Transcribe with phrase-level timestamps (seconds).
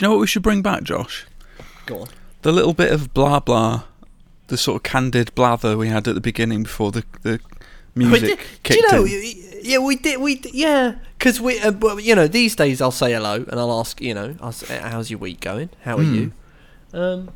[0.00, 1.26] Do you know what we should bring back, Josh?
[1.84, 2.08] Go on.
[2.40, 3.82] The little bit of blah blah,
[4.46, 7.38] the sort of candid blather we had at the beginning before the the
[7.94, 9.04] music did- kicked do you know?
[9.04, 9.60] in.
[9.62, 10.18] Yeah, we did.
[10.18, 14.00] We yeah, because we, uh, you know, these days I'll say hello and I'll ask,
[14.00, 15.68] you know, I'll say, how's your week going?
[15.82, 16.14] How are Hmm.
[16.14, 16.32] you?
[16.94, 17.30] Um,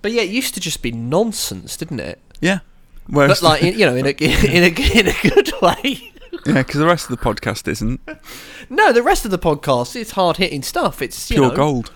[0.00, 2.18] but yeah, it used to just be nonsense, didn't it?
[2.40, 2.60] Yeah.
[3.08, 6.12] Whereas But like, in, you know, in a in a in a good way.
[6.46, 8.00] yeah, because the rest of the podcast isn't
[8.70, 11.02] No, the rest of the podcast it's hard hitting stuff.
[11.02, 11.92] It's you pure know, gold.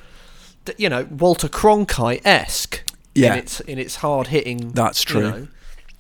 [0.79, 2.83] You know, Walter Cronkite esque.
[3.15, 3.33] Yeah.
[3.35, 4.71] in its in its hard hitting.
[4.71, 5.49] That's true.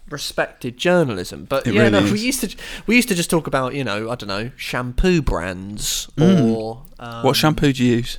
[0.09, 3.46] respected journalism, but It yeah, really no, we used to we used to just talk
[3.48, 6.55] about you know I don't know shampoo brands Mm.
[6.55, 8.19] or um, what shampoo do you use?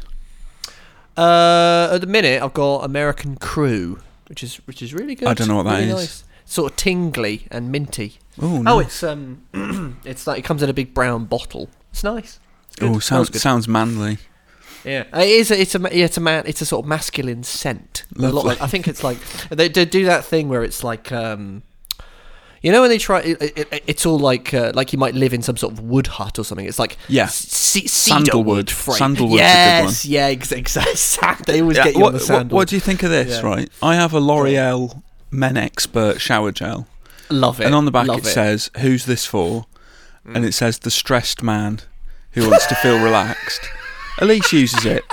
[1.18, 5.28] Uh, at the minute, I've got American Crew, which is which is really good.
[5.28, 5.96] I don't know what that really is.
[5.96, 6.24] Nice.
[6.46, 8.18] Sort of tingly and minty.
[8.42, 9.44] Oh, Oh, it's um,
[10.06, 11.70] it's like it comes in a big brown bottle.
[11.92, 12.40] It's nice.
[12.82, 14.18] Oh, sounds sounds manly.
[14.84, 15.52] Yeah, it is.
[15.52, 16.44] A, it's a yeah, it's a man.
[16.48, 18.06] It's a sort of masculine scent.
[18.18, 18.50] A lot Lovely.
[18.50, 19.18] like, I think it's like
[19.50, 21.62] they, they do that thing where it's like um,
[22.64, 23.20] you know when they try.
[23.22, 26.08] It, it, it's all like uh, like you might live in some sort of wood
[26.08, 26.66] hut or something.
[26.66, 27.28] It's like Yeah.
[27.28, 28.70] c- Sandalwood.
[28.72, 28.98] frame.
[28.98, 31.44] Sandalwood's a good yes, yeah, exactly.
[31.46, 32.56] They always Yeah, get you what, on the what, sandal.
[32.56, 33.30] what do you think of this?
[33.42, 33.42] Yeah.
[33.48, 36.88] Right, I have a L'Oreal Men Expert shower gel,
[37.30, 37.66] Love it.
[37.66, 39.66] and on the back Love it, says, "Who's this for?"
[40.26, 41.80] And it says, "The stressed man
[42.32, 43.62] who wants to feel relaxed."
[44.20, 45.04] Elise uses it.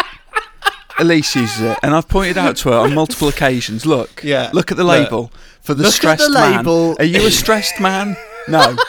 [0.99, 3.87] Elise uses it, and I've pointed out to her on multiple occasions.
[3.87, 5.05] Look, Yeah, look at the look.
[5.05, 6.57] label for the Look stressed the man.
[6.59, 6.97] label.
[6.99, 8.17] Are you a stressed man?
[8.49, 8.77] No.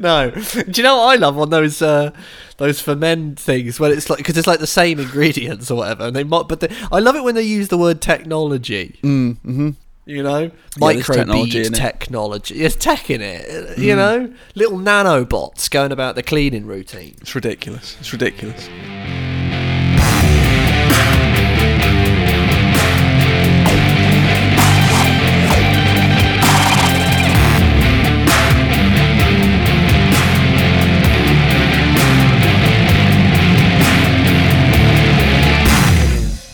[0.00, 0.30] No.
[0.30, 2.10] Do you know what I love on those uh,
[2.56, 6.04] those for men things when it's like because it's like the same ingredients or whatever,
[6.06, 6.48] and they might.
[6.48, 8.98] But they, I love it when they use the word technology.
[9.04, 9.70] Mm, hmm
[10.04, 11.76] You know, there's micro technology bead in it.
[11.76, 12.58] technology.
[12.58, 13.78] There's tech in it.
[13.78, 13.98] You hmm.
[13.98, 17.14] know, little nanobots going about the cleaning routine.
[17.20, 17.96] It's ridiculous.
[18.00, 18.68] It's ridiculous.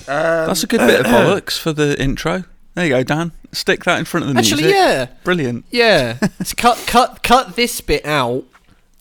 [0.07, 2.45] Um, That's a good bit of bollocks for the intro.
[2.79, 3.33] There you go, Dan.
[3.51, 4.53] Stick that in front of the music.
[4.53, 4.79] Actually, music.
[4.81, 5.65] yeah, Brilliant.
[5.73, 6.19] yeah.
[6.57, 8.45] Cut, cut, cut this bit out.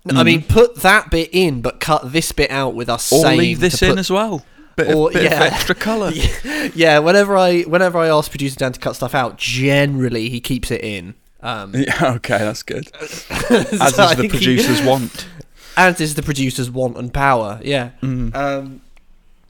[0.09, 3.37] I mean, put that bit in, but cut this bit out with us Or saying
[3.37, 4.43] leave this to in as well.
[4.77, 5.43] Bit, Or- of, bit yeah.
[5.43, 6.11] of extra colour.
[6.73, 10.71] yeah, whenever I whenever I ask producer Dan to cut stuff out, generally he keeps
[10.71, 11.13] it in.
[11.41, 12.87] Um, Yeah, okay, that's good.
[13.05, 15.27] so As I the think he- producers want.
[15.75, 17.59] as is the producer's want and power.
[17.63, 17.91] Yeah.
[18.01, 18.33] Mm.
[18.35, 18.81] Um,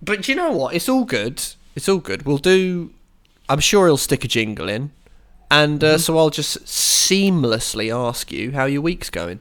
[0.01, 0.73] but do you know what?
[0.75, 1.41] It's all good.
[1.75, 2.25] It's all good.
[2.25, 2.91] We'll do.
[3.49, 4.91] I'm sure he'll stick a jingle in,
[5.49, 5.95] and Mm-hmm.
[5.95, 9.39] uh, so I'll just seamlessly ask you how your week's going.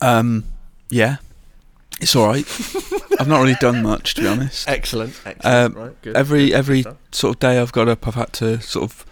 [0.00, 0.44] Um,
[0.90, 1.16] yeah,
[2.00, 2.46] it's all right.
[3.20, 4.68] I've not really done much, to be honest.
[4.68, 5.20] Excellent.
[5.24, 5.76] Excellent.
[5.76, 6.02] Um, right.
[6.02, 6.16] Good.
[6.16, 6.96] Every good every stuff.
[7.12, 9.06] sort of day I've got up, I've had to sort of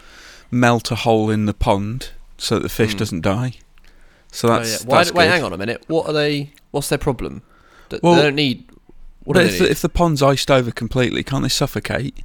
[0.51, 2.99] melt a hole in the pond so that the fish Mm.
[2.99, 3.55] doesn't die.
[4.31, 4.89] So Oh, that's, yeah.
[4.91, 5.31] Why, that's wait, good.
[5.31, 5.85] hang on a minute.
[5.87, 6.53] What are they?
[6.73, 7.43] What's their problem?
[7.91, 8.65] Th- Well, they don't need.
[9.25, 12.17] What do But they if the, if the pond's iced over completely, can't they suffocate?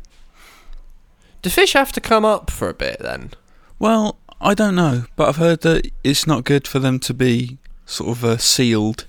[1.41, 3.31] Do fish have to come up for a bit then?
[3.79, 7.57] Well, I don't know, but I've heard that it's not good for them to be
[7.85, 9.05] sort of uh, sealed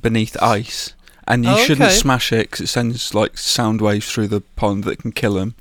[0.00, 0.94] beneath ice,
[1.26, 4.84] and you Oh, shouldn't smash it because it sends like sound waves through the pond
[4.84, 5.54] that can kill them.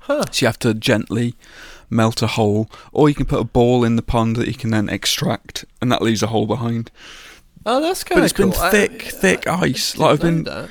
[0.00, 0.24] Huh.
[0.30, 1.34] So you have to gently
[1.90, 4.70] melt a hole, or you can put a ball in the pond that you can
[4.70, 6.90] then extract, and that leaves a hole behind.
[7.64, 8.62] Oh, that's kind of But it's been cool.
[8.62, 9.96] I- thick, thick I ice.
[9.96, 10.68] Like I've been, that.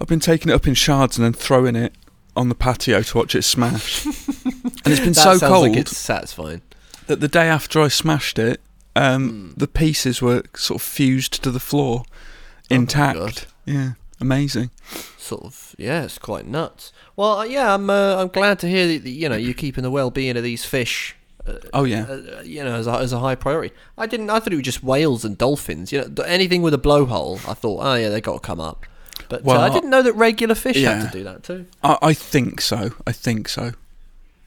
[0.00, 1.94] I've been taking it up in shards and then throwing it
[2.38, 4.06] on the patio to watch it smash.
[4.06, 6.62] and it's been so cold like it's satisfying.
[7.06, 8.60] that the day after I smashed it,
[8.96, 9.50] um, Hmm.
[9.56, 13.46] the pieces were sort of fused to the floor, Oh intact.
[13.66, 14.70] Yeah, amazing.
[15.18, 16.92] Sort of, yeah, it's quite nuts.
[17.16, 19.82] Well, uh, yeah, I'm uh, I'm glad to hear that that, you know you're keeping
[19.84, 21.14] the well-being of these fish.
[21.46, 23.74] Uh, Oh yeah, uh, you know, as a, as a high priority.
[23.96, 24.30] I didn't.
[24.30, 25.92] I thought it was just whales and dolphins.
[25.92, 27.36] You know, anything with a blowhole.
[27.48, 28.86] I thought, oh yeah, they got to come up.
[29.28, 30.94] But uh, I didn't know that regular fish yeah.
[31.02, 31.66] had to do that too.
[31.82, 32.92] I, I think so.
[33.06, 33.72] I think so.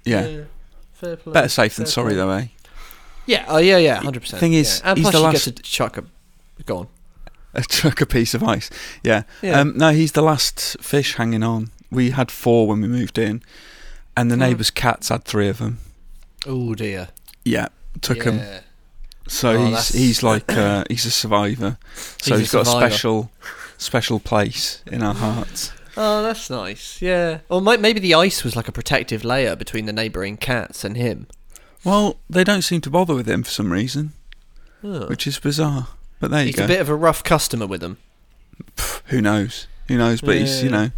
[0.04, 0.44] Yeah,
[0.94, 1.34] fair play.
[1.34, 2.48] better safe than fair sorry though, eh?
[3.28, 4.40] Yeah, oh yeah, yeah, hundred percent.
[4.40, 6.04] Thing is, and he's plus the you last- get to chuck a.
[6.66, 6.88] Go on.
[7.54, 8.70] A chuck a piece of ice.
[9.04, 9.24] Yeah.
[9.42, 9.60] Yeah.
[9.60, 11.70] Um, no, he's the last fish hanging on.
[11.92, 13.44] We had four when we moved in,
[14.16, 14.42] and the Hmm.
[14.42, 15.80] neighbour's cats had three of them.
[16.46, 17.10] Oh dear.
[17.44, 17.68] Yeah,
[18.02, 18.38] took them.
[18.38, 18.62] Yeah.
[19.28, 21.78] So Oh, he's that's- he's like uh, he's a survivor.
[21.96, 23.32] So He's a he's got a special
[23.82, 25.72] special place in our hearts.
[25.98, 27.02] Oh, that's nice.
[27.02, 27.40] Yeah.
[27.50, 30.96] Or might, maybe the ice was like a protective layer between the neighbouring cats and
[30.96, 31.28] him.
[31.84, 34.14] Well, they don't seem to bother with him for some reason,
[34.84, 35.08] Oh.
[35.08, 35.88] which is bizarre.
[36.20, 36.62] But there you go.
[36.62, 37.98] He's a bit of a rough customer with them.
[39.06, 39.68] Who knows?
[39.88, 40.22] Who knows?
[40.22, 40.92] But he's, you know,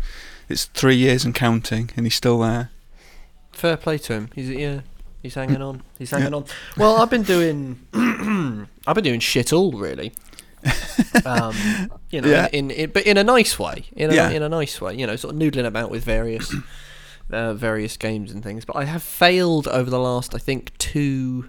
[0.50, 2.70] it's three years and counting, and he's still there.
[3.54, 4.30] Fair play to him.
[4.36, 4.82] He's yeah,
[5.22, 5.82] he's hanging on.
[5.98, 6.46] He's hanging on.
[6.78, 7.80] Well, I've been doing,
[8.86, 10.12] I've been doing shit all really.
[11.26, 11.56] um,
[12.14, 12.48] you know, Yeah.
[12.54, 13.86] in, in but in a nice way.
[13.96, 14.30] In a, Yeah.
[14.30, 14.96] in a nice way.
[14.96, 16.54] You know, sort of noodling about with various,
[17.32, 18.64] uh, various games and things.
[18.66, 21.46] But I have failed over the last, I think, two.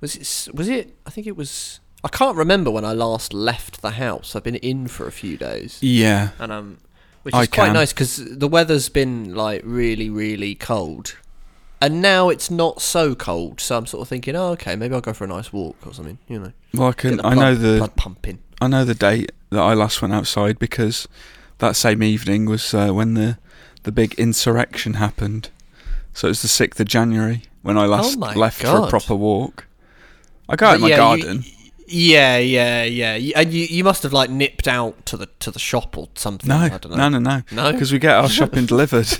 [0.00, 0.54] Was it?
[0.54, 0.94] Was it?
[1.06, 1.80] I think it was.
[2.04, 4.36] I can't remember when I last left the house.
[4.36, 6.78] I've been in for a few days Yeah, and um,
[7.24, 7.74] which I is quite can.
[7.74, 11.16] nice because the weather's been like really, really cold,
[11.80, 13.60] and now it's not so cold.
[13.60, 15.94] So I'm sort of thinking, oh, okay, maybe I'll go for a nice walk or
[15.94, 16.18] something.
[16.28, 17.24] You know, well, I can.
[17.24, 17.78] I know the.
[17.78, 18.38] blood pumping.
[18.60, 21.08] I know the date that I last went outside because
[21.58, 23.38] that same evening was uh, when the
[23.82, 25.50] the big insurrection happened.
[26.12, 29.14] So it was the sixth of January when I last Oh left for a proper
[29.14, 29.66] walk.
[30.48, 31.44] I go out in my yeah, you- garden.
[31.88, 33.14] Yeah, yeah, yeah.
[33.16, 36.08] Y- And you, you must have like nipped out to the to the shop or
[36.16, 36.48] something.
[36.48, 36.96] no, I don't know.
[37.08, 37.72] no, no, no, No?
[37.72, 39.06] because we get our shopping delivered.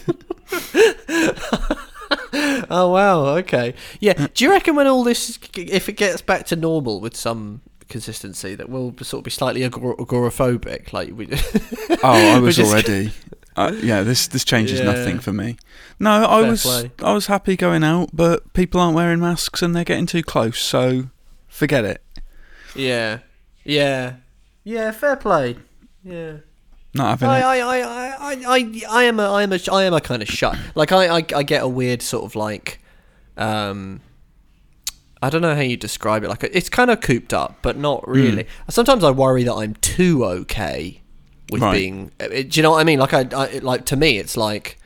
[2.68, 3.74] Oh wow, okay.
[4.00, 4.26] Yeah.
[4.34, 8.54] Do you reckon when all this, if it gets back to normal with some consistency,
[8.54, 10.92] that we'll sort of be slightly agor- agoraphobic?
[10.92, 11.28] Like we.
[12.02, 13.12] Oh, I was just- already.
[13.56, 14.84] Uh, yeah, this this changes Yeah.
[14.92, 15.56] nothing for me.
[15.98, 16.90] No, I Fair was play.
[17.02, 20.58] I was happy going out, but people aren't wearing masks and they're getting too close,
[20.60, 21.06] so
[21.48, 22.02] forget it.
[22.74, 23.20] Yeah,
[23.64, 24.16] yeah,
[24.62, 24.90] yeah.
[24.90, 25.56] Fair play.
[26.04, 26.38] Yeah.
[26.92, 27.62] Not having I, it.
[27.62, 30.28] I, I, I, I, I am a, I am a, I am a kind of
[30.28, 30.56] shut.
[30.74, 32.78] Like I, I, I get a weird sort of like,
[33.38, 34.00] um,
[35.22, 36.28] I don't know how you describe it.
[36.28, 38.46] Like it's kind of cooped up, but not really.
[38.68, 41.00] Sometimes I worry that I'm too okay
[41.50, 41.72] with Right.
[41.74, 42.10] being.
[42.20, 42.98] uh, Do you know what I mean?
[42.98, 44.78] Like I, I, like to me, it's like.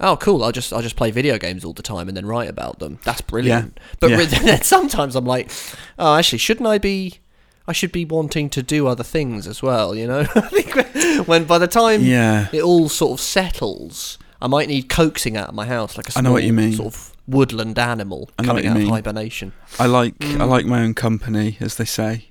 [0.00, 0.42] Oh, cool!
[0.42, 2.98] I'll just I'll just play video games all the time and then write about them.
[3.04, 3.78] That's brilliant.
[4.00, 4.56] But Yeah.
[4.62, 5.52] sometimes I'm like,
[6.00, 7.20] oh, actually, shouldn't I be?
[7.68, 9.94] I should be wanting to do other things as well.
[9.94, 12.48] You know, I think when- by the time Yeah.
[12.52, 16.10] it all sort of settles, I might need coaxing out of my house like a
[16.10, 16.72] I small know what you mean.
[16.72, 19.52] sort of woodland animal I coming out of hibernation.
[19.78, 20.40] I like Mm.
[20.40, 22.26] I like my own company, as they say.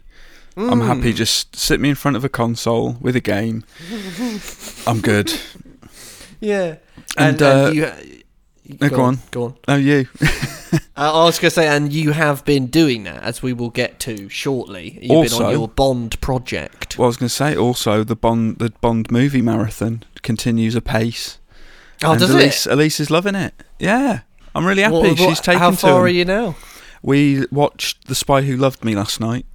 [0.56, 3.64] I'm happy just sit me in front of a console with a game.
[4.88, 5.34] I'm good.
[6.40, 6.76] Yeah,
[7.18, 7.92] And, uh, you,
[8.82, 9.20] no, go on.
[9.32, 9.56] go on.
[9.68, 10.08] Oh, you?
[10.96, 13.70] Uh, I was going to say, and you have been doing that, as we will
[13.70, 14.94] get to shortly.
[15.02, 16.98] You've been Also- on your Bond project.
[16.98, 21.38] Well, I was going to say also the Bond the Bond movie marathon continues apace.
[22.04, 22.74] oh, and does Elise, it?
[22.74, 23.54] Elise is loving it.
[23.80, 24.22] Yeah,
[24.56, 24.94] I'm really happy.
[24.94, 26.04] What- what- She's taken how to far him.
[26.06, 26.56] are you now?
[27.02, 29.46] We watched The Spy Who Loved Me last night.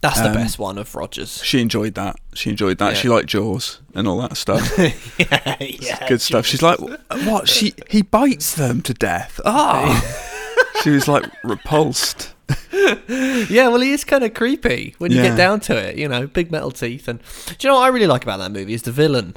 [0.00, 1.40] That's the Um, best one of Rogers.
[1.42, 2.16] She enjoyed that.
[2.34, 2.92] She enjoyed that.
[2.94, 3.00] Yeah.
[3.00, 4.70] She liked Jaws and all that stuff.
[5.18, 6.44] yeah, yeah, Good stuff.
[6.44, 7.48] She's like, what?
[7.48, 9.40] She he bites them to death.
[9.46, 10.04] Ah.
[10.82, 12.32] she was like repulsed.
[13.48, 15.28] Yeah, well, he is kind of creepy when you Yeah.
[15.28, 15.96] get down to it.
[15.96, 18.52] You know, big metal teeth, and do you know what I really like about that
[18.52, 19.36] movie is the villain.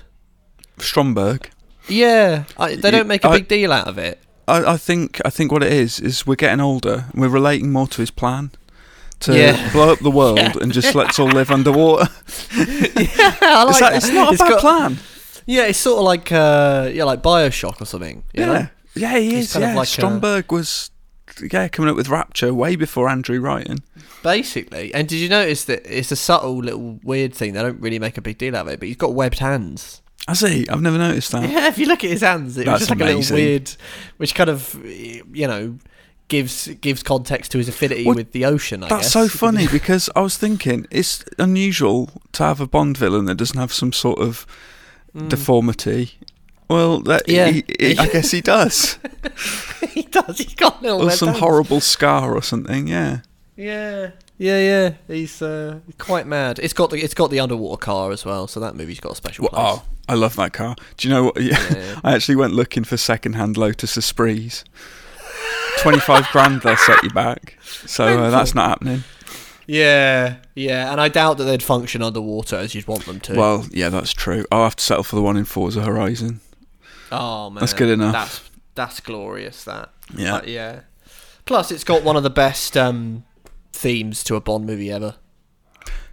[0.79, 1.49] Stromberg.
[1.87, 4.19] Yeah, I, they don't make a I- big deal out of it.
[4.47, 7.05] I, I think I think what it is is we're getting older.
[7.11, 8.51] and We're relating more to his plan
[9.21, 9.71] to Yeah.
[9.71, 10.53] blow up the world Yeah.
[10.61, 12.09] and just let's all live underwater.
[12.51, 14.97] I like that, it's not a It's bad got- plan.
[15.45, 18.23] Yeah, it's sort of like uh, yeah, like Bioshock or something.
[18.33, 18.67] You Yeah, know?
[18.95, 19.55] yeah, he is.
[19.55, 20.91] Yeah, like a- Stromberg was
[21.51, 23.77] yeah coming up with Rapture way before Andrew Ryan.
[24.23, 24.93] basically.
[24.93, 27.53] And did you notice that it's a subtle little weird thing?
[27.53, 30.01] They don't really make a big deal out of it, but he's got webbed hands.
[30.27, 30.67] I see.
[30.69, 31.49] I've never noticed that.
[31.49, 33.71] Yeah, if you look at his hands, it was just like a little weird,
[34.17, 35.77] which kind of you know
[36.27, 38.83] gives gives context to his affinity Well, with the ocean.
[38.83, 39.13] I That's guess.
[39.13, 43.57] so funny because I was thinking it's unusual to have a Bond villain that doesn't
[43.57, 44.45] have some sort of
[45.27, 46.13] deformity.
[46.69, 47.33] Well, that, Mm.
[47.33, 47.47] Yeah.
[47.47, 48.99] he, he- I guess he does,
[49.93, 50.37] he does.
[50.37, 51.39] He's got little or some hands.
[51.39, 52.87] horrible scar or something.
[52.87, 53.21] Yeah,
[53.55, 54.93] Yeah, yeah, yeah.
[55.07, 56.59] He's uh, quite mad.
[56.59, 59.15] It's got the it's got the underwater car as well, so that movie's got a
[59.15, 59.81] special Well, place.
[59.83, 60.75] oh, I love that car.
[60.97, 61.41] Do you know what?
[61.41, 61.99] Yeah, Yeah.
[62.03, 64.63] I actually went looking for second-hand Lotus Esprits.
[65.81, 69.03] Twenty-five grand they'll set you back, so uh, that's not happening.
[69.67, 73.35] Yeah, yeah, and I doubt that they'd function underwater as you'd want them to.
[73.35, 74.45] Well, yeah, that's true.
[74.51, 76.39] I'll have to settle for the one in Forza Horizon.
[77.11, 78.13] oh man, that's good enough.
[78.13, 78.41] That's
[78.75, 79.65] that's glorious.
[79.65, 80.35] That Yeah.
[80.37, 80.79] Uh, yeah.
[81.45, 83.23] Plus, it's got one of the best um,
[83.73, 85.15] themes to a Bond movie ever.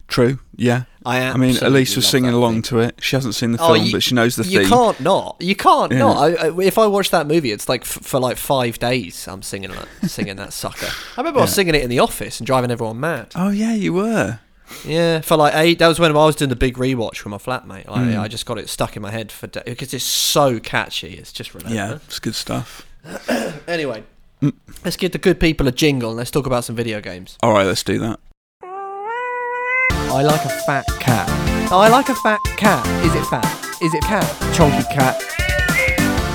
[0.06, 0.38] True.
[0.54, 0.84] Yeah.
[1.06, 1.34] I am.
[1.34, 2.96] I mean, Elise was singing along to it.
[3.02, 4.62] She hasn't seen the Oh, film, you- but she knows the You theme.
[4.62, 5.37] You can't not.
[5.40, 5.99] You can't Yeah.
[5.99, 6.16] not.
[6.18, 9.26] I, I, if I watch that movie, it's like f- for like five days.
[9.26, 10.87] I'm singing that, singing that sucker.
[11.16, 13.28] I remember I was singing it in the office and driving everyone mad.
[13.34, 14.40] Oh yeah, you were.
[14.84, 15.78] Yeah, for like eight.
[15.78, 17.84] That was when I was doing the big rewatch with my flatmate.
[17.88, 18.20] I, Mm.
[18.20, 21.14] I just got it stuck in my head for days because it's so catchy.
[21.14, 22.87] It's just Yeah, it's good stuff.
[23.66, 24.04] Anyway,
[24.45, 24.53] Mm.
[24.85, 27.39] let's give the good people a jingle and let's talk about some video games.
[27.43, 28.21] All right, let's do that.
[28.63, 31.29] I like a fat cat.
[31.73, 32.87] I like a fat cat.
[33.05, 33.47] Is it fat?
[33.83, 34.25] Is it cat?
[34.55, 35.17] Chonky cat.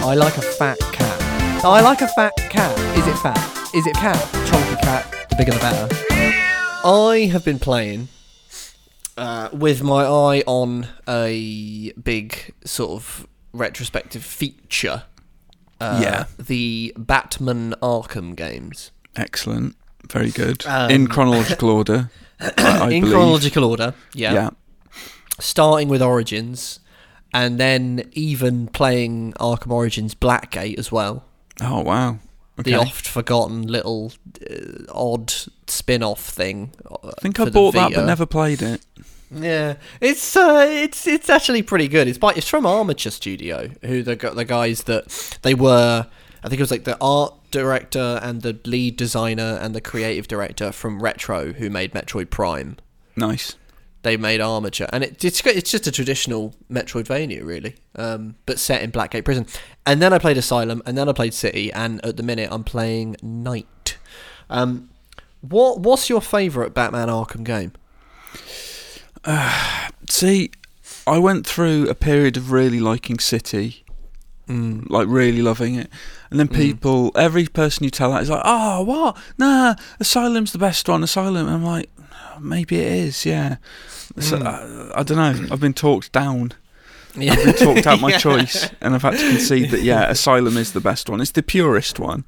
[0.03, 1.21] I like a fat cat.
[1.63, 2.75] I like a fat cat.
[2.97, 3.37] Is it fat?
[3.75, 4.17] Is it cat?
[4.47, 5.27] Chonky cat.
[5.29, 5.87] The bigger the better.
[6.83, 8.07] I have been playing
[9.17, 15.03] uh, with my eye on a big sort of retrospective feature.
[15.79, 16.25] Uh, Yeah.
[16.37, 18.91] The Batman Arkham games.
[19.15, 19.75] Excellent.
[20.11, 20.65] Very good.
[20.65, 22.09] Um, In chronological order.
[22.39, 23.13] I, I In believe.
[23.13, 24.33] chronological order, yeah.
[24.33, 24.49] Yeah.
[25.39, 26.79] Starting with Origins,
[27.33, 31.23] and then even playing Arkham Origins Blackgate as well.
[31.61, 32.19] Oh wow.
[32.59, 32.71] Okay.
[32.71, 34.11] The oft forgotten little
[34.49, 35.33] uh, odd
[35.67, 36.71] spin off thing.
[36.91, 38.81] uh, I think I bought that but never played it.
[39.31, 42.07] Yeah, it's uh, it's it's actually pretty good.
[42.07, 46.07] It's by it's from Armature Studio, who the the guys that they were.
[46.43, 50.27] I think it was like the art director and the lead designer and the creative
[50.27, 52.77] director from Retro, who made Metroid Prime.
[53.15, 53.55] Nice.
[54.01, 58.81] They made Armature, and it, it's it's just a traditional Metroidvania, really, um, but set
[58.81, 59.45] in Blackgate Prison.
[59.85, 62.63] And then I played Asylum, and then I played City, and at the minute I'm
[62.63, 63.97] playing Knight.
[64.49, 64.89] Um,
[65.41, 67.73] what what's your favourite Batman Arkham game?
[70.09, 70.51] See,
[71.07, 73.83] I went through a period of really liking City,
[74.47, 74.89] Mm.
[74.89, 75.91] like really loving it,
[76.31, 79.15] and then people, every person you tell that is like, "Oh, what?
[79.37, 81.03] Nah, Asylum's the best one.
[81.03, 81.87] Asylum." And I'm like,
[82.39, 83.25] maybe it is.
[83.27, 83.57] Yeah.
[84.17, 85.47] So, uh, I don't know.
[85.53, 86.53] I've been talked down.
[87.15, 87.33] Yeah.
[87.33, 88.17] I've been talked out my Yeah.
[88.17, 91.21] choice, and I've had to concede that yeah, Asylum is the best one.
[91.21, 92.25] It's the purest one,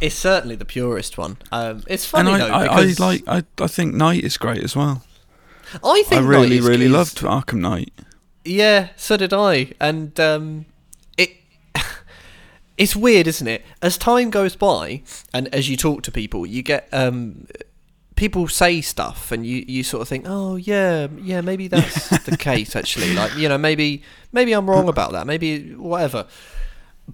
[0.00, 1.38] It's certainly the purest one.
[1.50, 3.22] Um, it's and funny I, though I, I like.
[3.26, 5.02] I, I think Knight is great as well.
[5.84, 7.92] I think I really, really loved Arkham Knight.
[8.44, 10.66] Yeah, so did I, and um,
[11.16, 11.32] it
[12.78, 13.64] it's weird, isn't it?
[13.82, 15.02] As time goes by,
[15.34, 17.46] and as you talk to people, you get um,
[18.16, 22.36] people say stuff, and you, you sort of think, oh yeah, yeah, maybe that's the
[22.36, 22.74] case.
[22.76, 25.26] Actually, like you know, maybe maybe I'm wrong about that.
[25.26, 26.26] Maybe whatever.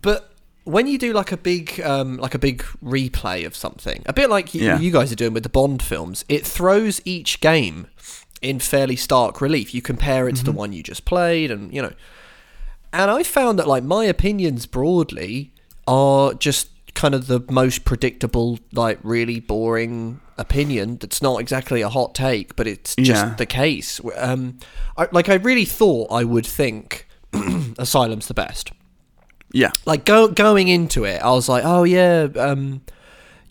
[0.01, 0.31] But
[0.65, 4.31] when you do like a big um, like a big replay of something, a bit
[4.31, 4.79] like you, Yeah.
[4.79, 7.87] you guys are doing with the Bond films, it throws each game
[8.45, 9.75] in fairly stark relief.
[9.75, 11.93] You compare it to the one you just played, and you know.
[12.93, 15.53] And I found that like my opinions broadly
[15.89, 20.99] are just kind of the most predictable, like really boring opinion.
[20.99, 23.35] That's not exactly a hot take, but it's just Yeah.
[23.37, 24.01] the case.
[24.17, 24.59] Um,
[24.97, 28.71] I, like I really thought I would think Asylum's the best
[29.53, 29.73] Yeah.
[29.87, 32.83] like go, going into it, I was like, oh yeah, um,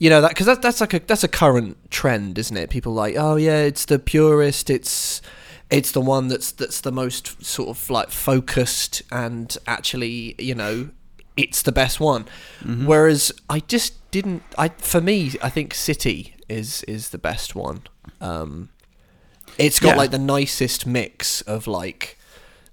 [0.04, 2.70] you know that because that, that's like a that's a current trend, isn't it?
[2.70, 5.22] People like, oh yeah, it's the purest, it's
[5.70, 10.90] it's the one that's that's the most sort of like focused and actually, you know,
[11.38, 12.26] it's the best one.
[12.66, 14.44] Whereas I just didn't.
[14.58, 17.84] I for me, I think City is is the best one.
[18.20, 18.70] Um,
[19.58, 19.96] it's got Yeah.
[20.02, 22.18] like the nicest mix of like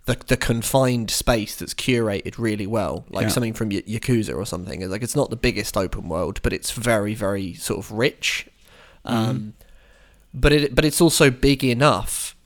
[0.07, 3.29] the the confined space that's curated really well, like Yeah.
[3.29, 4.83] something from Y- Yakuza or something.
[4.83, 8.47] It's like it's not the biggest open world, but it's very very sort of rich.
[9.05, 9.55] Um,
[10.33, 12.37] But it but it's also big enough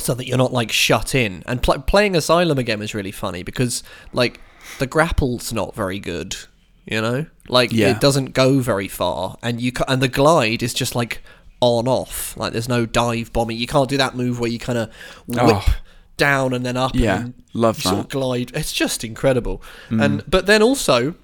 [0.00, 1.42] so that you're not like shut in.
[1.46, 3.82] And pl- playing Asylum again was really funny because
[4.12, 4.40] like
[4.78, 6.36] the grapple's not very good,
[6.84, 7.26] you know?
[7.48, 7.90] Like Yeah.
[7.92, 11.22] it doesn't go very far and you ca- and the glide is just like
[11.60, 12.36] on off.
[12.36, 13.56] Like there's no dive bombing.
[13.56, 14.88] You can't do that move where you kind of
[15.26, 15.74] whip Oh.
[16.16, 18.08] Down and then up Yeah, and love you sort of that.
[18.08, 18.10] Mm.
[18.20, 18.50] glide.
[18.54, 19.60] It's just incredible.
[19.90, 21.14] And but then also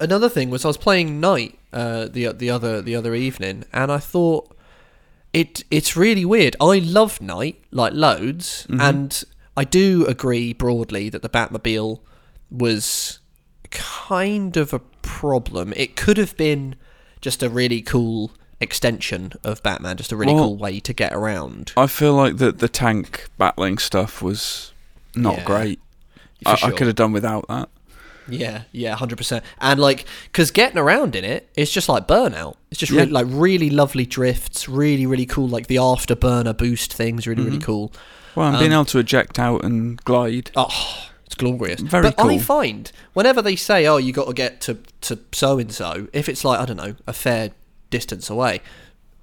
[0.00, 3.92] another thing was I was playing Knight uh, the the other the other evening, and
[3.92, 4.54] I thought
[5.32, 6.56] it it's really weird.
[6.60, 8.80] I love Knight like loads, Mm-hmm.
[8.80, 9.24] and
[9.56, 12.00] I do agree broadly that the Batmobile
[12.50, 13.20] was
[13.70, 15.72] kind of a problem.
[15.76, 16.74] It could have been
[17.20, 21.12] just a really cool extension of Batman, just a really Well- cool way to get
[21.12, 21.72] around.
[21.76, 24.72] I feel like that the tank battling stuff was
[25.14, 25.80] not Yeah, great.
[26.44, 27.68] I, I could have done without that.
[28.28, 29.44] Yeah, yeah, hundred percent.
[29.60, 32.56] And like, because getting around in it, it's just like burnout.
[32.70, 33.00] It's just Yeah.
[33.02, 35.46] really, like really lovely drifts, really, really cool.
[35.48, 37.50] Like the afterburner boost things, really, Mm-hmm.
[37.52, 37.92] really cool.
[38.34, 40.50] Well, and being Um, able to eject out and glide.
[40.56, 41.80] Oh, it's glorious.
[41.80, 42.26] Very cool.
[42.26, 45.72] but I find whenever they say, "Oh, you got to get to to so and
[45.72, 47.52] so," if it's like I don't know a fair
[47.90, 48.60] distance away,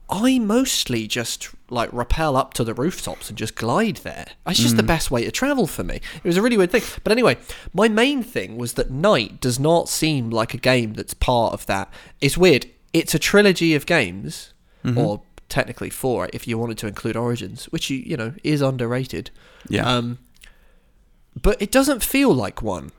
[0.09, 4.27] I mostly just like rappel up to the rooftops and just glide there.
[4.45, 4.77] It's just Mm.
[4.77, 5.95] the best way to travel for me.
[5.95, 6.83] It was a really weird thing.
[7.03, 7.37] But anyway,
[7.73, 11.65] my main thing was that Knight does not seem like a game that's part of
[11.67, 11.91] that.
[12.21, 12.67] It's weird.
[12.91, 14.53] It's a trilogy of games,
[14.83, 14.97] Mm-hmm.
[14.97, 19.31] or technically four if you wanted to include Origins, which you you know is underrated.
[19.69, 19.87] Yeah.
[19.87, 20.19] Um,
[21.41, 22.91] but it doesn't feel like one.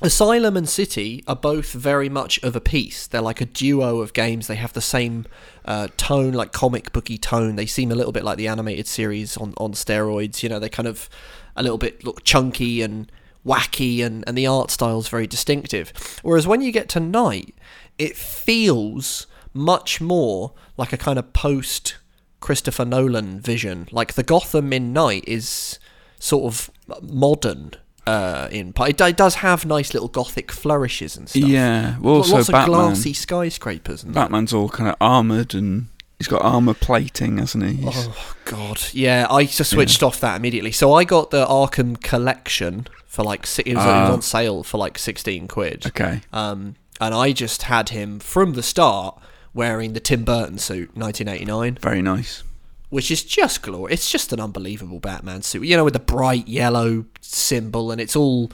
[0.00, 3.08] Asylum and City are both very much of a piece.
[3.08, 4.46] They're like a duo of games.
[4.46, 5.26] They have the same
[5.64, 7.56] uh, tone, like comic booky tone.
[7.56, 10.42] They seem a little bit like the animated series on, on steroids.
[10.42, 11.08] You know, they kind of
[11.56, 13.10] a little bit look chunky and
[13.44, 15.92] wacky, and and the art style's very distinctive.
[16.22, 17.56] Whereas when you get to Knight,
[17.98, 21.96] it feels much more like a kind of post
[22.38, 23.88] Christopher Nolan vision.
[23.90, 25.80] Like the Gotham in Knight is
[26.20, 26.70] sort of
[27.02, 27.72] modern.
[28.08, 31.42] Uh, in part, it, it does have nice little gothic flourishes and stuff.
[31.42, 31.96] Yeah.
[32.00, 32.76] Well, also lots of Batman.
[32.78, 34.20] glassy skyscrapers and that.
[34.22, 35.88] Batman's all kind of armored and
[36.18, 37.74] he's got armor plating, hasn't he?
[37.74, 39.26] He's- Oh god, yeah.
[39.30, 40.72] I just switched off that immediately.
[40.72, 44.12] So I got the Arkham Collection for like it was, it was Ah.
[44.12, 45.86] on sale for like sixteen quid.
[45.86, 46.20] Okay.
[46.32, 49.18] Um, and I just had him from the start
[49.54, 52.42] wearing the Tim Burton suit, 1989, Very nice.
[52.90, 54.00] Which is just glorious.
[54.00, 58.16] It's just an unbelievable Batman suit, you know, with the bright yellow symbol, and it's
[58.16, 58.50] all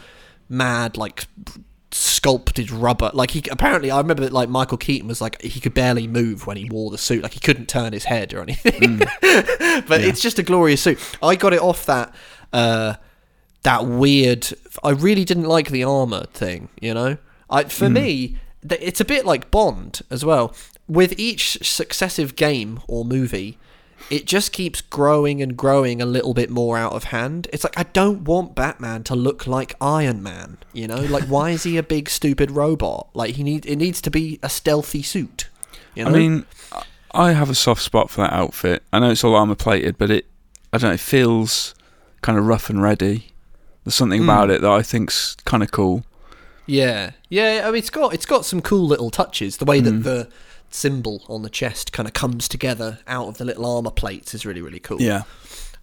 [0.49, 1.25] mad like
[1.93, 3.11] sculpted rubber.
[3.14, 6.47] Like he apparently, I remember that like Michael Keaton was like he could barely move
[6.47, 8.99] when he wore the suit, like he couldn't turn his head or anything.
[9.21, 10.99] but it's just a glorious suit.
[11.23, 12.14] I got it off that.
[12.53, 12.95] Uh,
[13.62, 14.49] that weird.
[14.83, 16.69] I really didn't like the armor thing.
[16.81, 20.55] You know, I for me, it's a bit like Bond as well.
[20.87, 23.59] With each successive game or movie,
[24.11, 27.49] it just keeps growing and growing a little bit more out of hand.
[27.52, 30.58] It's like I don't want Batman to look like Iron Man.
[30.73, 33.08] You know, like why is he a big stupid robot?
[33.14, 35.49] Like he need it needs to be a stealthy suit.
[35.94, 36.11] You know?
[36.11, 36.46] I mean,
[37.12, 38.82] I have a soft spot for that outfit.
[38.92, 40.26] I know it's all armor plated, but it,
[40.73, 41.75] I don't know, it feels
[42.20, 43.28] kind of rough and ready.
[43.84, 44.28] There's something Hmm.
[44.28, 46.04] about it that I think's kind of cool.
[46.66, 47.62] Yeah, yeah.
[47.64, 49.58] I mean, it's got it's got some cool little touches.
[49.58, 50.28] The way that the
[50.75, 54.45] symbol on the chest kind of comes together out of the little armor plates is
[54.45, 55.00] really really cool.
[55.00, 55.23] Yeah.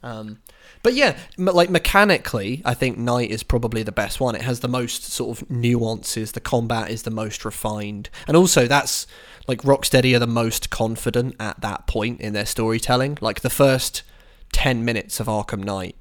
[0.04, 0.40] Um,
[0.84, 4.36] but yeah, m- like mechanically, I think Knight is probably the best one.
[4.36, 6.32] It has the most sort of nuances.
[6.32, 9.08] The combat is the most refined, and also that's
[9.48, 13.18] like Rocksteady are the most confident at that point in their storytelling.
[13.22, 14.04] Like the first
[14.52, 15.96] ten minutes of Arkham Knight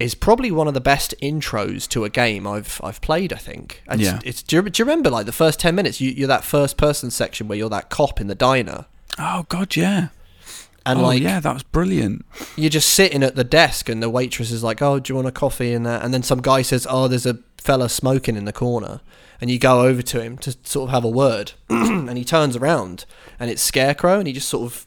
[0.00, 3.32] is probably one of the best intros to a game I've I've played.
[3.32, 3.82] I think.
[3.90, 4.18] It's, Yeah.
[4.24, 6.00] It's do you, do you remember like the first ten minutes?
[6.00, 8.86] You, you're that first person section where you're that cop in the diner,
[9.18, 10.08] Oh God, yeah.
[10.86, 12.24] and oh like yeah, that was brilliant.
[12.56, 15.28] you're just sitting at the desk and the waitress is like, "Oh, do you want
[15.28, 18.46] a coffee?" and that, and then some guy says, "Oh, there's a fella smoking in
[18.46, 19.00] the corner,"
[19.40, 22.56] and you go over to him to sort of have a word, and he turns
[22.56, 23.04] around
[23.38, 24.86] and it's Scarecrow, and he just sort of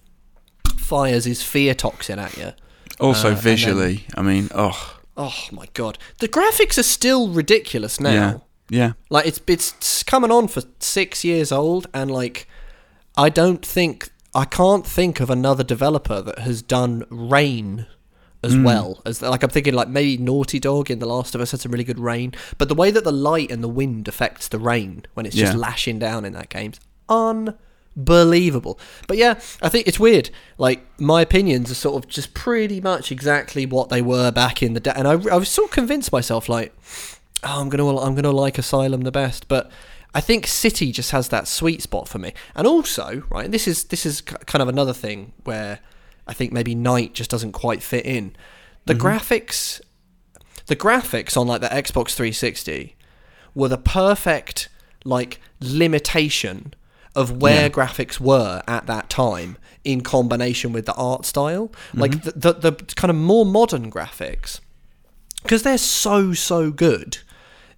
[0.78, 2.54] fires his fear toxin at you.
[3.00, 7.28] Also Uh, and then- visually, I mean, oh Oh my god, the graphics are still
[7.30, 8.12] ridiculous now.
[8.12, 8.38] yeah,
[8.70, 8.92] yeah.
[9.10, 12.48] Like it's it's coming on for six years old, and like
[13.18, 17.86] I don't think I can't think of another developer that has done rain
[18.44, 18.64] as Hmm.
[18.64, 21.60] well as like I'm thinking like maybe Naughty Dog in The Last of Us had
[21.62, 24.60] some really good rain, but the way that the light and the wind affects the
[24.60, 27.60] rain when it's just lashing down in that game's unbelievable.
[29.08, 30.30] But yeah, I think it's weird.
[30.58, 34.74] Like my opinions are sort of just pretty much exactly what they were back in
[34.74, 36.74] the day, and I, I was sort of convinced myself like
[37.44, 39.72] oh, I'm gonna I'm gonna like Asylum the best, but
[40.14, 42.34] I think City just has that sweet spot for me.
[42.56, 45.80] And also, right, this is this is kind of another thing where
[46.28, 48.36] I think maybe Knight just doesn't quite fit in.
[48.86, 49.08] The mm-hmm.
[49.08, 49.82] graphics,
[50.68, 52.96] the graphics on like the Xbox 360
[53.56, 54.70] were the perfect
[55.04, 56.74] like limitation
[57.16, 57.70] of where Yeah.
[57.70, 61.72] graphics were at that time in combination with the art style.
[61.94, 62.40] Like mm-hmm.
[62.40, 64.60] the, the the kind of more modern graphics
[65.44, 67.18] because they're so so good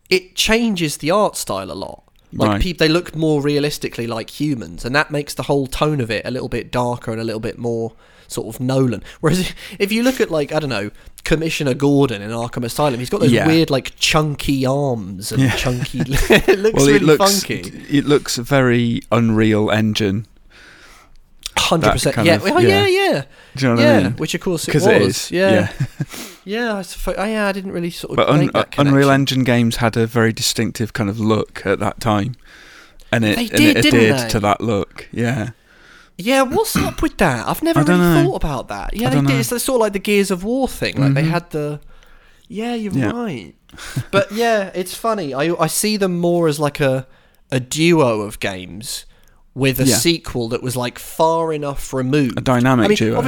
[0.09, 2.77] it changes the art style a lot like Right.
[2.77, 6.31] they look more realistically like humans and that makes the whole tone of it a
[6.31, 7.93] little bit darker and a little bit more
[8.27, 10.91] sort of nolan whereas if you look at like i don't know
[11.23, 13.47] commissioner gordon in arkham asylum he's got those Yeah.
[13.47, 15.55] weird like chunky arms and Yeah.
[15.55, 17.59] chunky it looks Well, really it looks funky
[17.89, 20.27] it looks very Unreal Engine.
[21.55, 22.85] 100% yeah of- well, yeah.
[22.85, 23.23] yeah yeah
[23.55, 24.11] Do you know what yeah I mean?
[24.17, 25.31] which of course it was it is.
[25.31, 25.71] yeah
[26.43, 29.09] yeah, I, suppose, oh, yeah I didn't really sort of But Un- uh, Unreal.
[29.09, 32.35] Engine games had a very distinctive kind of look at that time,
[33.11, 34.29] and it They and it adhered they?
[34.29, 35.07] to that look.
[35.11, 35.51] Yeah,
[36.17, 37.47] Yeah, what's up with that?
[37.47, 38.23] I've never really know.
[38.23, 38.95] thought about that.
[38.95, 39.25] Yeah, they did.
[39.28, 39.36] know.
[39.38, 40.95] It's sort of like the Gears of War thing.
[40.97, 41.30] Like they Mhm.
[41.30, 41.80] had the.
[42.47, 43.12] Yeah, you're Yeah.
[43.12, 43.56] right.
[44.12, 45.34] but yeah, it's funny.
[45.34, 47.06] I I see them more as like a
[47.51, 49.06] a duo of games
[49.54, 49.97] with a Yeah.
[49.97, 52.38] sequel that was like far enough removed.
[52.38, 53.21] a dynamic I mean, duo.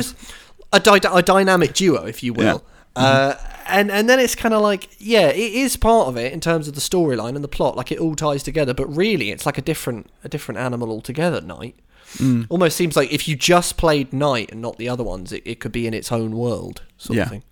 [0.74, 2.64] a, dy- a dynamic duo, if you will.
[2.96, 3.36] Uh,
[3.68, 6.68] and and then it's kind of like yeah, it is part of it in terms
[6.70, 7.76] of the storyline and the plot.
[7.76, 11.42] Like it all ties together, but really, it's like a different a different animal altogether.
[11.42, 11.76] Knight
[12.16, 12.48] Mm.
[12.50, 15.60] almost seems like if you just played Knight and not the other ones, it, it
[15.60, 17.24] could be in its own world, sort Yeah.
[17.24, 17.44] of thing.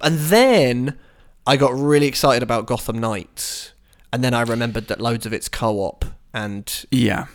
[0.00, 0.98] And then
[1.46, 3.72] I got really excited about Gotham Knights,
[4.12, 7.26] and then I remembered that loads of it's co-op, and Yeah,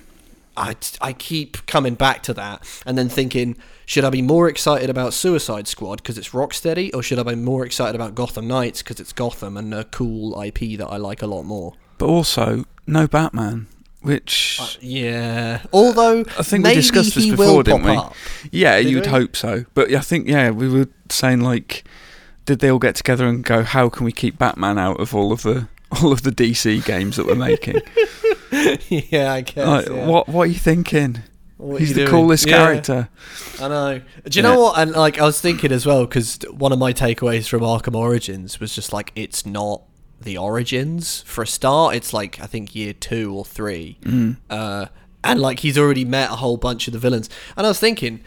[0.58, 4.90] I, I keep coming back to that and then thinking, should I be more excited
[4.90, 8.82] about Suicide Squad because it's Rocksteady, or should I be more excited about Gotham Knights
[8.82, 11.74] because it's Gotham and a cool IP that I like a lot more?
[11.98, 13.68] But also, no Batman,
[14.02, 15.64] which Uh, yeah.
[15.74, 17.92] Although I think we discussed this before, didn't we?
[17.96, 18.14] up.
[18.52, 19.12] yeah, Did you'd we?
[19.12, 19.66] hope so.
[19.74, 21.84] But I think yeah, we were saying like,
[22.46, 25.32] did they all get together and go, how can we keep Batman out of all
[25.32, 25.68] of the
[26.02, 27.82] all of the DC games that we're making?
[28.90, 29.68] yeah, I guess.
[29.68, 30.06] like, yeah.
[30.06, 31.20] what what are you thinking?
[31.58, 32.08] What He's the doing?
[32.10, 32.58] coolest Yeah.
[32.58, 33.10] character.
[33.60, 34.02] I know.
[34.30, 34.54] Do you Yeah.
[34.54, 34.78] know what?
[34.80, 38.60] And like, I was thinking as well because one of my takeaways from Arkham Origins
[38.60, 39.82] was just like it's not
[40.22, 41.96] the origins for a start.
[41.96, 44.38] It's like I think year two or three, Mm.
[44.50, 44.86] uh,
[45.24, 47.30] and like he's already met a whole bunch of the villains.
[47.56, 48.22] And I was thinking.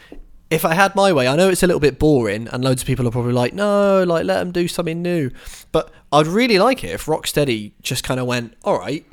[0.49, 2.85] If I had my way, I know it's a little bit boring, and loads of
[2.85, 5.31] people are probably like, "No, like let them do something new."
[5.71, 9.05] But I'd really like it if Rocksteady just kind of went, "All right,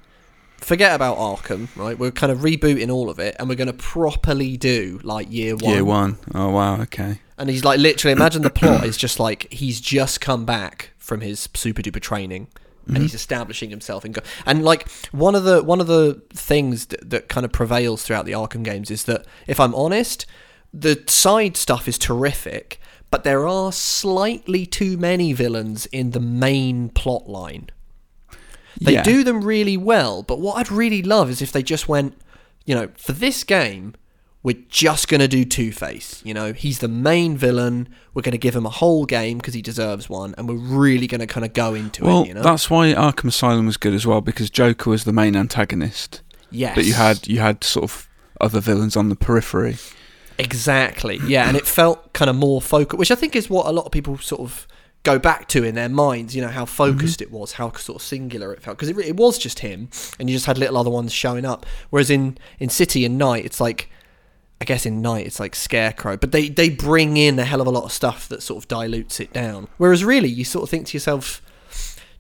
[0.57, 1.97] forget about Arkham, right?
[1.97, 5.55] We're kind of rebooting all of it, and we're going to properly do like year
[5.55, 5.73] one.
[5.73, 6.19] Year one.
[6.35, 6.81] Oh wow.
[6.83, 7.21] Okay.
[7.39, 11.21] And he's like, literally, imagine the plot is just like he's just come back from
[11.21, 12.49] his super duper training,
[12.89, 13.03] and mm-hmm.
[13.03, 14.13] he's establishing himself in.
[14.13, 18.03] Go- and like one of the one of the things that, that kind of prevails
[18.03, 20.27] throughout the Arkham games is that, if I'm honest,
[20.73, 26.89] the side stuff is terrific, but there are slightly too many villains in the main
[26.89, 27.71] plot line.
[28.81, 29.03] They Yeah.
[29.03, 32.15] do them really well, but what I'd really love is if they just went,
[32.65, 33.95] you know, for this game,
[34.49, 36.23] we're just going to do Two Face.
[36.25, 37.87] You know, he's the main villain.
[38.15, 41.07] We're going to give him a whole game because he deserves one, and we're really
[41.07, 42.29] going to kind of go into Well, it.
[42.29, 45.37] You know, that's why Arkham Asylum was good as well because Joker was the main
[45.37, 48.09] antagonist, yes, but you had you had sort of
[48.41, 49.77] other villains on the periphery.
[50.39, 51.21] Exactly.
[51.27, 53.85] Yeah, and it felt kind of more focused, which I think is what a lot
[53.85, 54.67] of people sort of
[55.03, 56.35] go back to in their minds.
[56.35, 57.35] You know how focused mm-hmm.
[57.35, 60.31] it was, how sort of singular it felt, because it, it was just him, and
[60.31, 61.67] you just had little other ones showing up.
[61.91, 63.91] Whereas in in City and Knight, it's like.
[64.61, 67.67] I guess in Knight it's like Scarecrow, but they, they bring in a hell of
[67.67, 69.69] a lot of stuff that sort of dilutes it down.
[69.77, 71.41] Whereas really, you sort of think to yourself,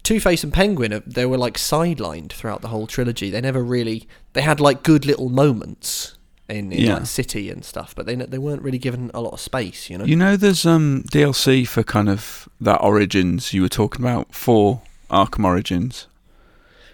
[0.04, 3.28] Two Face and Penguin, they were like sidelined throughout the whole trilogy.
[3.30, 6.14] They never really, they had like good little moments
[6.48, 6.94] in, in Yeah.
[6.94, 9.98] like City and stuff, but they they weren't really given a lot of space, you
[9.98, 10.04] know.
[10.04, 14.80] You know, there's um DLC for kind of that Origins you were talking about for
[15.10, 16.06] Arkham Origins.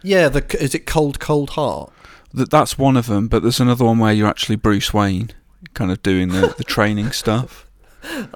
[0.02, 1.92] yeah, the c- is it Cold Cold Heart?
[2.34, 5.30] That that's one of them, but there's another one where you're actually Bruce Wayne,
[5.72, 7.66] kind of doing the, the training stuff.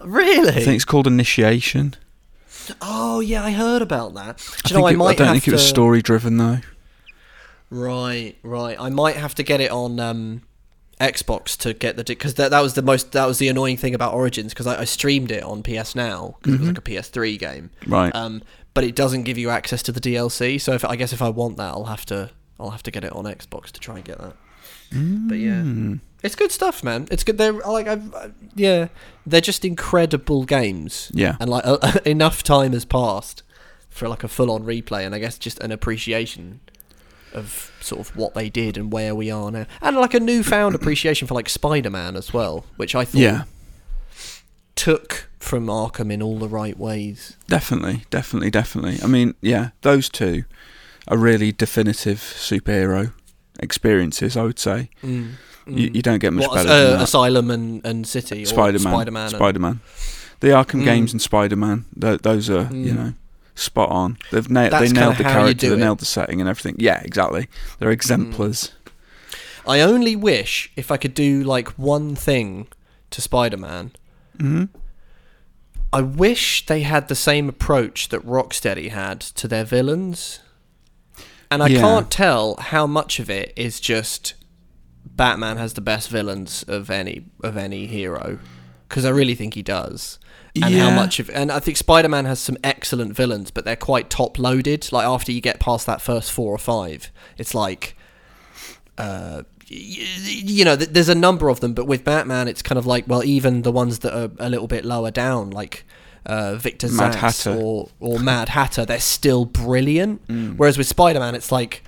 [0.02, 0.48] Really?
[0.48, 1.94] I think it's called Initiation.
[2.80, 4.38] oh yeah, I heard about that.
[4.64, 6.60] Do I, you know, I it- might I don't think it was story driven though.
[7.70, 8.76] Right, right.
[8.80, 10.42] I might have to get it on um,
[11.00, 13.94] Xbox to get the because that that was the most that was the annoying thing
[13.94, 16.82] about Origins because I, I streamed it on PS Now because it was like a
[16.82, 17.70] PS3 game.
[17.86, 18.14] Right.
[18.14, 20.58] Um, but it doesn't give you access to the DLC.
[20.60, 22.30] So if I guess if I want that, I'll have to
[22.60, 24.34] I'll have to get it on Xbox to try and get that.
[24.90, 26.00] But yeah, Mm.
[26.22, 27.08] it's good stuff, man.
[27.10, 27.36] It's good.
[27.38, 28.88] They're like I've uh, yeah,
[29.26, 31.10] they're just incredible games.
[31.14, 31.36] Yeah.
[31.40, 33.42] and like uh, enough time has passed
[33.90, 36.60] for like a full on replay, and I guess just an appreciation
[37.34, 40.74] of sort of what they did and where we are now, and like a newfound
[40.80, 43.44] appreciation for like Spider Man as well, which I thought Yeah.
[44.74, 47.36] took from Arkham in all the right ways.
[47.48, 48.98] Definitely, definitely, definitely.
[49.02, 50.44] I mean, yeah, those two
[51.08, 53.12] are really definitive superhero
[53.60, 54.36] experiences.
[54.36, 55.32] I would say Mm.
[55.66, 57.02] you, you don't get much What, better uh, than that.
[57.02, 59.80] Asylum and, and City, Spider Man, Spider Man, Spider Man,
[60.40, 60.84] the Arkham Mm.
[60.84, 61.84] games and Spider Man.
[62.00, 62.96] Th- those are you Mm.
[62.96, 63.12] know
[63.54, 64.18] spot on.
[64.30, 66.76] They've nailed they nailed the you character, they nailed the setting and everything.
[66.78, 67.48] Yeah, exactly.
[67.78, 68.70] They're exemplars.
[69.66, 72.68] I only wish if I could do like one thing
[73.10, 73.90] to Spider Man.
[74.38, 74.64] hmm
[75.92, 80.40] I wish they had the same approach that Rocksteady had to their villains.
[81.50, 81.80] And I Yeah.
[81.80, 84.34] can't tell how much of it is just
[85.04, 88.38] Batman has the best villains of any of any hero
[88.88, 90.18] because I really think he does.
[90.60, 94.10] And how much of and I think Spider-Man has some excellent villains but they're quite
[94.10, 97.96] top loaded like after you get past that first 4 or 5 it's like
[98.96, 99.76] uh y-
[100.24, 103.04] you know, th- there's a number of them, but with Batman, it's kind of like,
[103.06, 105.84] well, even the ones that are a little bit lower down, like
[106.26, 107.52] uh, Victor Mad Hatter.
[107.52, 110.26] or or Mad Hatter, they're still brilliant.
[110.28, 110.56] Mm.
[110.56, 111.82] Whereas with Spider-Man, it's like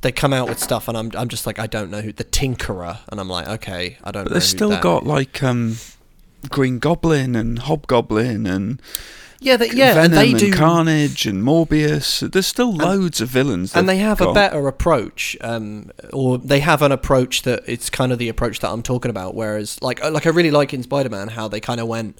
[0.00, 2.24] they come out with stuff, and I'm I'm just like, I don't know who the
[2.24, 4.24] Tinkerer, and I'm like, okay, I don't.
[4.24, 5.76] But know they've still got like um,
[6.48, 8.80] Green Goblin and Hobgoblin and
[9.40, 10.52] yeah, they, yeah, and Venom they and, do.
[10.52, 12.30] Carnage and Morbius.
[12.30, 16.82] There's still loads of villains, and they have a better approach, um, or they have
[16.82, 19.34] an approach that it's kind of the approach that I'm talking about.
[19.34, 22.18] Whereas, like, like I really like in Spider-Man how they kind of went.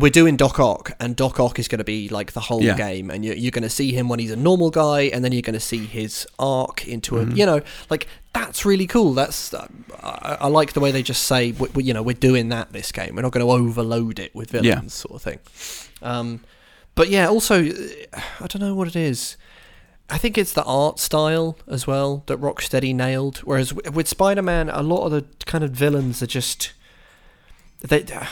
[0.00, 2.76] We're doing Doc Ock, and Doc Ock is going to be like the whole Yeah.
[2.76, 5.32] game, and you're, you're going to see him when he's a normal guy, and then
[5.32, 7.32] you're going to see his arc into Mm-hmm.
[7.32, 9.12] a, you know, like that's really cool.
[9.12, 9.66] That's uh,
[10.02, 12.72] I, I like the way they just say, we, we- you know, we're doing that
[12.72, 13.16] this game.
[13.16, 14.80] We're not going to overload it with villains, Yeah.
[14.88, 15.38] sort of thing.
[16.00, 16.40] Um,
[16.94, 19.36] but yeah, also, I don't know what it is.
[20.10, 23.38] I think it's the art style as well that Rocksteady nailed.
[23.38, 26.72] Whereas with Spider-Man, a lot of the kind of villains are just
[27.82, 28.26] they uh,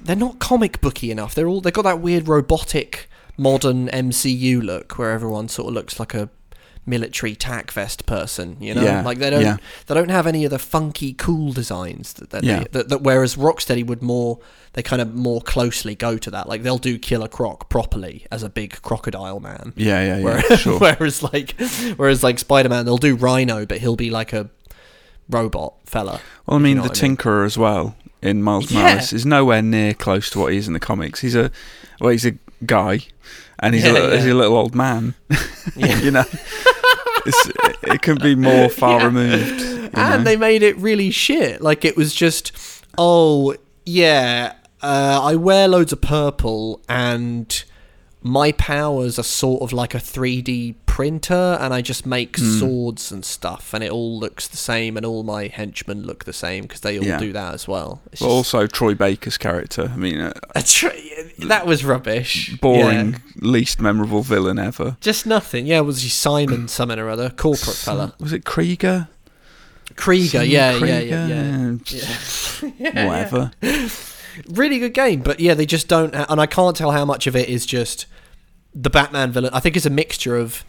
[0.00, 1.34] they're not comic booky enough.
[1.34, 5.98] They're all they've got that weird robotic modern MCU look where everyone sort of looks
[5.98, 6.28] like a
[6.84, 8.56] military tack vest person.
[8.60, 9.56] You know, Yeah, like they don't yeah.
[9.86, 12.60] they don't have any of the funky cool designs that, that, Yeah.
[12.60, 14.38] they, that, that whereas Rocksteady would more
[14.74, 16.48] they kind of more closely go to that.
[16.48, 19.72] Like they'll do Killer Croc properly as a big crocodile man.
[19.76, 20.24] Yeah, yeah, yeah.
[20.24, 20.78] Whereas, sure.
[20.80, 21.54] whereas like
[21.96, 24.50] whereas like Spider Man, they'll do Rhino, but he'll be like a
[25.28, 26.20] robot fella.
[26.46, 27.16] Well, I if you mean, know the what I mean.
[27.16, 28.82] Tinkerer as well in Miles Yeah.
[28.82, 31.20] Morales is nowhere near close to what he is in the comics.
[31.20, 31.50] He's a
[32.00, 32.32] well, he's a
[32.64, 33.00] guy,
[33.58, 35.14] and he's, Yeah, a, little, he's a little old man.
[35.76, 35.98] Yeah.
[36.00, 36.24] you know,
[37.26, 39.06] it's, it can be more far Yeah.
[39.06, 39.62] removed.
[39.94, 40.22] and know?
[40.24, 41.60] they made it really shit.
[41.60, 42.52] Like it was just,
[42.98, 43.54] oh
[43.84, 47.62] yeah, uh, I wear loads of purple, and
[48.22, 52.58] my powers are sort of like a 3D printer, and I just make Hmm.
[52.58, 56.32] swords and stuff, and it all looks the same, and all my henchmen look the
[56.32, 57.18] same because they all Yeah.
[57.18, 58.00] do that as well.
[58.12, 59.90] It's just- also Troy Baker's character.
[59.92, 60.32] I mean, uh,
[60.64, 60.88] tr-
[61.40, 62.56] that was rubbish.
[62.60, 63.18] boring, Yeah.
[63.40, 64.96] least memorable villain ever.
[65.00, 65.66] Just nothing.
[65.66, 67.30] Yeah, was he Simon something or other?
[67.30, 68.14] Corporate fella.
[68.20, 69.08] Was it Krieger?
[69.96, 71.26] Krieger, yeah, yeah, Krieger?
[71.28, 73.06] yeah, yeah.
[73.08, 73.50] Whatever.
[74.48, 76.14] really good game, but yeah, they just don't.
[76.14, 78.06] And I can't tell how much of it is just
[78.74, 79.52] the Batman villain.
[79.52, 80.64] I think it's a mixture of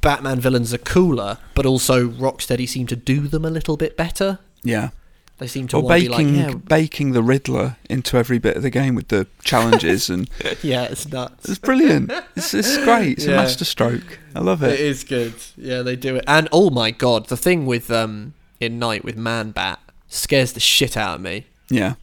[0.00, 4.38] Batman villains are cooler, but also Rocksteady seem to do them a little bit better.
[4.62, 4.90] Yeah.
[5.38, 8.56] They seem to Or want to be baking like, baking the Riddler into every bit
[8.56, 11.48] of the game with the challenges and yeah, yeah, it's nuts.
[11.48, 12.10] it's brilliant.
[12.34, 13.18] It's, it's great.
[13.18, 13.34] It's Yeah.
[13.34, 14.18] a masterstroke.
[14.34, 14.80] I love It it.
[14.80, 15.34] is good.
[15.56, 16.24] Yeah, they do it.
[16.26, 20.60] And oh my god, the thing with um in Knight with Man Bat scares the
[20.60, 21.46] shit out of me.
[21.70, 21.94] Yeah.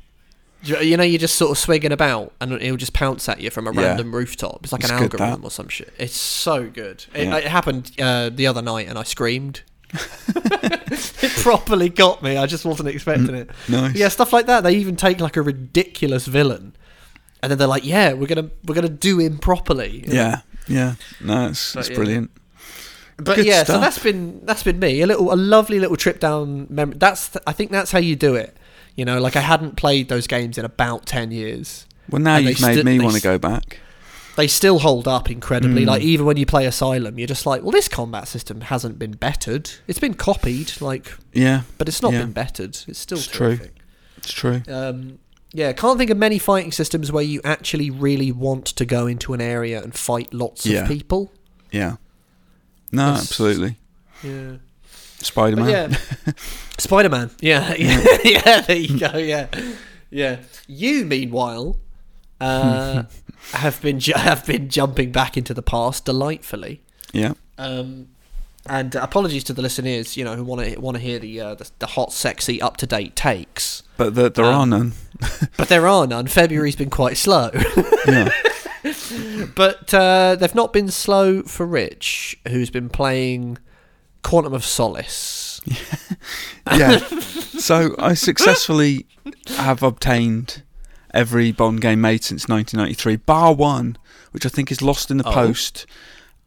[0.65, 3.67] You know, you're just sort of swigging about, and it'll just pounce at you from
[3.67, 3.87] a Yeah.
[3.89, 4.61] random rooftop.
[4.63, 5.19] It's like It's an good, that.
[5.21, 5.93] algorithm or some shit.
[5.99, 7.05] It's so good.
[7.13, 7.37] It, Yeah.
[7.37, 9.61] it happened uh, the other night, and I screamed.
[10.27, 12.37] it properly got me.
[12.37, 13.49] I just wasn't expecting it.
[13.69, 13.95] Nice.
[13.95, 14.63] Yeah, stuff like that.
[14.63, 16.75] They even take like a ridiculous villain,
[17.41, 20.13] and then they're like, "Yeah, we're gonna we're gonna do him properly." know?
[20.13, 20.41] Yeah.
[20.67, 20.95] Yeah.
[21.21, 21.95] No, it's, But it's yeah.
[21.95, 22.31] brilliant.
[23.17, 26.19] But Good yeah, so that's been that's been me a little a lovely little trip
[26.19, 26.97] down memory.
[26.97, 28.57] That's I think that's how you do it.
[28.95, 31.85] You know, like I hadn't played those games in about ten years.
[32.09, 33.79] Well, now And you've made sti- me want to go back.
[34.37, 35.83] They still hold up incredibly.
[35.83, 35.87] Mm.
[35.87, 39.11] Like even when you play Asylum, you're just like, well, this combat system hasn't been
[39.11, 39.71] bettered.
[39.87, 42.19] It's been copied, like, Yeah, but it's not Yeah.
[42.21, 42.77] been bettered.
[42.87, 43.59] It's still It's true.
[44.17, 44.61] it's true.
[44.67, 45.19] Um,
[45.53, 49.33] yeah, can't think of many fighting systems where you actually really want to go into
[49.33, 50.81] an area and fight lots Yeah.
[50.81, 51.31] of people.
[51.71, 51.95] Yeah.
[52.91, 53.77] No, That's- absolutely.
[54.21, 54.57] Yeah.
[55.25, 55.69] Spider Man.
[55.69, 55.97] Yeah,
[56.77, 57.31] Spider Man.
[57.41, 58.61] Yeah, yeah, yeah.
[58.61, 59.17] There you go.
[59.17, 59.47] Yeah,
[60.09, 60.37] yeah.
[60.67, 61.77] You, meanwhile,
[62.39, 63.03] uh,
[63.51, 66.81] have been ju- have been jumping back into the past delightfully.
[67.13, 67.33] Yeah.
[67.57, 68.07] Um,
[68.67, 71.55] and apologies to the listeners, you know, who want to want to hear the, uh,
[71.55, 73.83] the the hot, sexy, up to date takes.
[73.97, 74.93] But the, there Um, are none.
[75.57, 76.27] But there are none.
[76.27, 77.49] February's been quite slow.
[78.07, 78.29] Yeah.
[79.55, 83.57] but uh, they've not been slow for Rich, who's been playing
[84.25, 85.61] Quantum of Solace.
[86.75, 86.97] yeah.
[86.99, 89.05] So I successfully
[89.57, 90.63] have obtained
[91.13, 93.97] every Bond game made since 1993, bar one,
[94.31, 95.31] which I think is lost in the Oh.
[95.31, 95.85] post,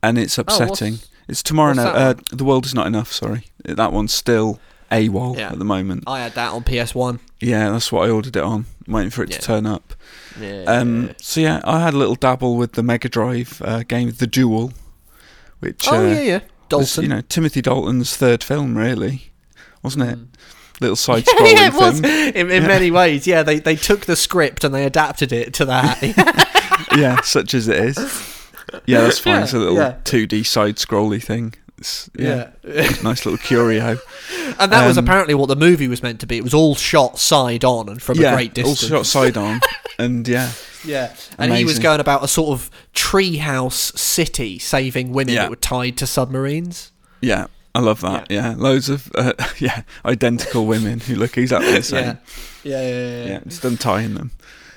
[0.02, 0.94] and it's upsetting.
[0.94, 1.88] what's- it's tomorrow now.
[1.88, 3.12] Uh, the world is not enough.
[3.12, 4.58] Sorry, that one's still
[4.90, 5.50] AWOL Yeah.
[5.52, 6.04] at the moment.
[6.06, 7.20] I had that on PS1.
[7.40, 8.64] Yeah, that's what I ordered it on.
[8.86, 9.36] Waiting for it Yeah.
[9.38, 9.94] to turn up.
[10.40, 10.62] Yeah.
[10.66, 14.26] Um, so yeah, I had a little dabble with the Mega Drive uh, game, The
[14.26, 14.72] Duel,
[15.60, 16.40] which oh uh, yeah, yeah.
[16.70, 17.02] Was, Dalton.
[17.10, 19.32] you know Timothy Dalton's third film, really,
[19.82, 20.18] wasn't it?
[20.18, 20.26] Mm.
[20.80, 22.34] Little side scrolling yeah, it was thing.
[22.34, 23.26] in, in many ways.
[23.26, 25.98] Yeah, they they took the script and they adapted it to that.
[26.96, 27.96] yeah, such as it is.
[28.86, 29.42] Yeah, that's fine.
[29.42, 29.96] it's a Yeah, little yeah.
[30.04, 31.54] 2D side scrolly thing.
[31.78, 32.50] It's, yeah,
[33.02, 33.98] nice little curio.
[34.58, 36.36] and that was Um, apparently what the movie was meant to be.
[36.36, 38.82] It was all shot side on and from yeah, a great distance.
[38.90, 39.60] all shot side on,
[39.98, 40.50] and yeah,
[40.84, 45.42] Yeah, and he was going about a sort of treehouse city saving women Yeah.
[45.42, 46.92] that were tied to submarines.
[47.20, 47.46] yeah.
[47.74, 48.28] I love that.
[48.28, 52.04] Yeah, loads of uh, yeah identical women who look exactly the same.
[52.04, 52.16] Yeah,
[52.64, 53.24] yeah, yeah, yeah.
[53.34, 54.32] Yeah, just untying them.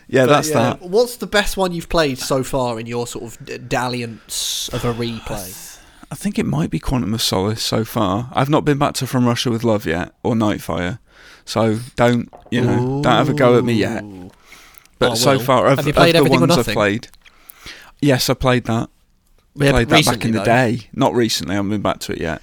[0.07, 0.81] Yeah, But, that's yeah, that.
[0.81, 4.93] What's the best one you've played so far in your sort of dalliance of a
[4.93, 5.70] replay?
[6.11, 8.29] I think it might be Quantum of Solace so far.
[8.33, 10.99] I've not been back to From Russia with Love yet, or Nightfire.
[11.45, 13.01] So don't you know?
[13.01, 14.03] Don't have a go at me yet.
[14.99, 15.39] But I so will.
[15.39, 17.07] far, of, Have you played of the Everything ones I've played,
[18.01, 18.89] yes, I played that.
[19.55, 20.45] Yeah, played that back in the though.
[20.45, 20.89] day.
[20.93, 21.53] Not recently.
[21.53, 22.41] I haven't been back to it yet.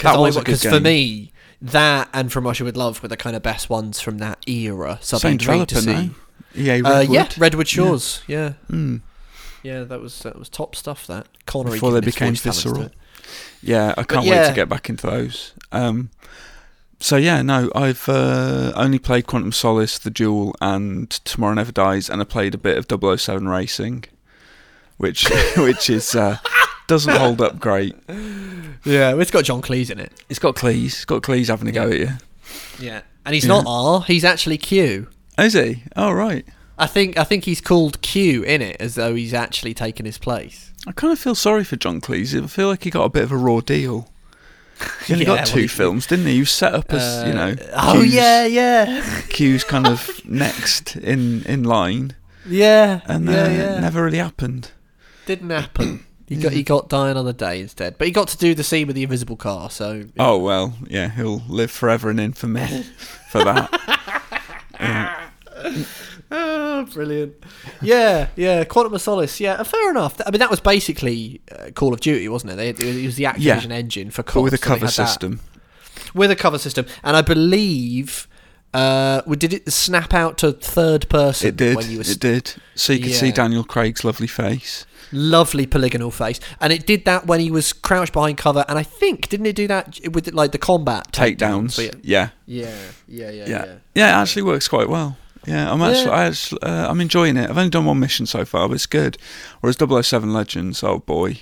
[0.00, 1.32] That was a good Because for me,
[1.62, 4.98] that and From Russia with Love were the kind of best ones from that era.
[5.02, 6.64] So I've Same been intrigued to developer see.
[6.64, 6.74] now.
[6.74, 8.22] EA Uh, yeah, Redwood Shores.
[8.26, 8.52] Yeah.
[8.70, 9.00] Mm.
[9.62, 11.06] Yeah, that was that was top stuff.
[11.06, 12.90] That Connery Before they became voice talents to visceral.
[13.62, 14.48] Yeah, I can't wait yeah.
[14.48, 15.52] to get back into those.
[15.72, 16.10] Um,
[17.00, 22.08] so yeah, no, I've uh, only played Quantum Solace, The Duel, and Tomorrow Never Dies,
[22.10, 22.86] and I played a bit of
[23.20, 24.04] 007 Racing,
[24.96, 26.38] which which is uh,
[26.86, 27.94] doesn't hold up great.
[28.84, 30.12] Yeah, it's got John Cleese in it.
[30.28, 31.92] It's got Cleese, it's got Cleese having a go Yeah.
[31.92, 32.08] at you.
[32.80, 33.48] Yeah, and he's Yeah.
[33.48, 34.02] not R.
[34.02, 35.08] He's actually Q.
[35.38, 35.84] Is he?
[35.94, 36.44] Oh right.
[36.78, 40.18] I think I think he's called Q in it, as though he's actually taken his
[40.18, 40.72] place.
[40.86, 42.40] I kind of feel sorry for John Cleese.
[42.42, 44.08] I feel like he got a bit of a raw deal.
[45.06, 46.34] He only Yeah, got two he- films, didn't he?
[46.34, 47.56] He was set up as you know.
[47.74, 52.14] oh Q's- yeah, yeah, Q's kind of next in in line,
[52.46, 54.70] yeah, and uh, yeah, it never really happened.
[55.26, 56.04] Didn't happen.
[56.28, 58.86] He got he got Die Another Day instead, but he got to do the scene
[58.86, 59.70] with the invisible car.
[59.70, 62.82] So Oh well, yeah, he'll live forever and in infamy
[63.30, 63.70] for that.
[64.78, 65.27] Yeah.
[66.30, 67.34] Oh, brilliant.
[67.80, 68.62] Yeah, yeah.
[68.64, 69.40] Quantum of Solace.
[69.40, 70.20] Yeah, fair enough.
[70.26, 72.56] I mean, that was basically uh, Call of Duty, wasn't it?
[72.56, 74.42] They, it was the Activision engine for COD.
[74.44, 74.92] with a cover had that.
[74.92, 75.40] system.
[76.14, 78.28] With a cover system, and I believe.
[78.74, 81.74] Uh, we- did it snap out to third person It did.
[81.76, 82.52] when you were It did.
[82.74, 84.84] So you could see Daniel Craig's lovely face.
[85.10, 88.82] lovely polygonal face, and it did that when he was crouched behind cover, and I
[88.82, 91.70] think didn't it do that with like the combat Takedowns.
[91.72, 91.90] So, yeah.
[92.02, 92.28] Yeah.
[92.44, 92.74] yeah,
[93.08, 93.74] yeah, yeah, Yeah.
[93.94, 95.16] Yeah, it actually works quite well.
[95.48, 96.10] Yeah, I'm actually, Yeah.
[96.10, 97.48] I actually uh, I'm enjoying it.
[97.50, 99.16] I've only done one mission so far, but it's good.
[99.60, 101.38] Whereas 007 Legends, oh boy,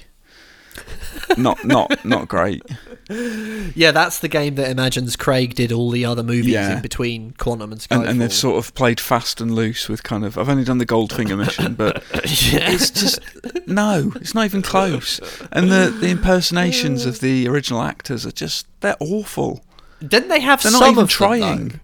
[1.37, 2.63] not not not great.
[3.09, 6.77] Yeah, that's the game that imagines Craig did all the other movies Yeah.
[6.77, 8.01] in between Quantum and Skyfall.
[8.01, 10.37] And, and they've sort of played fast and loose with kind of.
[10.37, 12.71] I've only done the Goldfinger mission, but yeah.
[12.73, 13.21] it's just
[13.69, 15.21] no, it's not even close.
[15.53, 19.65] And the the impersonations of the original actors are just they're awful.
[20.07, 21.69] Didn't they have They're some not even of trying.
[21.69, 21.79] though?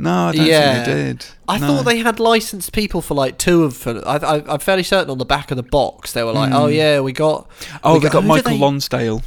[0.00, 0.74] No, I don't Yeah.
[0.74, 1.24] think they did.
[1.48, 1.66] I No.
[1.66, 4.02] thought they had licensed people for like two of them.
[4.06, 6.66] I, I, I'm fairly certain on the back of the box they were like, "Oh
[6.68, 7.48] yeah, we got."
[7.82, 9.22] Oh, we they got did Michael they- Lonsdale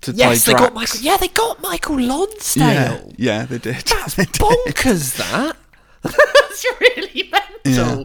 [0.00, 1.00] to Yes, play they got Michael.
[1.00, 2.64] Yeah, they got Michael Lonsdale.
[2.64, 3.76] Yeah, yeah, they did.
[3.86, 4.32] That's They did.
[4.34, 5.16] bonkers.
[5.16, 5.56] That.
[6.02, 7.30] That's really
[7.64, 8.04] mental.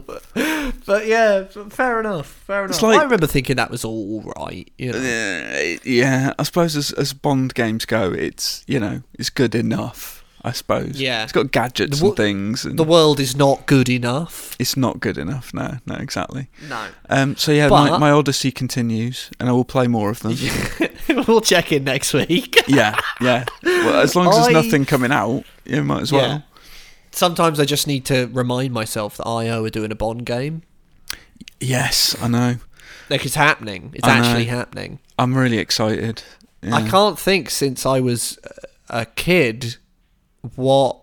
[0.86, 2.26] But yeah, f- fair enough.
[2.46, 2.80] Fair enough.
[2.82, 4.70] Like- I remember thinking that was all right.
[4.78, 4.98] You know.
[4.98, 10.19] Uh, yeah, I suppose as as Bond games go, it's you know it's good enough.
[10.42, 10.98] I suppose.
[11.00, 11.22] Yeah.
[11.22, 14.56] it's got gadgets wo- and things, and The world is not good enough.
[14.58, 15.52] it's not good enough.
[15.52, 16.48] No, no, exactly.
[16.68, 16.86] No.
[17.10, 20.36] Um, so yeah, my, But- my Odyssey continues, and I will play more of them.
[21.28, 22.56] we'll check in next week.
[22.68, 23.44] yeah, yeah.
[23.62, 26.26] Well, as long as I- there's nothing coming out, you might as well.
[26.26, 26.40] Yeah.
[27.12, 30.62] Sometimes I just need to remind myself that IO are doing a Bond game.
[31.60, 32.56] Yes, I know.
[33.08, 33.90] Like it's happening.
[33.94, 34.24] It's I know.
[34.24, 35.00] actually happening.
[35.18, 36.22] I'm really excited.
[36.62, 36.76] Yeah.
[36.76, 38.38] I can't think since I was
[38.88, 39.76] a kid
[40.56, 41.00] what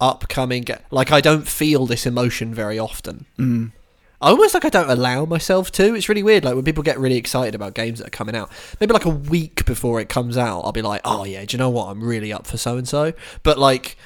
[0.00, 3.26] upcoming ga- like I don't feel this emotion very often.
[3.38, 3.72] Mm.
[4.20, 5.94] Almost like I don't allow myself to.
[5.94, 6.44] It's really weird.
[6.44, 9.10] Like when people get really excited about games that are coming out, maybe like a
[9.10, 11.88] week before it comes out, I'll be like, "Oh yeah, do you know what?
[11.88, 13.98] I'm really up for so and so." But like,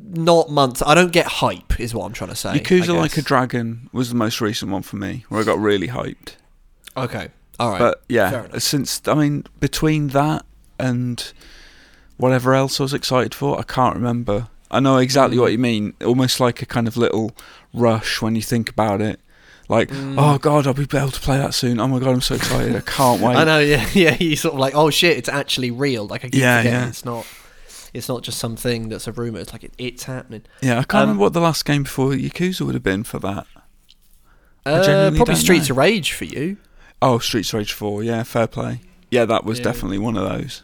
[0.00, 0.80] not months.
[0.86, 1.80] I don't get hype.
[1.80, 2.50] Is what I'm trying to say.
[2.50, 3.22] I Yakuza Like a.
[3.22, 6.36] Dragon was the most recent one for me, where I got really hyped.
[6.96, 7.28] Okay.
[7.58, 7.78] All right.
[7.78, 10.46] But yeah, since I mean between that
[10.78, 11.32] and
[12.22, 14.48] whatever else I was excited for, I can't remember.
[14.70, 15.40] I know exactly Mm.
[15.40, 15.92] what you mean.
[16.04, 17.32] Almost like a kind of little
[17.74, 19.20] rush when you think about it.
[19.68, 20.14] Like, Mm.
[20.18, 21.78] oh god, I'll be able to play that soon.
[21.80, 22.74] Oh my god, I'm so excited.
[22.76, 23.36] I can't wait.
[23.36, 24.16] I know, yeah, yeah.
[24.18, 26.06] You sort of like, oh shit, it's actually real.
[26.06, 26.88] Like I keep Yeah, forgetting yeah.
[26.88, 27.26] it's not.
[27.94, 29.38] It's not just something that's a rumor.
[29.40, 30.42] It's like it, it's happening.
[30.62, 33.18] Yeah, I can't Um, remember what the last game before Yakuza would have been for
[33.18, 33.46] that.
[34.64, 35.74] Uh, probably Streets know.
[35.74, 36.56] of Rage for you.
[37.02, 38.02] Oh, Streets of Rage 4.
[38.04, 38.80] Yeah, fair play.
[39.10, 39.64] Yeah, that was Yeah.
[39.64, 40.62] definitely one of those.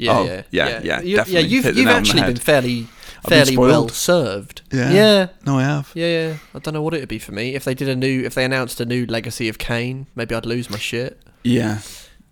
[0.00, 2.36] Yeah, Oh, yeah, yeah, yeah, You, definitely yeah, you've you've nail on the actually been
[2.36, 4.62] fairly I've been fairly well served.
[4.72, 4.90] Yeah.
[4.92, 5.90] yeah, No, I have.
[5.94, 6.36] yeah, yeah.
[6.54, 8.44] I don't know what it'd be for me if they did a new if they
[8.44, 10.06] announced a new Legacy of Kain.
[10.14, 11.20] Maybe I'd lose my shit.
[11.44, 11.80] Yeah.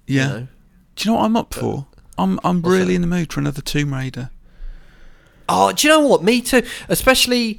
[0.07, 0.29] you Yeah.
[0.29, 0.49] know.
[0.97, 1.87] Do you know what I'm up But- for?
[2.17, 2.95] I'm I'm really that?
[2.95, 4.31] in the mood for another Tomb Raider.
[5.49, 6.23] Oh, do you know what?
[6.25, 6.63] Me too.
[6.89, 7.59] Especially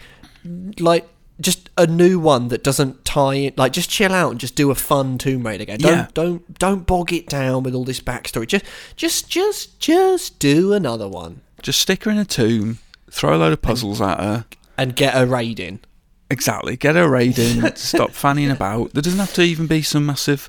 [0.80, 1.08] like
[1.42, 3.54] just a new one that doesn't tie in.
[3.58, 5.78] Like just chill out and just do a fun Tomb Raider game.
[5.78, 6.08] Don't Yeah.
[6.14, 8.48] don't don't bog it down with all this backstory.
[8.48, 8.66] Just
[8.98, 13.54] just just just do another one Just stick her in a tomb, throw a load
[13.54, 14.46] of puzzles at her.
[14.78, 15.80] and get a raid in.
[16.32, 16.78] Exactly.
[16.78, 17.76] Get her raid in.
[17.76, 18.94] stop fanning about.
[18.94, 20.48] There doesn't have to even be some massive,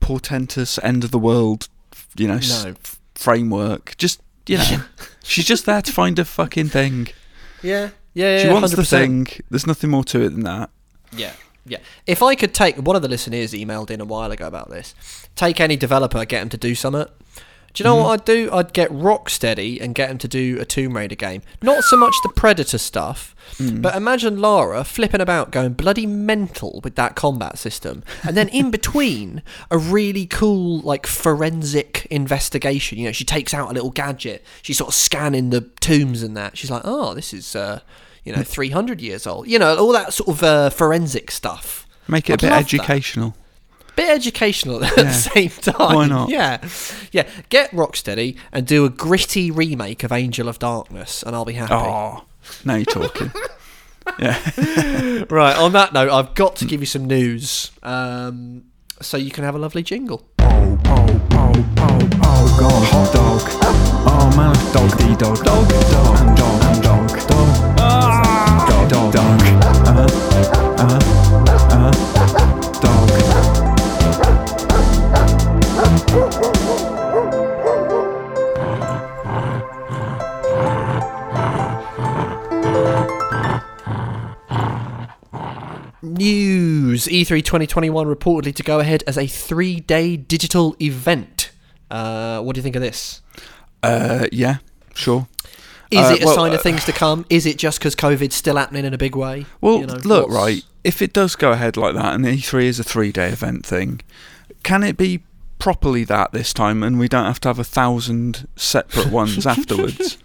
[0.00, 1.68] portentous end of the world,
[2.16, 2.74] you know, No.
[2.82, 3.94] f- framework.
[3.98, 4.82] Just you know,
[5.22, 7.08] she's just there to find a fucking thing.
[7.62, 8.38] Yeah, yeah.
[8.42, 8.88] she wants the 100%.
[8.88, 9.26] thing.
[9.50, 10.70] There's nothing more to it than that.
[11.16, 11.32] Yeah.
[11.64, 11.78] Yeah.
[12.06, 14.94] If I could take one of the listeners emailed in a while ago about this,
[15.36, 17.06] take any developer, get them to do something.
[17.74, 18.50] Do you know what I'd do?
[18.50, 21.42] I'd get Rocksteady and get them to do a Tomb Raider game.
[21.62, 26.96] Not so much the Predator stuff, but imagine Lara flipping about, going bloody mental with
[26.96, 32.98] that combat system, and then in between a really cool like forensic investigation.
[32.98, 34.44] You know, she takes out a little gadget.
[34.62, 36.56] She's sort of scanning the tombs and that.
[36.56, 37.80] She's like, oh, this is uh,
[38.28, 39.48] you know, three hundred years old.
[39.48, 41.86] You know, all that sort of uh, forensic stuff.
[42.06, 42.74] Make it I'd a bit love that.
[42.74, 43.34] educational.
[43.96, 45.02] Bit educational at Yeah.
[45.04, 45.94] the same time.
[45.96, 46.28] Why not?
[46.28, 46.58] Yeah,
[47.10, 47.26] yeah.
[47.48, 51.72] Get Rocksteady and do a gritty remake of Angel of Darkness, and I'll be happy.
[51.74, 52.24] Oh,
[52.64, 53.32] now you're talking.
[54.18, 54.38] yeah.
[55.30, 55.56] Right.
[55.56, 58.64] On that note, I've got to give you some news, um,
[59.00, 60.28] so you can have a lovely jingle.
[60.38, 63.42] Oh, oh, oh, oh, oh, God, hot dog.
[64.10, 65.44] Oh, man, dog, D dog.
[65.44, 66.87] Dog, dog, and dog, and dog, dog.
[86.14, 91.50] News: E3 2021 reportedly to go ahead as a three-day digital event.
[91.90, 93.22] Uh, what do you think of this?
[93.82, 94.58] Uh, yeah,
[94.94, 95.28] sure.
[95.90, 97.24] Is Uh, it a well, sign uh, of things to come?
[97.30, 99.46] Is it just because COVID's still happening in a big way?
[99.60, 100.64] Well, You know, look, what's- right.
[100.84, 104.00] If it does go ahead like that, and E3 is a three-day event thing,
[104.62, 105.24] can it be
[105.58, 110.18] properly that this time, and we don't have to have a thousand separate ones afterwards?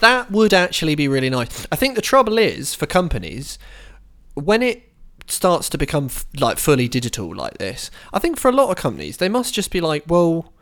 [0.00, 1.66] That would actually be really nice.
[1.72, 3.58] I think the trouble is for companies
[4.34, 4.91] when it
[5.32, 7.90] starts to become f- like fully digital like this.
[8.12, 10.52] I think for a lot of companies they must just be like, well,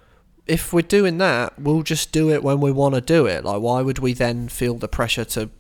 [0.47, 3.45] if we're doing that, we'll just do it when we want to do it.
[3.45, 5.51] Like, why would we then feel the pressure to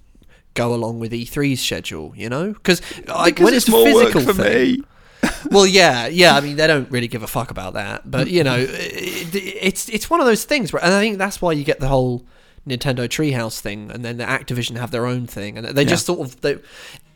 [0.55, 2.13] go along with E3's schedule?
[2.17, 4.85] You know, because like because when it's it's, more work physical for thing, me.
[5.51, 6.35] well, yeah, yeah.
[6.35, 9.89] I mean, they don't really give a fuck about that, but you know, it, it's
[9.89, 12.25] it's one of those things, where, and I think that's why you get the whole
[12.71, 16.21] Nintendo Treehouse thing, and then the Activision have their own thing, and they just sort
[16.21, 16.59] of they,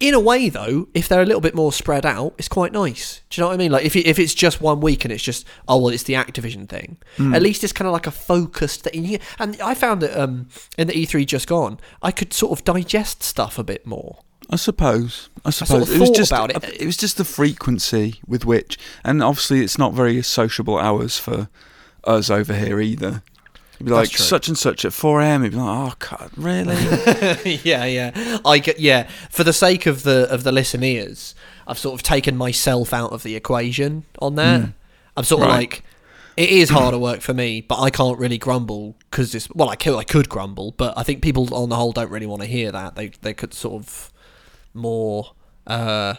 [0.00, 3.22] in a way though, if they're a little bit more spread out, it's quite nice.
[3.30, 3.72] Do you know what I mean?
[3.72, 6.14] Like if it, if it's just one week and it's just oh well, it's the
[6.14, 6.98] Activision thing.
[7.34, 9.18] At least it's kind of like a focused thing.
[9.38, 13.22] And I found that um, in the E3 just gone, I could sort of digest
[13.22, 14.18] stuff a bit more.
[14.50, 15.30] I suppose.
[15.44, 16.80] I sort suppose of it was just about it.
[16.80, 21.48] It was just the frequency with which, and obviously it's not very sociable hours for
[22.04, 23.22] us over here either.
[23.78, 24.24] You'd be like true.
[24.24, 25.42] such and such at four a.m.
[25.42, 26.74] You'd be like, oh God, really?
[27.64, 28.38] yeah, yeah.
[28.44, 29.08] I get yeah.
[29.30, 31.34] For the sake of the of the listeners,
[31.66, 34.70] I've sort of taken myself out of the equation on that.
[35.16, 35.84] I'm sort of like,
[36.36, 39.48] it is harder work for me, but I can't really grumble because this.
[39.50, 42.26] Well, I could I could grumble, but I think people on the whole don't really
[42.26, 42.96] want to hear that.
[42.96, 44.12] They they could sort of
[44.72, 45.32] more
[45.66, 46.14] uh,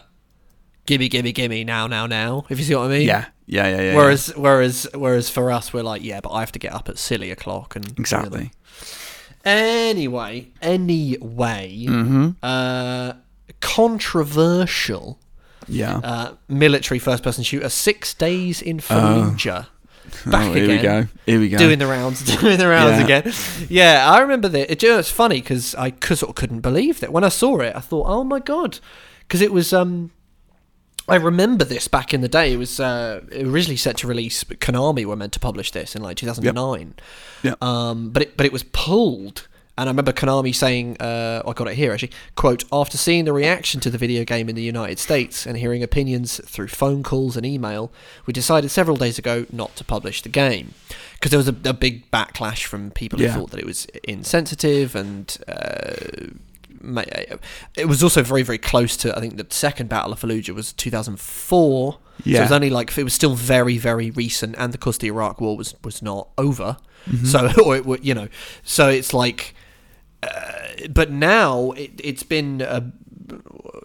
[0.86, 2.46] gimme gimme gimme now now now.
[2.50, 3.08] If you see what I mean.
[3.08, 3.96] yeah, yeah, yeah, yeah.
[3.96, 6.98] Whereas whereas whereas for us, we're like, yeah, but I have to get up at
[6.98, 7.94] silly o'clock and yeah.
[7.98, 8.52] exactly.
[9.44, 12.30] Anyway, anyway, Mm-hmm.
[12.42, 13.14] uh,
[13.62, 15.20] controversial
[15.68, 15.98] Yeah.
[16.04, 19.68] uh, military first-person shooter, Six Days in Fallujah.
[20.26, 20.70] Back oh, here again.
[20.78, 21.08] we go.
[21.26, 21.58] Here we go.
[21.58, 23.18] Doing the rounds, doing the rounds Yeah.
[23.20, 23.34] again.
[23.70, 24.72] Yeah, I remember that.
[24.72, 27.76] It, it's funny because I sort of couldn't believe that when I saw it.
[27.76, 28.80] I thought, "Oh my god,"
[29.22, 29.74] because it was.
[29.74, 30.12] Um,
[31.08, 32.54] I remember this back in the day.
[32.54, 34.44] It was uh, originally set to release.
[34.44, 36.96] but Konami were meant to publish this in like 2009.
[37.44, 37.64] Yep.
[37.64, 39.48] Um, but it but it was pulled.
[39.78, 43.34] And I remember Konami saying, uh, I got it here actually, quote, after seeing the
[43.34, 47.36] reaction to the video game in the United States and hearing opinions through phone calls
[47.36, 47.92] and email,
[48.26, 50.74] we decided several days ago not to publish the game.
[51.16, 53.32] Because there was a, a big backlash from people Yeah.
[53.32, 55.96] who thought that it was insensitive and uh,
[57.76, 60.74] it was also very, very close to, I think the second Battle of Fallujah was
[60.74, 61.94] 2004.
[61.94, 64.56] So it was only like, it was still very, very recent.
[64.58, 66.78] And of course, the Iraq War was, was not over.
[67.24, 68.30] So, or it, you know,
[68.64, 69.54] so it's like,
[70.24, 72.90] uh, but now it, it's been uh,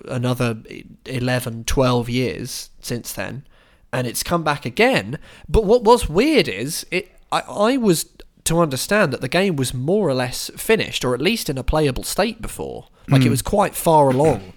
[0.07, 0.59] another
[1.07, 3.47] 11, 12 years since then,
[3.93, 5.19] and it's come back again.
[5.49, 7.11] But what was weird is it.
[7.33, 8.07] I, I was
[8.45, 11.62] to understand that the game was more or less finished, or at least in a
[11.62, 12.88] playable state before.
[13.09, 14.53] Like it was quite far along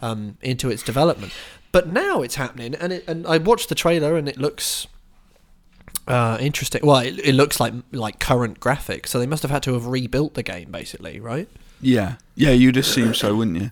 [0.00, 1.32] um, into its development.
[1.72, 4.86] But now it's happening, and it, and I watched the trailer, and it looks
[6.06, 6.80] uh, interesting.
[6.84, 9.86] Well, it, it looks like like current graphics, so they must have had to have
[9.86, 11.48] rebuilt the game, basically, right?
[11.80, 12.50] Yeah, yeah.
[12.50, 13.70] You'd assume so, wouldn't you?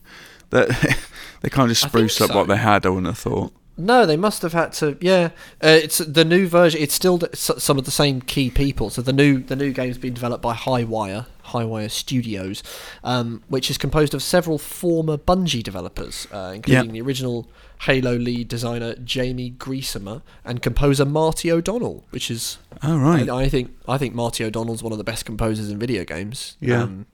[0.51, 0.69] That
[1.41, 2.37] they kind of I think spruce up so.
[2.37, 2.85] what they had.
[2.85, 3.53] I wouldn't have thought.
[3.79, 4.97] No, they must have had to.
[5.01, 5.31] Yeah,
[5.63, 6.81] uh, it's the new version.
[6.81, 8.89] It's still some of the same key people.
[8.89, 12.63] So the new the new game's been developed by Highwire, Highwire Studios,
[13.05, 17.49] um, which is composed of several former Bungie developers, uh, including the original
[17.83, 23.29] Halo lead designer Jaime Griesemer and composer Marty O'Donnell, which is Oh right.
[23.29, 26.57] I, I think I think Marty O'Donnell's one of the best composers in video games.
[26.61, 26.83] Yeah.
[26.83, 27.07] Um,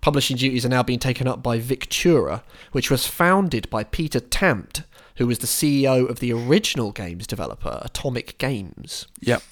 [0.00, 4.84] publishing duties are now being taken up by Victura, which was founded by Peter Tamte,
[5.16, 9.06] who was the CEO of the original games developer Atomic Games.
[9.20, 9.42] Yep.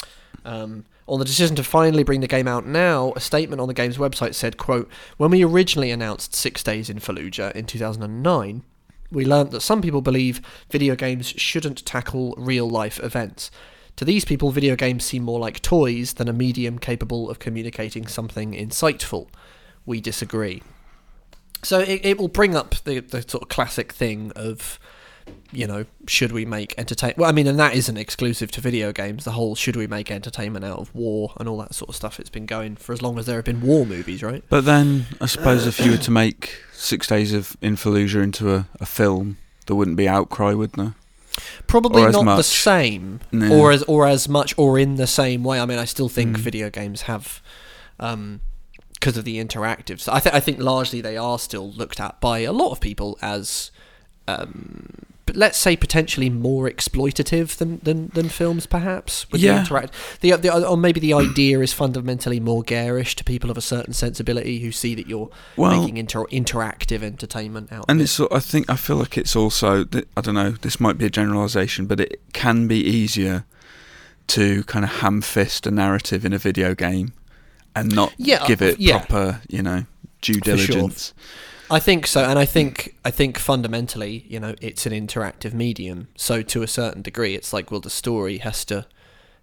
[0.44, 3.74] Um, on the decision to finally bring the game out now, a statement on the
[3.74, 4.88] game's website said, quote,
[5.18, 8.62] When we originally announced Six Days in Fallujah in 2009,
[9.10, 10.40] we learned that some people believe
[10.70, 13.50] video games shouldn't tackle real life events.
[13.96, 18.06] To these people, video games seem more like toys than a medium capable of communicating
[18.06, 19.28] something insightful.
[19.86, 20.62] We disagree.
[21.62, 24.80] So it, it will bring up the, the sort of classic thing of,
[25.52, 27.14] you know, should we make entertain?
[27.16, 29.24] Well, I mean, and that isn't exclusive to video games.
[29.24, 32.18] The whole should we make entertainment out of war and all that sort of stuff.
[32.18, 34.42] It's been going for as long as there have been war movies, right?
[34.48, 38.52] But then I suppose if you were to make Six Days of in Fallujah into
[38.54, 40.94] a, a film, there wouldn't be outcry, would there?
[41.66, 43.52] Probably not the same, No.
[43.56, 45.58] or as or as much, or in the same way.
[45.60, 46.40] I mean, I still think Mm.
[46.40, 47.40] video games have,
[47.98, 48.40] um,
[48.92, 50.00] because of the interactive.
[50.00, 52.80] So I think I think largely they are still looked at by a lot of
[52.80, 53.70] people as,
[54.28, 54.88] um,
[55.32, 59.30] let's say potentially more exploitative than than, than films, perhaps.
[59.30, 59.54] With Yeah.
[59.54, 63.50] the interact, the, the uh, or maybe the idea is fundamentally more garish to people
[63.50, 67.86] of a certain sensibility who see that you're Well, making inter- interactive entertainment out.
[67.88, 68.04] and it.
[68.04, 70.50] it's I think I feel like it's also th- I don't know.
[70.50, 73.44] This might be a generalisation, but it can be easier
[74.26, 77.12] to kind of ham fist a narrative in a video game
[77.76, 78.98] and not Yeah, give it yeah.
[78.98, 79.84] proper, you know,
[80.22, 80.88] due For sure.
[81.70, 86.08] I think so, and I think I think fundamentally, you know, it's an interactive medium.
[86.16, 88.86] So to a certain degree, it's like well, the story has to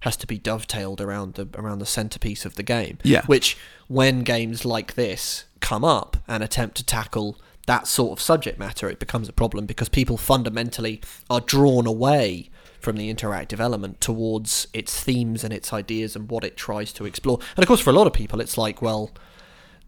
[0.02, 2.98] has to be dovetailed around the around the centerpiece of the game.
[3.04, 3.26] Yeah.
[3.26, 3.58] Which,
[3.88, 8.90] when games like this come up and attempt to tackle that sort of subject matter,
[8.90, 12.50] it becomes a problem because people fundamentally are drawn away
[12.80, 17.06] from the interactive element towards its themes and its ideas and what it tries to
[17.06, 17.40] explore.
[17.56, 19.12] And of course, for a lot of people, it's like, well,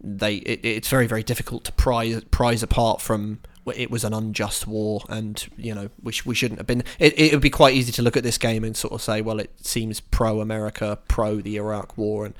[0.00, 3.40] they it, it's very very difficult to prize prize apart from
[3.74, 7.18] it was an unjust war and you know we, sh- we shouldn't have been it,
[7.18, 9.38] it would be quite easy to look at this game and sort of say well
[9.38, 12.26] it seems pro America pro the Iraq war.
[12.26, 12.34] And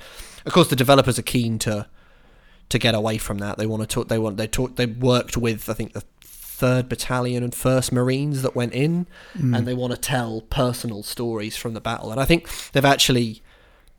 [0.45, 1.87] of course the developers are keen to
[2.69, 3.57] to get away from that.
[3.57, 6.87] They want to talk they want they talk they worked with I think the third
[6.87, 9.55] battalion and first marines that went in mm.
[9.55, 12.11] and they want to tell personal stories from the battle.
[12.11, 13.41] And I think they've actually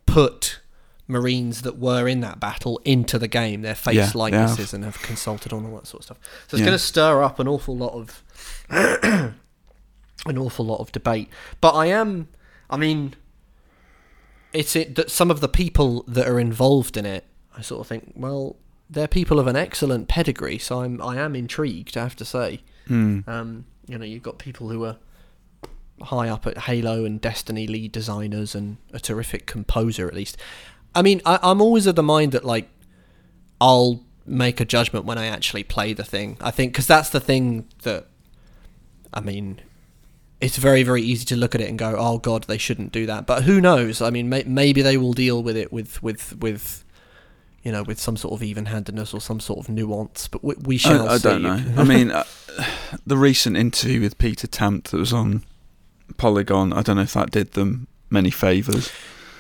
[0.07, 0.61] put
[1.09, 5.01] Marines that were in that battle into the game, their face Yeah, likenesses, and have
[5.03, 6.19] consulted on all that sort of stuff.
[6.49, 6.67] So it's Yeah.
[6.67, 8.23] going to stir up an awful lot of
[8.71, 11.29] an awful lot of debate.
[11.61, 12.29] But I am,
[12.69, 13.15] I mean,
[14.53, 17.25] it's it that some of the people that are involved in it,
[17.57, 18.57] I sort of think, well,
[18.89, 20.59] they're people of an excellent pedigree.
[20.59, 21.97] So I'm, I am intrigued.
[21.97, 23.27] I have to say, Mm.
[23.27, 24.97] um, you know, you've got people who are
[26.03, 30.37] high up at Halo and Destiny lead designers and a terrific composer at least.
[30.97, 32.69] I mean, I, I'm always of the mind that like
[33.61, 36.39] I'll make a judgment when I actually play the thing.
[36.41, 38.07] I think because that's the thing that
[39.13, 39.61] I mean.
[40.39, 43.07] It's very, very easy to look at it and go, "Oh God, they shouldn't do
[43.07, 44.03] that." But who knows?
[44.03, 46.85] I mean, may, maybe they will deal with it with, with, with,
[47.63, 50.29] you know, with some sort of even-handedness or some sort of nuance.
[50.29, 51.65] But we, we shall I, I don't know.
[51.79, 52.25] I mean, uh,
[53.07, 55.43] the recent interview with Peter Tamte that was on
[56.19, 58.93] Polygon, I don't know if that did them many favours.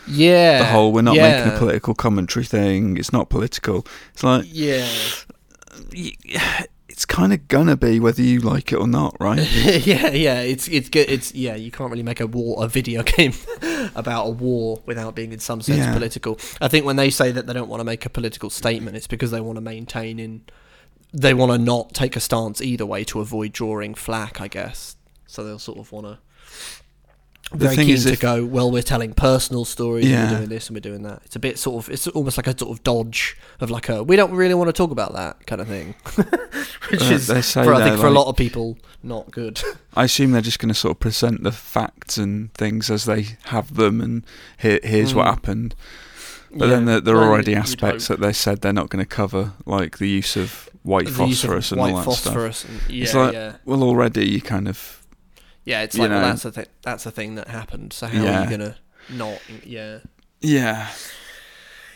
[0.08, 1.36] Yeah, The whole we're not yeah.
[1.44, 2.96] making a political commentary thing.
[2.96, 3.86] It's not political.
[4.12, 4.86] It's like Yeah.
[6.88, 9.38] it's kind of gonna be whether you like it or not, right?
[9.86, 11.10] yeah, yeah, it's it's good.
[11.10, 13.32] It's yeah, you can't really make a war a video game
[13.94, 15.92] about a war without being in some sense Yeah.
[15.92, 16.38] political.
[16.60, 19.06] I think when they say that they don't want to make a political statement, it's
[19.06, 20.42] because they want to maintain in
[21.12, 24.96] they want to not take a stance either way to avoid drawing flack, I guess.
[25.26, 26.18] So they'll sort of want to.
[27.52, 28.44] The Very thing keen is to if- go.
[28.44, 30.04] Well, we're telling personal stories.
[30.04, 30.30] And Yeah.
[30.32, 31.22] we're doing this and we're doing that.
[31.24, 31.90] It's a bit sort of.
[31.92, 34.02] It's almost like a sort of dodge of like a.
[34.02, 35.94] We don't really want to talk about that kind of thing,
[36.90, 39.62] which Uh, is for, I think for a lot of people not good.
[39.96, 43.26] I assume they're just going to sort of present the facts and things as they
[43.44, 44.24] have them, and
[44.58, 45.30] here, here's what Mm.
[45.30, 45.74] happened.
[46.52, 49.52] But then there, there are already aspects that they said they're not going to cover,
[49.66, 52.64] like the use of white The use of phosphorus and white all that stuff.
[52.64, 54.95] and- yeah, It's like- yeah, Well, already you kind of
[55.66, 55.82] yeah.
[55.82, 56.66] It's like well, that's a thing.
[56.82, 57.92] That's a thing that happened.
[57.92, 58.76] So how are you gonna
[59.10, 59.38] not?
[59.64, 59.98] Yeah,
[60.40, 60.88] yeah.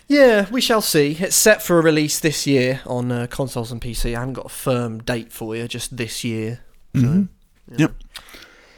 [0.07, 0.47] yeah.
[0.51, 1.17] We shall see.
[1.19, 4.15] It's set for a release this year on uh, consoles and PC.
[4.15, 5.67] I haven't got a firm date for you.
[5.69, 6.61] Just this year.
[6.95, 7.29] So, Mhm.
[7.71, 7.77] yeah.
[7.79, 7.93] Yep.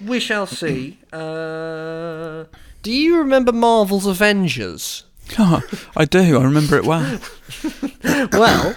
[0.07, 0.99] we shall see.
[1.12, 2.45] Uh,
[2.82, 5.05] do you remember Marvel's Avengers?
[5.38, 5.62] Oh,
[5.97, 6.38] I do.
[6.38, 7.18] I remember it well.
[8.32, 8.76] well,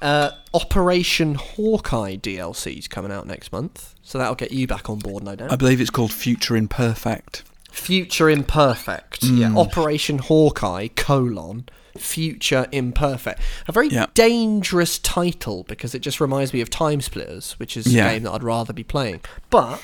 [0.00, 4.98] uh, Operation Hawkeye DLC is coming out next month, so that'll get you back on
[4.98, 5.52] board, no doubt.
[5.52, 7.42] I believe it's called Future Imperfect.
[7.70, 9.22] Future Imperfect.
[9.22, 13.40] Yeah, Operation Hawkeye colon Future Imperfect.
[13.68, 14.06] A very Yeah.
[14.14, 18.08] dangerous title because it just reminds me of Time Splitters, which is Yeah.
[18.08, 19.20] a game that I'd rather be playing.
[19.50, 19.80] But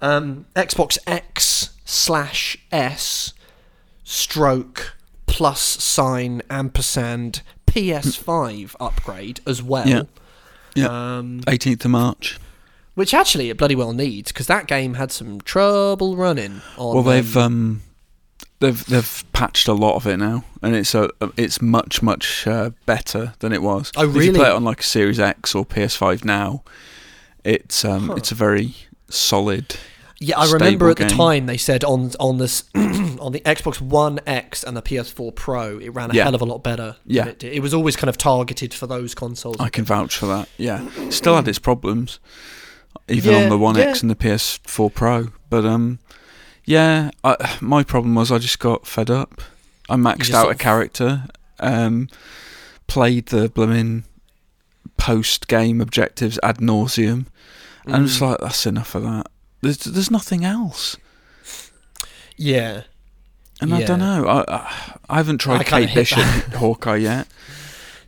[0.00, 3.32] um, Xbox X slash S
[4.04, 4.94] stroke
[5.26, 7.42] plus sign ampersand
[7.76, 9.86] PS5 upgrade as well.
[9.88, 10.02] Yeah.
[10.74, 10.86] Yeah.
[11.18, 12.38] Um, 18th of March.
[12.94, 16.94] which actually it bloody well needs because that game had some trouble running on.
[16.94, 17.82] Well, they've um,
[18.60, 22.70] they've they've patched a lot of it now, and it's a it's much much uh,
[22.86, 23.90] better than it was.
[23.96, 24.38] Oh, If you really?
[24.38, 26.62] play it on like a Series X or PS5 now,
[27.44, 28.14] it's um, Huh.
[28.14, 28.74] it's a very
[29.08, 29.76] solid.
[30.18, 31.16] Yeah, I remember at the game.
[31.16, 35.78] time they said on on this on the Xbox One X and the PS4 Pro,
[35.78, 36.24] it ran a Yeah.
[36.24, 36.96] hell of a lot better.
[37.04, 37.26] than Yeah.
[37.26, 37.52] it, did.
[37.52, 39.56] it was always kind of targeted for those consoles.
[39.60, 40.48] I can vouch for that.
[40.56, 42.18] Yeah, still had its problems,
[43.08, 45.28] even Yeah, on the One X and the PS4 Pro.
[45.50, 45.98] But um,
[46.64, 49.42] yeah, I, my problem was I just got fed up.
[49.90, 51.24] I maxed out a character,
[51.60, 52.08] um,
[52.86, 54.04] played the blooming
[54.96, 57.26] post game objectives ad nauseum,
[57.84, 58.20] and Mm.
[58.22, 59.26] like, that's enough of that.
[59.60, 60.96] There's there's nothing else,
[62.36, 62.82] yeah,
[63.60, 64.26] and I don't know.
[64.26, 66.18] I I, I haven't tried kinda Kate Bishop
[66.54, 67.28] Hawkeye yet.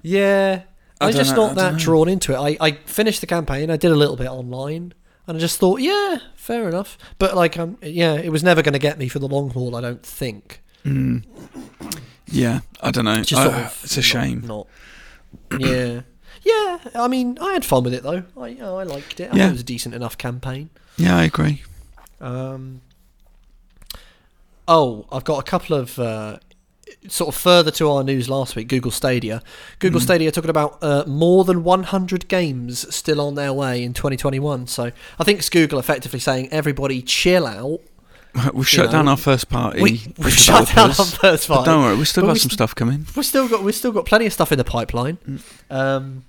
[0.03, 0.63] yeah.
[1.01, 2.37] I I'm just know- not I that drawn into it.
[2.37, 3.71] I, I finished the campaign.
[3.71, 4.95] I did a little bit online,
[5.29, 6.99] and I just thought, yeah, fair enough.
[7.21, 9.77] But like, um, yeah, it was never going to get me for the long haul.
[9.77, 10.61] I don't think.
[10.85, 11.23] Mm.
[12.27, 13.15] Yeah, I don't know.
[13.21, 14.43] It's just I- sort of it's a not- shame.
[14.45, 14.67] Not,
[15.57, 16.01] yeah,
[16.45, 16.79] yeah.
[16.95, 18.23] I mean, I had fun with it though.
[18.41, 19.33] I you know, I liked it.
[19.33, 19.49] I Yeah.
[19.49, 20.71] it was a decent enough campaign.
[20.97, 21.63] Yeah, I agree.
[22.21, 22.81] Um,
[24.67, 26.39] oh, I've got a couple of uh,
[27.09, 28.69] sort of further to our news last week.
[28.69, 29.43] Google Stadia.
[29.79, 30.05] Google Mm.
[30.05, 34.67] Stadia talking about uh, more than 100 games still on their way in 2021.
[34.67, 37.81] So I think it's Google effectively saying everybody chill out.
[38.55, 39.83] We've shut know, down our first party.
[39.83, 41.65] We we shut down our first party.
[41.67, 43.07] don't worry, we've still But got we some st- stuff coming.
[43.17, 45.19] We've still got we've still got plenty of stuff in the pipeline.
[45.29, 45.41] Mm.
[45.71, 46.25] Um,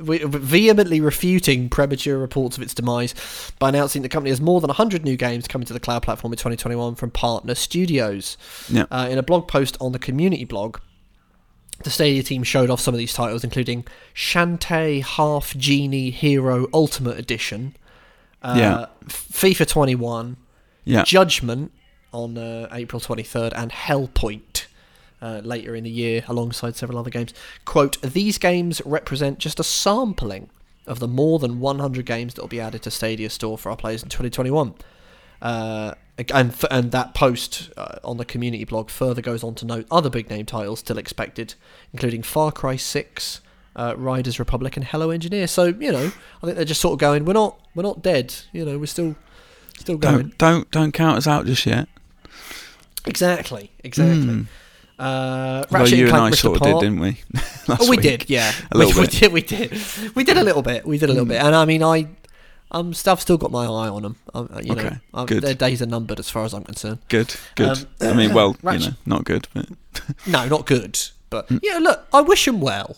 [0.00, 3.14] we, vehemently refuting premature reports of its demise
[3.60, 6.32] by announcing the company has more than 100 new games coming to the cloud platform
[6.32, 8.36] in 2021 from partner studios.
[8.68, 8.86] Yeah.
[8.90, 10.78] Uh, in a blog post on the community blog,
[11.84, 13.84] the Stadia team showed off some of these titles, including
[14.16, 17.76] Shantae Half Genie Hero Ultimate Edition,
[18.42, 18.86] uh, Yeah.
[19.06, 20.36] FIFA 21,
[20.84, 21.04] Yeah.
[21.04, 21.72] Judgment
[22.12, 24.66] on uh, April 23rd, and Hellpoint
[25.20, 27.34] uh, later in the year, alongside several other games.
[27.64, 30.50] Quote, these games represent just a sampling
[30.86, 33.76] of the more than 100 games that will be added to Stadia Store for our
[33.76, 34.74] players in 2021.
[35.40, 35.94] Uh,
[36.32, 40.10] and, and that post uh, on the community blog further goes on to note other
[40.10, 41.54] big name titles still expected,
[41.92, 43.40] including Far Cry 6,
[43.76, 45.46] uh, Riders Republic, and Hello Engineer.
[45.46, 46.12] So you know,
[46.42, 48.34] I think they're just sort of going, we're not, we're not dead.
[48.52, 49.16] You know, we're still,
[49.78, 50.16] still going.
[50.28, 51.88] Don't don't don't count us out just yet.
[53.06, 54.14] Exactly, exactly.
[54.26, 54.46] Mm.
[54.98, 57.20] Uh, Ratchet you and and I sort of did, didn't we?
[57.68, 58.00] Oh, we week.
[58.02, 58.52] did, yeah.
[58.72, 59.14] A we, little we bit.
[59.20, 60.86] did, we did, we did a little bit.
[60.86, 61.30] We did a little Mm.
[61.30, 62.06] bit, and I mean, I,
[62.70, 64.16] I'm, st- I've still got my eye on them.
[64.34, 65.42] Um, you know, Okay, um, good.
[65.42, 66.98] their days are numbered as far as I'm concerned.
[67.08, 67.68] Good, good.
[67.70, 69.66] Um, I mean, well, you know, not good, but
[70.26, 71.00] No, not good,
[71.30, 71.78] but yeah.
[71.78, 72.96] Look, I wish them well.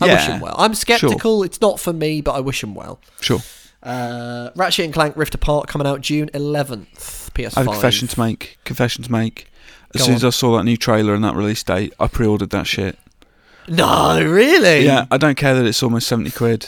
[0.00, 0.26] I wish Mm.
[0.28, 0.54] Them well.
[0.58, 1.42] I'm skeptical.
[1.42, 3.00] It's not for me, but I wish them well.
[3.20, 3.40] sure.
[3.82, 7.30] Uh, Ratchet and Clank Rift Apart coming out June 11th.
[7.32, 7.56] PS5.
[7.56, 8.58] I have a confession to make.
[8.64, 9.48] Confession to make.
[9.94, 10.24] As Go soon as.
[10.24, 12.98] I saw that new trailer and that release date, I pre-ordered that shit.
[13.68, 14.84] No, really.
[14.84, 16.66] Yeah, I don't care that it's almost seventy quid.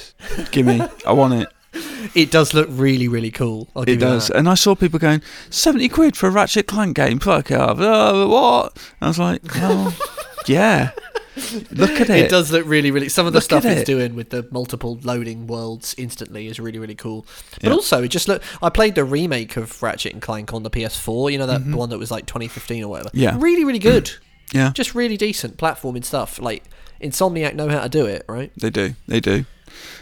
[0.53, 1.49] Give me, I want it.
[2.15, 3.67] It does look really, really cool.
[3.75, 4.31] I'll It does.
[4.31, 7.19] And I saw people going seventy quid for a Ratchet and Clank game.
[7.19, 7.79] Fuck off.
[7.81, 8.93] Oh, what?
[9.01, 9.93] I was like, well,
[10.47, 10.93] yeah.
[11.73, 12.27] Look at it.
[12.27, 13.09] It does look really, really.
[13.09, 13.87] Some of the Look stuff it's it.
[13.87, 17.27] doing with the multiple loading worlds instantly is really, really cool.
[17.55, 17.73] But Yeah.
[17.73, 18.43] also, it just look.
[18.63, 21.31] I played the remake of Ratchet and Clank on the PS4.
[21.31, 21.73] You know that Mhm.
[21.73, 23.11] the one that was like 2015 or whatever.
[23.13, 23.37] Yeah.
[23.39, 24.11] really, really good.
[24.53, 26.39] Yeah, just really decent platforming stuff.
[26.41, 26.65] Like
[27.03, 28.53] Insomniac know how to do it, right?
[28.57, 28.95] they do.
[29.09, 29.45] They do.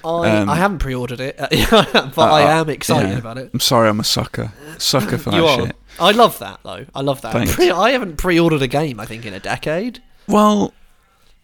[0.04, 1.36] I Um, I haven't pre-ordered it,
[1.70, 3.18] but I uh, am excited yeah.
[3.18, 3.50] about it.
[3.54, 4.52] I'm sorry, I'm a sucker.
[4.76, 5.66] Sucker for that are.
[5.66, 5.76] shit.
[5.98, 6.84] I love that though.
[6.94, 7.48] I love that.
[7.48, 9.00] Pre- I haven't pre-ordered a game.
[9.00, 10.02] I think in a decade.
[10.28, 10.74] Well,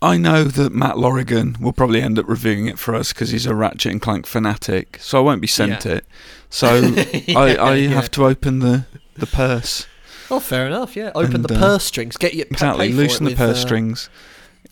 [0.00, 3.46] I know that Matt Lorigan will probably end up reviewing it for us because he's
[3.46, 5.92] a Ratchet and Clank fanatic, so I won't be sent Yeah.
[5.94, 6.06] it.
[6.50, 6.68] So
[7.36, 7.88] I, I Yeah.
[7.90, 8.86] have to open the,
[9.16, 9.86] the purse.
[10.30, 10.94] Oh, fair enough.
[10.94, 12.16] Yeah, open And, the uh, purse strings.
[12.16, 12.92] Get your Exactly.
[12.92, 14.10] Loosen the with, purse uh, strings.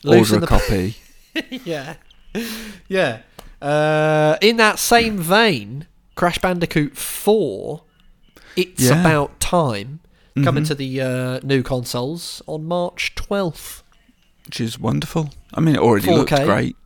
[0.07, 0.97] Order the a copy.
[1.65, 1.95] yeah,
[2.89, 3.21] yeah.
[3.61, 7.83] Uh, in that same vein, Crash Bandicoot Four
[8.55, 9.01] It's Yeah.
[9.01, 10.01] About Time
[10.45, 10.69] coming Mhm.
[10.69, 13.83] to the uh, new consoles on March 12th.
[14.47, 15.31] Which is wonderful.
[15.55, 16.45] I mean, it already looked 4K.
[16.45, 16.77] great.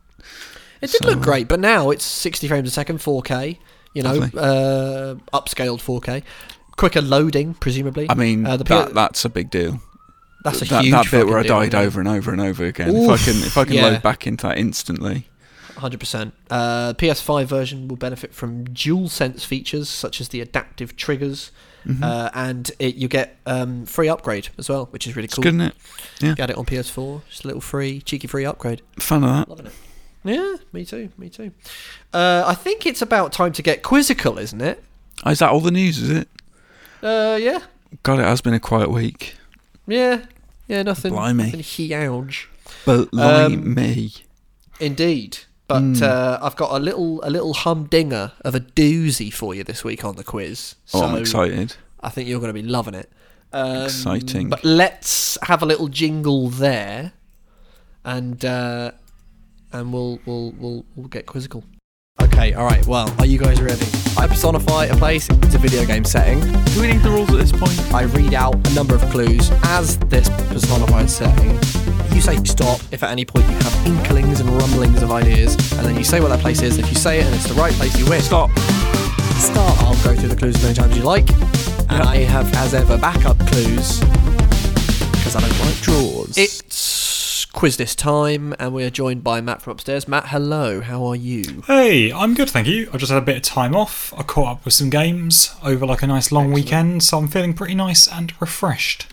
[0.81, 3.59] It did So- look great, but now it's 60 frames a second, 4K.
[3.93, 6.23] You know, uh, upscaled 4K,
[6.77, 8.07] quicker loading, presumably.
[8.09, 9.81] I mean, Uh, the that P- that's a big deal.
[10.45, 12.39] That's a that, huge that bit where I fucking deal, died over and over and
[12.41, 12.95] over again.
[12.95, 13.83] if I can, if I can yeah.
[13.87, 15.27] load back into that instantly,
[15.77, 16.33] Hundred percent.
[16.49, 21.49] Uh, PS5 version will benefit from dual sense features such as the adaptive triggers,
[21.85, 22.03] Mhm.
[22.03, 25.43] uh, and it, you get um, free upgrade as well, which is really it's cool.
[25.43, 25.75] good, isn't it?
[26.19, 28.81] Yeah, Get it on PS4, just a little free, cheeky free upgrade.
[28.99, 29.49] fun of that.
[29.49, 29.73] Loving it.
[30.23, 31.51] Yeah, me too, me too.
[32.13, 34.83] Uh, I think it's about time to get quizzical, isn't it?
[35.25, 35.97] Oh, is that all the news?
[35.99, 36.27] Is it?
[37.01, 37.61] Uh, yeah,
[38.03, 39.33] God, it has been a quiet week.
[39.87, 40.25] yeah,
[40.67, 40.83] yeah.
[40.83, 41.45] Nothing, Blimey.
[41.45, 42.47] nothing huge.
[42.85, 44.13] But Um, me,
[44.79, 45.39] Indeed.
[45.71, 46.01] But Mm.
[46.01, 50.03] uh, I've got a little a little humdinger of a doozy for you this week
[50.03, 50.75] on the quiz.
[50.93, 51.75] oh, I'm excited.
[52.01, 53.09] I think you're going to be loving it.
[53.53, 54.49] Um, Exciting.
[54.49, 57.13] But let's have a little jingle there,
[58.03, 58.91] and uh,
[59.71, 61.63] and we'll we'll we'll we'll get quizzical.
[62.21, 62.85] Okay, all right.
[62.85, 63.85] Well, are you guys ready?
[64.17, 65.29] I personify a place.
[65.29, 66.39] It's a video game setting.
[66.73, 67.79] Do we need the rules at this point?
[67.93, 71.57] I read out a number of clues as this personified setting.
[72.13, 75.85] You say stop if at any point you have inklings and rumblings of ideas, and
[75.85, 76.77] then you say what that place is.
[76.77, 78.21] If you say it and it's the right place, you win.
[78.21, 78.51] Stop.
[79.39, 79.77] Start.
[79.83, 81.29] I'll go through the clues as many times as you like,
[81.89, 83.99] and I have, as ever, backup clues
[85.31, 86.37] because I don't like draws.
[86.37, 90.07] It's quiz this time, and we are joined by Matt from upstairs.
[90.07, 90.81] Matt, hello.
[90.81, 91.63] How are you?
[91.67, 92.89] Hey, I'm good, thank you.
[92.93, 94.13] I just had a bit of time off.
[94.17, 97.53] I caught up with some games over like a nice long weekend, so I'm feeling
[97.53, 99.07] pretty nice and refreshed.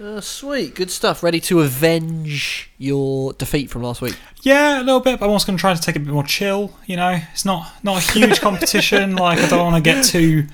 [0.00, 1.22] Uh, sweet, good stuff.
[1.22, 4.16] Ready to avenge your defeat from last week?
[4.42, 6.12] Yeah, a little bit, but I'm also going to try to take it a bit
[6.14, 6.72] more chill.
[6.86, 9.14] You know, it's not not a huge competition.
[9.16, 10.46] like I don't want to get too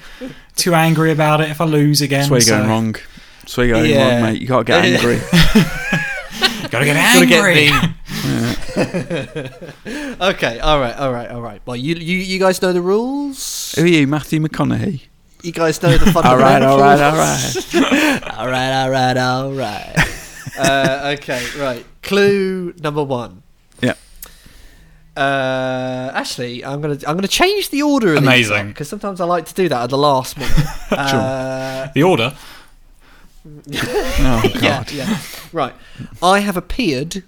[0.57, 2.29] too angry about it if I lose again.
[2.29, 2.97] That's where you're so- going wrong.
[3.41, 4.13] That's where you're going Yeah.
[4.15, 4.43] wrong, mate.
[4.43, 5.21] You gotta get angry.
[6.71, 7.71] Gotta get Gotta get angry.
[10.21, 11.63] okay, all right, all right, all right.
[11.65, 13.73] Well, you you, you guys know the rules.
[13.77, 15.03] Who are you, Matthew McConaughey?
[15.43, 16.81] You guys know the fundamentals.
[16.81, 18.37] right, all right, all right.
[18.39, 20.59] all right, all right, all right.
[20.59, 21.85] uh, okay, right.
[22.03, 23.43] Clue number one.
[23.81, 23.95] Yeah.
[25.17, 28.69] Uh, actually, I'm gonna I'm gonna change the order of Amazing.
[28.69, 30.93] because sometimes I like to do that at the last minute.
[30.93, 32.35] uh, The order.
[33.47, 34.63] Oh God.
[34.63, 35.19] yeah, yeah.
[35.53, 35.75] Right.
[36.23, 37.23] I have appeared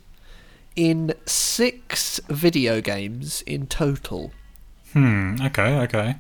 [0.77, 4.33] in six video games in total.
[4.93, 5.37] Hmm.
[5.41, 5.79] Okay.
[5.81, 6.17] Okay.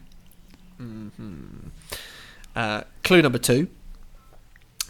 [2.60, 3.68] Uh, clue number two.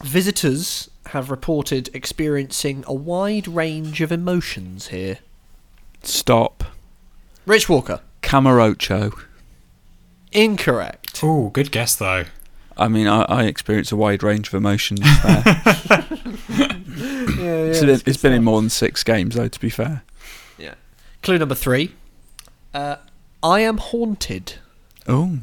[0.02, 5.18] Visitors have reported experiencing a wide range of emotions here.
[6.02, 6.64] Stop.
[7.46, 8.00] Rich Walker.
[8.22, 9.16] Kamurocho.
[10.32, 11.20] Incorrect.
[11.22, 12.24] Oh, good guess though.
[12.76, 15.42] I mean, I, I experience a wide range of emotions there.
[15.86, 20.02] it's been, it's been in more than six games, though, to be fair.
[20.58, 20.74] Yeah.
[21.22, 21.94] Clue number three.
[22.74, 22.96] Uh,
[23.44, 24.54] I am haunted.
[25.06, 25.38] Oh.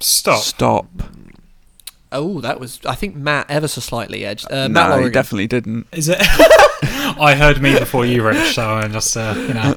[0.00, 0.42] Stop.
[0.42, 0.86] Stop.
[2.12, 2.80] Oh, that was.
[2.84, 4.50] I think Matt ever so slightly edged.
[4.50, 5.86] Uh, Matt no, he definitely didn't.
[5.92, 6.18] Is it?
[6.20, 8.54] I heard me before you, Rich.
[8.54, 9.76] So I'm just uh, you know.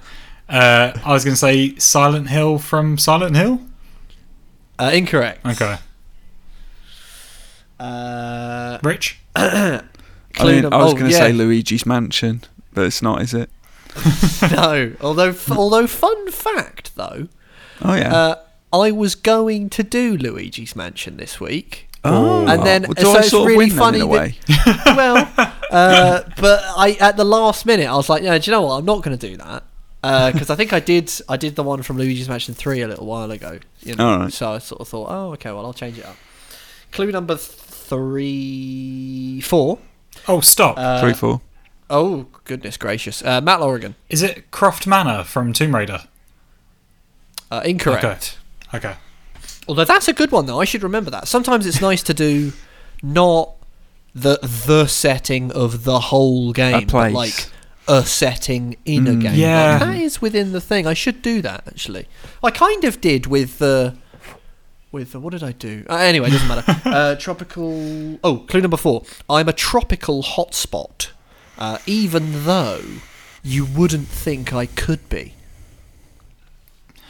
[0.49, 3.61] Uh, I was going to say Silent Hill from Silent Hill.
[4.79, 5.45] Uh, incorrect.
[5.45, 5.77] Okay.
[7.79, 9.19] Uh, Rich.
[9.35, 9.81] I
[10.39, 11.19] mean, I was oh, going to yeah.
[11.19, 12.43] say Luigi's Mansion,
[12.73, 13.49] but it's not, is it?
[14.51, 14.93] no.
[15.01, 17.27] Although, f- although, fun fact though,
[17.81, 18.35] Oh yeah.
[18.73, 21.87] Uh, I was going to do Luigi's Mansion this week.
[22.03, 24.07] oh, and then- well, do so I it's sort really win funny that-
[24.85, 25.31] well,
[25.71, 28.77] uh, but I at the last minute I was like, yeah, do you know what?
[28.79, 29.63] I'm not going to do that
[30.33, 31.09] because I think I did.
[31.29, 33.59] I did the one from Luigi's Mansion Three a little while ago.
[33.81, 34.33] You know, Alright.
[34.33, 36.17] so I sort of thought, oh, okay, well, I'll change it up.
[36.91, 39.79] Clue number three, four.
[40.27, 40.75] Oh, stop.
[40.77, 41.41] Uh, Three, four.
[41.89, 43.95] Oh goodness gracious, uh, Matt Lorigan.
[44.09, 46.03] Is it Croft Manor from Tomb Raider?
[47.51, 48.03] Uh, incorrect.
[48.03, 48.19] Okay.
[48.73, 48.95] Okay.
[49.67, 50.59] Although that's a good one though.
[50.59, 51.27] I should remember that.
[51.27, 52.51] Sometimes it's nice to do
[53.01, 53.51] not
[54.15, 57.13] the the setting of the whole game, but place.
[57.13, 57.49] like
[57.87, 59.21] a setting in a Mm.
[59.21, 59.35] game.
[59.35, 59.71] Yeah.
[59.71, 60.87] Like, that is within the thing.
[60.87, 62.07] I should do that actually.
[62.43, 63.95] I kind of did with the.
[64.91, 65.83] With the, what did I do?
[65.89, 66.81] Uh, anyway, it doesn't matter.
[66.85, 68.19] uh, tropical.
[68.23, 69.03] Oh, clue number four.
[69.27, 71.07] I'm a tropical hotspot,
[71.57, 72.83] uh, even though
[73.41, 75.33] you wouldn't think I could be.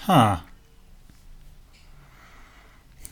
[0.03, 0.37] Huh.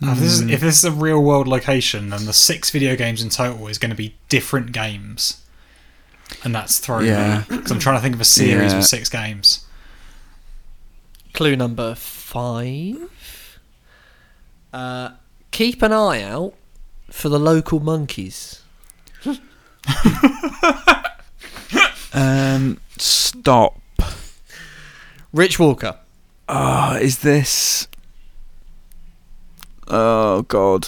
[0.03, 3.21] If, this is, if this is a real world location, then the six video games
[3.21, 5.43] in total is going to be different games.
[6.43, 7.43] And that's throwing Yeah.
[7.49, 7.57] me.
[7.57, 8.77] Because I'm trying to think of a series Yeah.
[8.79, 9.65] with six games.
[11.33, 13.09] Clue number five.
[14.73, 15.11] Uh,
[15.51, 16.53] keep an eye out
[17.11, 18.61] for the local monkeys.
[22.13, 23.79] Um, stop.
[25.31, 25.95] Rich Walker.
[26.49, 27.87] Ah, is this?
[29.91, 30.87] Oh God.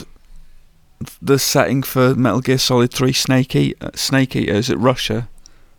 [1.22, 3.92] The setting for Metal Gear Solid Three Snake Eater.
[3.94, 5.28] Snake Eater is it Russia?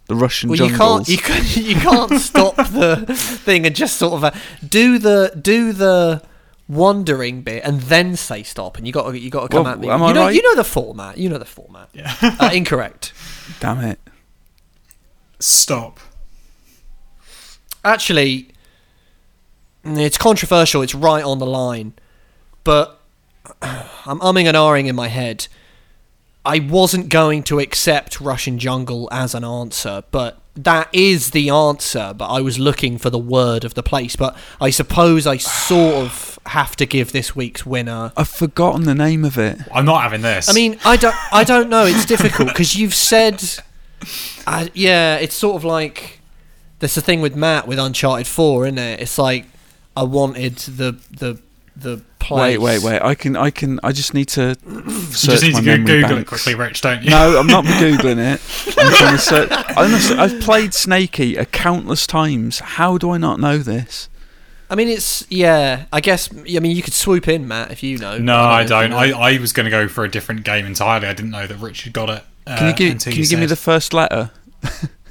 [0.07, 1.07] The Russian Well, you jungles.
[1.07, 4.31] can't you can you can't stop the thing and just sort of uh,
[4.69, 6.23] do the do the
[6.69, 9.81] wandering bit and then say stop and you got you got to come Well, at
[9.81, 9.89] me.
[9.89, 10.35] am you I know right?
[10.35, 11.17] you know the format.
[11.17, 11.89] You know the format.
[11.95, 12.15] Yeah.
[12.21, 13.15] Uh, incorrect.
[13.61, 13.99] Damn it.
[15.41, 15.99] Stop.
[17.83, 18.49] Actually,
[19.85, 20.83] it's controversial.
[20.83, 21.93] It's right on the line,
[22.63, 23.01] but
[23.63, 25.47] I'm umming and ahhing in my head.
[26.45, 32.15] I wasn't going to accept Russian jungle as an answer, but that is the answer.
[32.17, 34.15] But I was looking for the word of the place.
[34.15, 38.13] But I suppose I sort of have to give this week's winner.
[38.17, 39.59] I've forgotten the name of it.
[39.73, 40.49] I'm not having this.
[40.49, 41.87] I mean, I don't, I don't know.
[41.87, 43.43] It's difficult because you've said,
[44.47, 46.21] I, yeah, it's sort of like
[46.81, 49.01] there's the thing with Matt with Uncharted Four, isn't it?
[49.01, 49.47] It's like
[49.97, 51.41] I wanted the the
[51.77, 52.59] the place.
[52.59, 53.03] Wait, wait, wait.
[53.03, 53.81] I can, I can.
[53.83, 56.55] I just need to you search just need my to go- memory Google it quickly,
[56.55, 57.11] Rich, don't you?
[57.11, 58.41] No, I'm not googling it.
[58.79, 59.49] I'm trying to search.
[59.51, 62.61] I must, I've played Snake Eater countless times.
[62.61, 64.09] How do I not know this?
[64.71, 65.85] I mean, it's yeah.
[65.93, 68.19] I guess I mean you could swoop in, Matt, if you know.
[68.19, 68.93] No, I if you don't.
[68.93, 71.07] I, I was going to go for a different game entirely.
[71.07, 72.25] I didn't know that Richard got it.
[72.47, 74.31] Uh, Can you give, can you give me the first letter?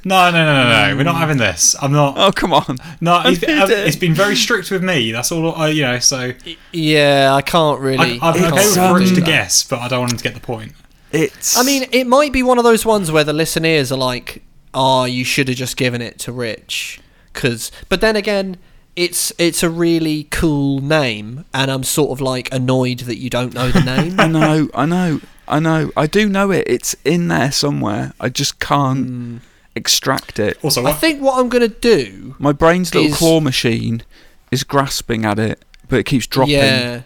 [0.06, 0.98] No, no, no, no, no.
[0.98, 1.76] We're not having this.
[1.82, 2.16] I'm not.
[2.18, 2.78] Oh, come on.
[3.00, 3.88] No, I it's, need uh, it.
[3.88, 5.12] it's been very strict with me.
[5.12, 5.54] That's all.
[5.56, 6.34] I, you know, so
[6.72, 8.20] yeah, I can't really.
[8.20, 9.26] I, I'm can't okay with um, Rich to that.
[9.26, 10.74] guess, but I don't want him to get the point.
[11.12, 11.58] It's.
[11.58, 14.44] I mean, it might be one of those ones where the listeners are like,
[14.74, 17.00] "Oh, you should have just given it to Rich,"
[17.32, 17.72] because.
[17.88, 18.58] But then again,
[18.98, 23.54] it's it's a really cool name, and I'm sort of like annoyed that you don't
[23.54, 24.20] know the name.
[24.20, 25.92] I know, I know, I know.
[25.96, 26.66] I do know it.
[26.68, 28.12] It's in there somewhere.
[28.20, 29.38] I just can't Hmm.
[29.76, 30.58] Extract it.
[30.64, 32.36] Also, I think what I'm gonna do.
[32.40, 34.04] My brain's little Is- claw machine
[34.52, 36.54] is grasping at it, but it keeps dropping.
[36.56, 37.02] Yeah.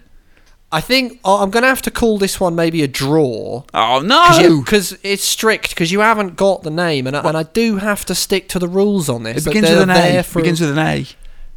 [0.70, 3.64] I think oh, I'm gonna have to call this one maybe a draw.
[3.74, 4.60] Oh no!
[4.60, 8.04] Because it's strict, because you haven't got the name, and I, and I do have
[8.06, 9.46] to stick to the rules on this.
[9.46, 10.24] It begins with an A.
[10.24, 11.06] for begins with an A.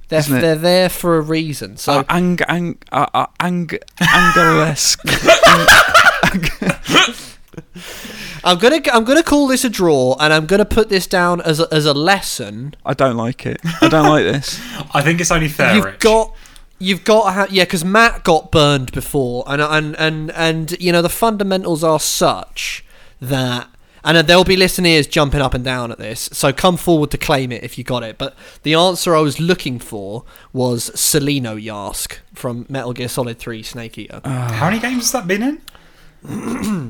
[0.06, 1.76] they're, isn't they're there for a reason.
[1.76, 5.00] So Uh, ang, ang, uh, uh, ang, Angelesque.
[8.44, 11.60] I'm gonna I'm gonna call this a draw, and I'm gonna put this down as
[11.60, 12.74] a, as a lesson.
[12.84, 13.60] I don't like it.
[13.80, 14.60] I don't like this.
[14.94, 15.76] I think it's only fair.
[15.76, 16.00] you've Rich.
[16.00, 16.34] got
[16.78, 20.92] you've got to have yeah, because Matt got burned before, and and and and you
[20.92, 22.84] know the fundamentals are such
[23.20, 23.68] that.
[24.02, 27.52] And there'll be listeners jumping up and down at this, so come forward to claim
[27.52, 28.16] it if you got it.
[28.16, 30.24] But the answer I was looking for
[30.54, 34.22] was Tselinoyarsk from Metal Gear Solid 3 Snake Eater.
[34.24, 35.60] How many games has that been in?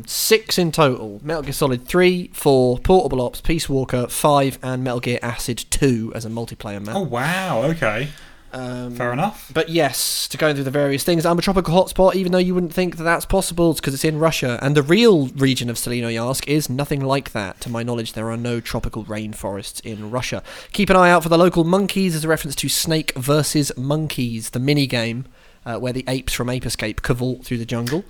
[0.06, 5.00] Six in total Metal Gear Solid 3, 4, Portable Ops, Peace Walker, 5, and Metal
[5.00, 6.96] Gear Acid 2 as a multiplayer map.
[6.96, 7.62] Oh wow.
[7.62, 8.08] Okay.
[8.52, 9.50] Um, Fair enough.
[9.54, 12.54] But yes, to go through the various things, I'm a tropical hotspot, even though you
[12.54, 14.58] wouldn't think that that's possible, because it's in Russia.
[14.60, 17.60] And the real region of Tselinoyarsk is nothing like that.
[17.60, 20.42] To my knowledge, there are no tropical rainforests in Russia.
[20.72, 24.50] Keep an eye out for the local monkeys as a reference to Snake versus Monkeys,
[24.50, 25.26] the mini game
[25.64, 28.04] uh, where the apes from Ape Escape cavort through the jungle.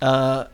[0.00, 0.44] Uh,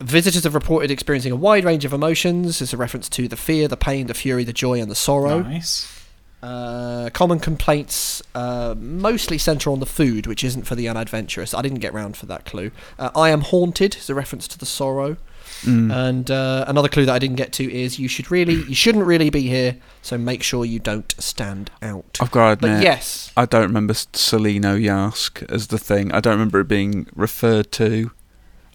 [0.00, 3.66] Visitors have reported experiencing a wide range of emotions as a reference to the fear,
[3.66, 5.42] the pain, the fury, the joy, and the sorrow.
[5.42, 5.92] Nice.
[6.40, 11.52] Uh, common complaints uh, mostly centre on the food, which isn't for the unadventurous.
[11.52, 12.70] I didn't get round for that clue.
[12.96, 15.16] Uh, I am haunted is a reference to the sorrow,
[15.62, 15.92] Mm.
[15.92, 19.04] and uh, another clue that I didn't get to is you should really, you shouldn't
[19.04, 19.76] really be here.
[20.02, 22.18] So make sure you don't stand out.
[22.20, 26.12] I've got to But yes, I don't remember Tselinoyarsk as the thing.
[26.12, 28.12] I don't remember it being referred to.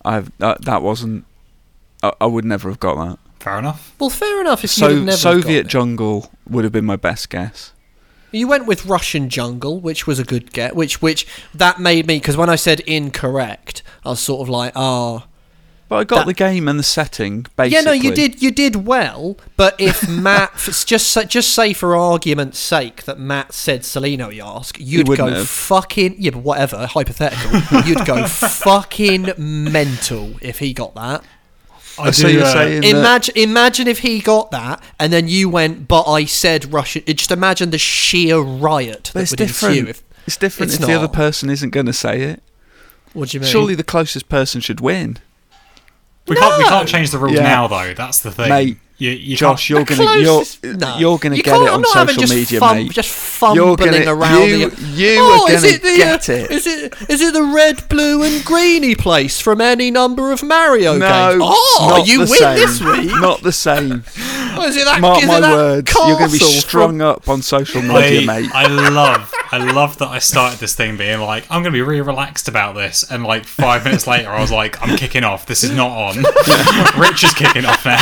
[0.05, 1.25] I've that, that wasn't.
[2.01, 3.19] I, I would never have got that.
[3.39, 3.93] Fair enough.
[3.99, 4.63] well, fair enough.
[4.63, 5.67] If So, never Soviet gotten it.
[5.67, 7.73] jungle would have been my best guess.
[8.31, 10.75] You went with Russian jungle, which was a good get.
[10.75, 14.73] Which, which that made me because when I said incorrect, I was sort of like,
[14.75, 15.27] ah.
[15.93, 17.45] But I got That- the game and the setting.
[17.55, 17.75] Basically.
[17.75, 18.41] Yeah, no, you did.
[18.41, 23.19] You did well, but if Matt f- just say, just say for argument's sake that
[23.19, 25.47] Matt said Tselinoyarsk, you'd go have.
[25.47, 27.79] fucking yeah, but whatever, hypothetical.
[27.85, 31.23] you'd go fucking mental if he got that.
[31.99, 35.27] I so do, you're uh, saying that Imagine, imagine if he got that, and then
[35.27, 37.03] you went, but I said Russian.
[37.05, 39.77] Just imagine the sheer riot that it's would different.
[39.77, 39.89] ensue.
[39.91, 42.41] If, it's different It's if the other person isn't going to say it.
[43.13, 43.49] what do you mean?
[43.51, 45.19] Surely the closest person should win.
[46.27, 47.43] We can't we can't change the rules Yeah.
[47.43, 47.93] now though.
[47.93, 48.49] That's the thing.
[48.49, 50.97] Mate, You, you Josh, you're gonna you're, no.
[50.97, 52.91] you're gonna You get it on social media, fum- mate.
[52.93, 53.09] Just
[53.41, 54.47] You're fumbling gonna around.
[54.47, 56.51] you, the, you oh, are is gonna it the, get uh, it.
[56.51, 60.97] Is it is it the red, blue, and greeny place from any number of Mario
[60.97, 61.43] no, games?
[61.43, 62.55] Oh, you win same.
[62.55, 63.11] this week.
[63.19, 64.05] Not the same.
[64.55, 65.01] Oh, is it that?
[65.01, 65.91] Mark is my that words.
[65.95, 68.51] You're going to be strung up on social media, I, mate.
[68.53, 71.81] I love, I love that I started this thing being like, I'm going to be
[71.81, 75.47] really relaxed about this, and like five minutes later, I was like, I'm kicking off.
[75.47, 76.17] This is not on.
[76.99, 77.97] Rich is kicking off now.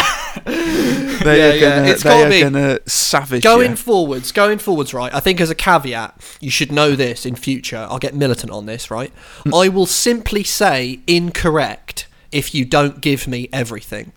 [1.21, 3.75] They Yeah, are yeah, gonna, it's they are be- gonna savage Going you.
[3.77, 5.13] forwards, going forwards, right?
[5.13, 7.85] I think as a caveat, you should know this in future.
[7.89, 9.11] I'll get militant on this, right?
[9.43, 9.53] Hmm.
[9.53, 14.13] I will simply say incorrect if you don't give me everything.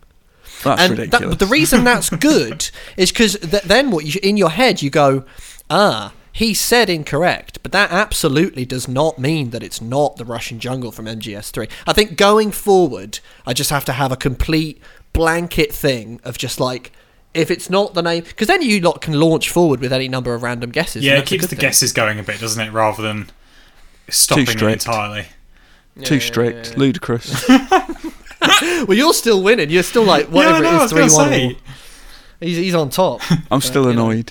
[0.63, 1.21] That's and ridiculous.
[1.21, 4.81] That, but the reason that's good is because th- then what you in your head
[4.81, 5.25] you go,
[5.69, 10.59] ah, he said incorrect, but that absolutely does not mean that it's not the Russian
[10.59, 11.71] jungle from MGS3.
[11.87, 14.83] I think going forward, I just have to have a complete
[15.13, 16.93] blanket thing of just like.
[17.33, 20.35] If it's not the name, because then you lot can launch forward with any number
[20.35, 21.05] of random guesses.
[21.05, 21.59] Yeah, it keeps the thing.
[21.59, 22.71] guesses going a bit, doesn't it?
[22.71, 23.29] Rather than
[24.09, 24.87] stopping it strict.
[24.87, 25.27] entirely.
[26.05, 27.45] Too strict, ludicrous.
[28.87, 29.71] Well, you're still winning.
[29.71, 31.63] You're still like whatever yeah, no, I it was is, going three to one.
[32.41, 33.21] He's he's on top.
[33.51, 34.23] I'm still you know.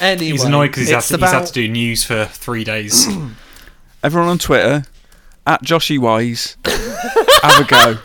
[0.00, 0.10] Annoyed.
[0.18, 2.64] Anyway, He's annoyed because he's, had it's to- he's had to do news for three
[2.64, 3.06] days.
[4.02, 4.84] Everyone on Twitter,
[5.46, 7.98] at Joshy Wise, have a go.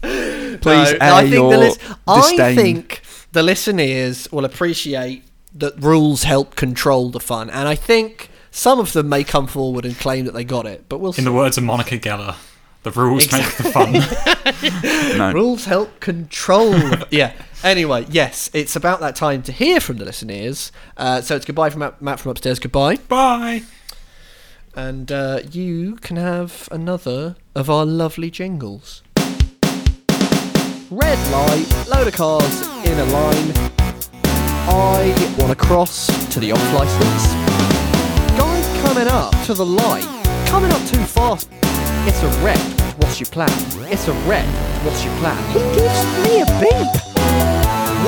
[0.00, 5.24] Please No, air I think your the lis- I think the listeners will appreciate
[5.54, 9.84] that rules help control the fun, and I think some of them may come forward
[9.84, 11.20] and claim that they got it, but we'll see.
[11.20, 12.36] In the words of Monica Geller,
[12.82, 13.92] the rules make the fun.
[15.18, 15.32] no.
[15.32, 16.74] rules help control.
[17.10, 17.32] yeah.
[17.64, 20.70] Anyway, yes, it's about that time to hear from the listeners.
[20.96, 22.58] Uh, so it's goodbye from Matt, Matt from upstairs.
[22.58, 23.62] Goodbye, Bye.
[24.76, 29.02] and uh, you can have another of our lovely jingles.
[30.90, 33.52] Red light, load of cars in a line.
[34.70, 37.32] I want to cross to the off license.
[38.38, 40.06] Guy coming up to the light,
[40.46, 41.50] coming up too fast.
[42.10, 42.56] It's a red.
[42.96, 43.50] What's your plan?
[43.92, 44.46] It's a red.
[44.82, 45.36] What's your plan?
[45.52, 46.88] He gives me a beep.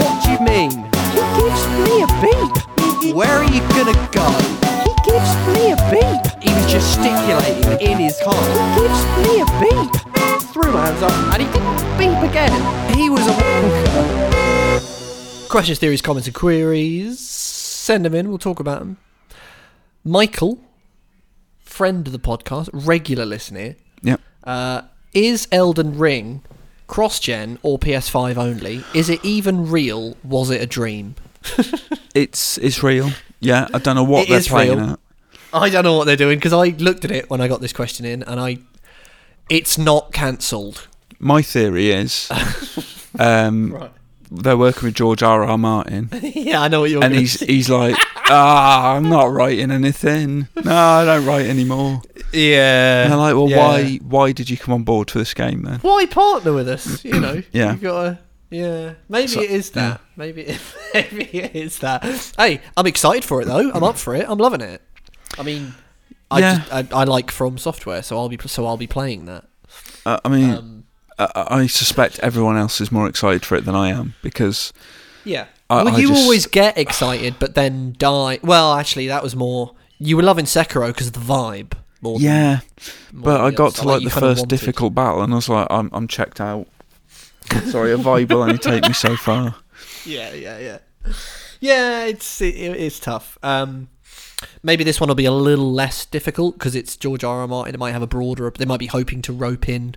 [0.00, 0.70] What do you mean?
[1.12, 2.48] He gives me a beep.
[3.14, 4.24] Where are you gonna go?
[4.88, 6.16] He gives me a beep.
[6.42, 8.32] He was gesticulating in his car.
[8.32, 9.92] He gives me a beep.
[10.50, 12.56] Threw my hands up and he didn't beep again.
[12.96, 13.32] He was a
[14.80, 15.48] wanker.
[15.50, 17.20] Questions, theories, comments, and queries.
[17.20, 18.30] Send them in.
[18.30, 18.96] We'll talk about them.
[20.04, 20.58] Michael,
[21.60, 23.76] friend of the podcast, regular listener.
[24.02, 24.20] Yep.
[24.44, 24.82] Uh,
[25.12, 26.42] is Elden Ring
[26.86, 28.82] cross-gen or PS5 only?
[28.94, 30.16] Is it even real?
[30.24, 31.14] Was it a dream?
[32.12, 33.10] It's it's real.
[33.38, 34.90] Yeah, I don't know what It they're is playing real.
[34.90, 34.98] at.
[35.52, 37.72] I don't know what they're doing because I looked at it when I got this
[37.72, 38.58] question in, and I,
[39.48, 40.88] it's not cancelled.
[41.20, 42.28] My theory is,
[43.18, 43.90] um, Right.
[44.30, 45.44] They're working with George R.
[45.44, 45.58] R.
[45.58, 47.02] Martin, yeah, I know what you're.
[47.04, 47.46] and he's say.
[47.46, 47.96] he's like,
[48.28, 50.48] ah, I'm not writing anything.
[50.64, 52.02] No, I don't write anymore.
[52.32, 53.02] yeah.
[53.04, 53.56] And they're like, well, yeah.
[53.58, 55.78] why why did you come on board for this game then?
[55.80, 57.04] Why partner with us?
[57.04, 57.72] You know, Yeah.
[57.72, 58.18] You've got to.
[58.50, 60.00] Yeah, maybe So- it is that.
[60.16, 60.60] Maybe it,
[60.94, 62.04] maybe it is that.
[62.36, 63.70] Hey, I'm excited for it though.
[63.72, 64.26] I'm up for it.
[64.28, 64.82] I'm loving it.
[65.38, 65.72] I mean,
[66.30, 66.58] I Yeah.
[66.58, 69.44] just, I, I like From Software, so I'll be so I'll be playing that.
[70.04, 70.79] Uh, I mean, Um,
[71.34, 74.72] I, I suspect everyone else is more excited for it than I am because
[75.24, 75.46] yeah.
[75.68, 78.38] I- well, I you just- always get excited, but then die.
[78.42, 79.74] Well, actually, that was more.
[79.98, 81.74] You were loving Sekiro because of the vibe.
[82.00, 82.60] More than- yeah.
[83.12, 85.66] more But I got to Like like the first difficult battle, and I was like,
[85.70, 86.66] I'm I'm checked out.
[87.66, 89.56] Sorry, a vibe will only take me so far.
[90.06, 90.78] Yeah, yeah, yeah.
[91.60, 93.36] Yeah, it's it, it's tough.
[93.42, 93.88] Um,
[94.62, 97.40] maybe this one will be a little less difficult because it's George R.
[97.40, 97.46] R.
[97.48, 97.74] Martin.
[97.74, 98.50] It might have a broader.
[98.50, 99.96] They might be hoping to rope in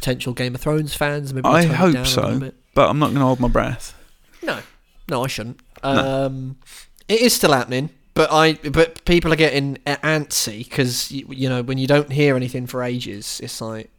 [0.00, 1.34] potential Game of Thrones fans.
[1.34, 3.94] Maybe I hope down a little so, but I'm not going to hold my breath.
[4.42, 4.60] No,
[5.08, 5.60] no, I shouldn't.
[5.82, 6.56] Um,
[7.08, 11.62] it is still happening, but I but people are getting antsy because you, you know
[11.62, 13.90] when you don't hear anything for ages, it's like,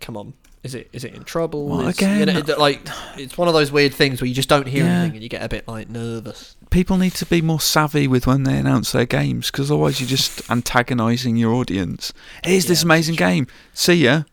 [0.00, 0.34] come on.
[0.62, 1.68] Is it is it in trouble?
[1.68, 2.80] Well, Is- again- you know, like
[3.16, 5.00] it's one of those weird things where you just don't hear Yeah.
[5.00, 6.56] anything and you get a bit like nervous.
[6.70, 10.08] People need to be more savvy with when they announce their games because otherwise you're
[10.08, 12.12] just antagonising your audience.
[12.44, 13.46] Here's this Yeah, amazing game.
[13.74, 14.24] See ya.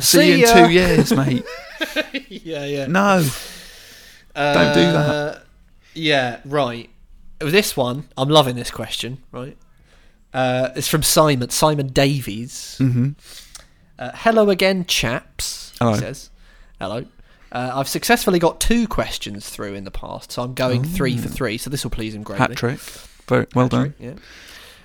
[0.00, 0.66] See, See you in ya.
[0.66, 1.44] two years, mate.
[2.28, 2.86] yeah, yeah.
[2.86, 3.26] No.
[4.34, 5.08] Don't do that.
[5.08, 5.38] Uh,
[5.94, 6.88] Yeah, right.
[7.38, 9.18] This one, I'm loving this question.
[9.32, 9.56] Right,
[10.34, 12.76] uh, it's from Simon Simon Davies.
[12.78, 13.10] hmm
[13.98, 15.72] Uh, hello again, chaps.
[15.78, 15.92] Hello.
[15.94, 16.30] He says,
[16.78, 17.06] hello.
[17.52, 21.28] Uh, I've successfully got two questions through in the past, so I'm going three for
[21.28, 21.58] three.
[21.58, 22.46] So this will please him greatly.
[22.46, 22.78] Hat trick.
[23.26, 23.82] Very well Hat done.
[23.94, 24.12] trick, Yeah.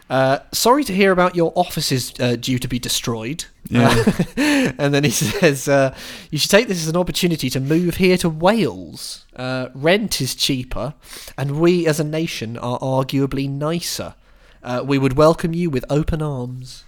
[0.10, 3.46] Uh, sorry to hear about your office is uh, due to be destroyed.
[3.70, 3.90] Yeah.
[4.06, 4.12] Uh,
[4.78, 5.96] and then he says, uh,
[6.30, 9.26] you should take this as an opportunity to move here to Wales.
[9.36, 10.94] Uh, rent is cheaper,
[11.38, 14.14] and we as a nation are arguably nicer.
[14.64, 16.84] Uh, we would welcome you with open arms.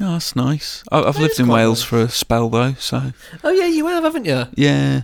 [0.00, 0.82] Oh, that's nice.
[0.90, 1.88] I, I've That lived in Wales nice.
[1.88, 3.12] for a spell though, so
[3.44, 4.46] Oh, yeah, you have, haven't you?
[4.56, 5.02] yeah,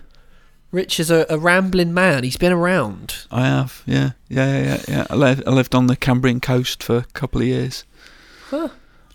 [0.71, 2.25] Rich is a, a rambling man.
[2.25, 3.27] He's been around.
[3.31, 3.83] I have.
[3.87, 4.83] Yeah, yeah, yeah, yeah.
[4.89, 5.07] yeah.
[5.09, 7.85] I, lived, I lived on the Cambrian coast for a couple of years.
[8.51, 8.69] Huh.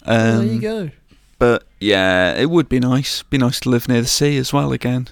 [0.05, 0.89] Um, there you go.
[1.37, 3.21] But yeah, it would be nice.
[3.23, 5.09] Be nice to live near the sea as well again.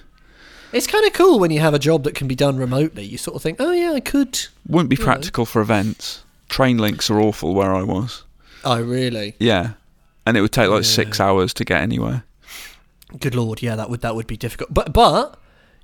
[0.72, 3.04] It's kind of cool when you have a job that can be done remotely.
[3.04, 4.46] You sort of think, oh, yeah, I could.
[4.66, 5.04] Wouldn't be You know.
[5.04, 6.24] practical for events.
[6.48, 8.24] Train links are awful where I was.
[8.64, 9.34] Oh, really?
[9.38, 9.72] Yeah,
[10.26, 10.88] and it would take like Yeah.
[10.88, 12.24] six hours to get anywhere.
[13.20, 14.72] Good lord, yeah, that would that would be difficult.
[14.72, 15.38] But but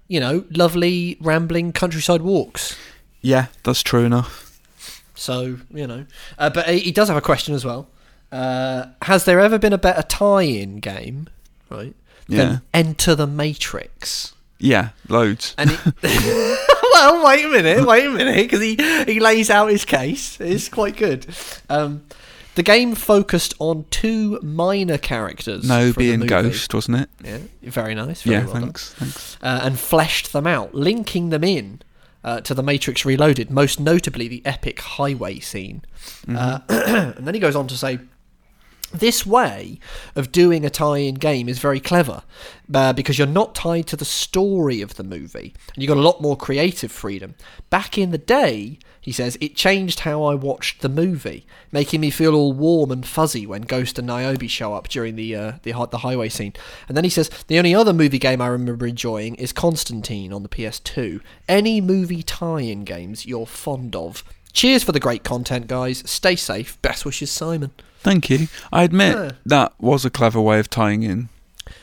[0.08, 2.76] you know, lovely rambling countryside walks.
[3.20, 4.60] Yeah, that's true enough.
[5.14, 6.06] So you know,
[6.38, 7.88] uh, but he he does have a question as well.
[8.30, 11.28] Uh, has there ever been a better tie-in game,
[11.70, 11.94] right?
[12.28, 12.58] Yeah.
[12.74, 14.34] Enter the Matrix.
[14.58, 15.54] Yeah, loads.
[15.56, 15.70] And
[16.02, 20.38] it, well, wait a minute, wait a minute, because he he lays out his case.
[20.40, 21.26] It's quite good.
[21.68, 22.02] Um,
[22.58, 25.62] the game focused on two minor characters.
[25.68, 26.18] No being.
[26.18, 27.08] Ghost, wasn't it?
[27.22, 27.38] Yeah,
[27.70, 28.22] very nice.
[28.22, 28.62] Very yeah, well done.
[28.62, 29.38] thanks, thanks.
[29.40, 31.82] uh, and fleshed them out, linking them in
[32.24, 35.82] uh, to the Matrix Reloaded, most notably the epic highway scene.
[36.28, 36.58] Uh,
[37.16, 38.00] and then he goes on to say.
[38.90, 39.80] This way
[40.16, 42.22] of doing a tie-in game is very clever
[42.72, 46.00] uh, because you're not tied to the story of the movie and you've got a
[46.00, 47.34] lot more creative freedom.
[47.68, 48.78] Back in the day,
[49.08, 53.06] he says, it changed how I watched the movie, making me feel all warm and
[53.06, 56.52] fuzzy when Ghost and Niobe show up during the uh, the, the highway scene.
[56.88, 60.42] And then he says, the only other movie game I remember enjoying is Constantine on
[60.42, 61.22] the PS2.
[61.48, 64.22] Any movie tie-in games you're fond of.
[64.52, 66.02] Cheers for the great content, guys.
[66.04, 66.80] Stay safe.
[66.82, 67.70] Best wishes, Simon.
[68.00, 68.48] Thank you.
[68.70, 69.30] I admit Yeah.
[69.46, 71.30] that was a clever way of tying in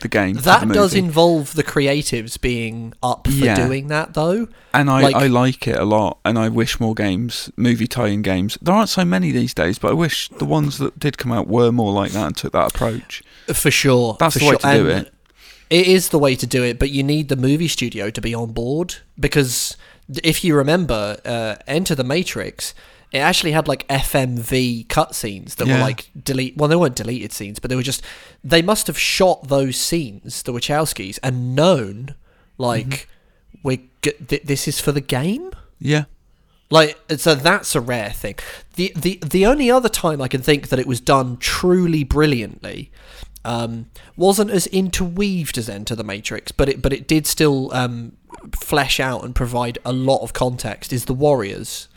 [0.00, 0.36] the game.
[0.36, 3.54] That the does involve the creatives being up for Yeah.
[3.66, 4.48] doing that, though.
[4.74, 8.22] and I, like- I like it a lot, and I wish more games, movie tie-in
[8.22, 8.58] games.
[8.60, 11.48] There aren't so many these days, but I wish the ones that did come out
[11.48, 13.22] were more like that and took that approach.
[13.52, 14.16] For sure.
[14.20, 14.58] That's for the way sure.
[14.72, 15.12] to do And it.
[15.68, 18.34] It is the way to do it, but you need the movie studio to be
[18.34, 19.76] on board because
[20.22, 22.72] if you remember, uh, Enter the Matrix,
[23.12, 26.56] it actually had like FMV cutscenes that were like delete.
[26.56, 28.02] Well, they weren't deleted scenes, but they were just.
[28.44, 32.14] They must have shot those scenes, the Wachowskis, and known
[32.58, 33.58] like Mm-hmm.
[33.62, 35.50] we're g- th- this is for the game.
[35.78, 36.04] Yeah,
[36.70, 38.36] Like so that's a rare thing.
[38.74, 42.90] The the the only other time I can think that it was done truly brilliantly
[43.44, 43.86] um,
[44.16, 48.16] wasn't as interweaved as Enter the Matrix, but it but it did still um,
[48.54, 50.92] flesh out and provide a lot of context.
[50.92, 51.88] Is the Warriors?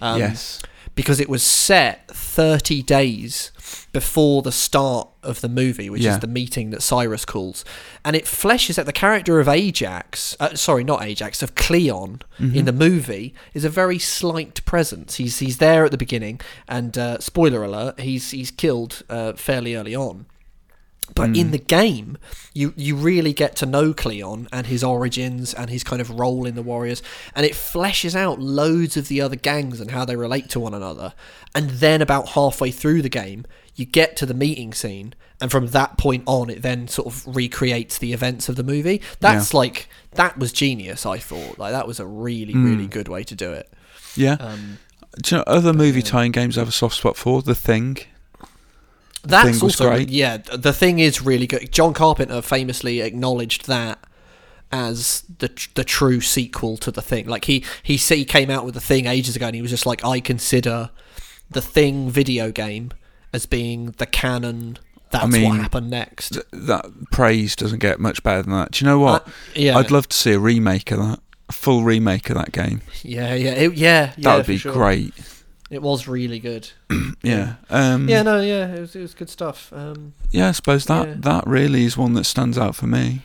[0.00, 0.60] Um, yes,
[0.94, 3.52] because it was set 30 days
[3.92, 6.14] before the start of the movie, which Yeah.
[6.14, 7.64] is the meeting that Cyrus calls.
[8.04, 12.64] And it fleshes out the character of Ajax, uh, sorry, not Ajax, of Cleon in
[12.64, 15.16] the movie is a very slight presence.
[15.16, 19.74] He's he's there at the beginning, and uh, spoiler alert, he's he's killed uh, fairly
[19.76, 20.26] early on.
[21.12, 22.18] But in the game,
[22.54, 26.46] you you really get to know Cleon and his origins and his kind of role
[26.46, 27.02] in the Warriors,
[27.34, 30.72] and it fleshes out loads of the other gangs and how they relate to one
[30.72, 31.12] another.
[31.54, 33.44] And then about halfway through the game,
[33.74, 37.26] you get to the meeting scene, and from that point on, it then sort of
[37.26, 39.02] recreates the events of the movie.
[39.18, 41.04] That's like that was genius.
[41.04, 43.68] I thought like that was a really really good way to do it.
[44.14, 44.34] yeah.
[44.38, 44.78] Um,
[45.20, 47.42] Do you know other movie tie-in games I have a soft spot for?
[47.42, 47.98] The Thing.
[49.22, 50.08] That's also great.
[50.08, 50.38] yeah.
[50.38, 51.70] The thing is really good.
[51.72, 53.98] John Carpenter famously acknowledged that
[54.72, 57.26] as the the true sequel to the thing.
[57.26, 59.70] Like he he said he came out with the thing ages ago, and he was
[59.70, 60.90] just like, I consider
[61.50, 62.92] the thing video game
[63.32, 64.78] as being the canon.
[65.10, 66.34] That's mean, what happened next.
[66.34, 68.70] Th- That praise doesn't get much better than that.
[68.72, 69.26] Do you know what?
[69.26, 71.18] Uh, yeah, I'd love to see a remake of that,
[71.48, 72.80] a full remake of that game.
[73.02, 74.06] yeah, yeah, it, yeah.
[74.06, 74.72] That yeah, would be sure.
[74.72, 75.12] great.
[75.70, 76.70] It was really good.
[77.22, 77.56] Yeah.
[77.68, 79.70] Um, Yeah, no, yeah, it was, it was good stuff.
[79.74, 81.14] Um, yeah, I suppose that Yeah.
[81.18, 83.20] that really is one that stands out for me.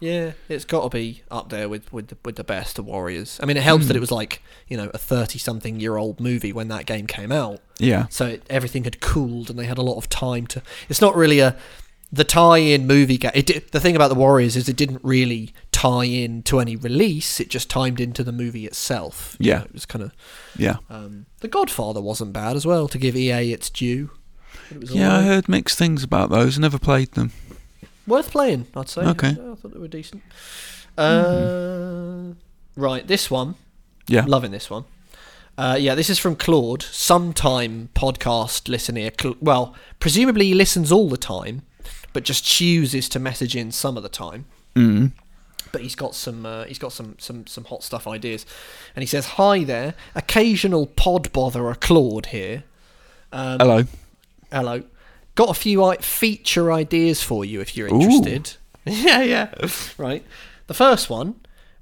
[0.00, 3.40] Yeah, it's got to be up there with with the, with the best of Warriors.
[3.42, 3.88] I mean, it helps Hmm.
[3.88, 7.32] that it was like you know a thirty-something year old movie when that game came
[7.32, 8.06] out, Yeah.
[8.10, 10.62] so it, everything had cooled and they had a lot of time to.
[10.90, 11.56] It's not really a
[12.12, 13.32] the tie-in movie game.
[13.34, 17.40] It the thing about the Warriors is it didn't really tie in to any release.
[17.40, 19.36] It just timed into the movie itself.
[19.40, 19.58] You Yeah.
[19.60, 20.12] know, it was kind of.
[20.58, 20.76] Yeah.
[20.90, 22.88] Um, the Godfather wasn't bad as well.
[22.88, 24.10] To give EA its due.
[24.70, 26.58] It Yeah, I heard mixed things about those.
[26.58, 27.32] Never played them.
[28.06, 29.02] Worth playing, I'd say.
[29.02, 29.28] Okay.
[29.30, 30.22] I thought they were decent.
[30.96, 32.34] Uh,
[32.78, 33.56] Right, this one.
[34.06, 34.24] Yeah.
[34.24, 34.84] Loving this one.
[35.58, 39.10] Uh, yeah, this is from Claude, sometime podcast listener.
[39.40, 41.62] Well, presumably he listens all the time,
[42.12, 44.44] but just chooses to message in some of the time.
[44.76, 45.10] Mm.
[45.72, 48.46] But he's got some uh, he's got some, some some hot stuff ideas,
[48.96, 52.64] and he says, "Hi there, occasional pod botherer Claude here.
[53.32, 53.84] Um, Hello.
[54.50, 54.82] Hello.
[55.34, 58.56] Got a few i- feature ideas for you if you're interested.
[58.84, 59.52] yeah, yeah.
[59.98, 60.24] Right.
[60.66, 61.36] The first one,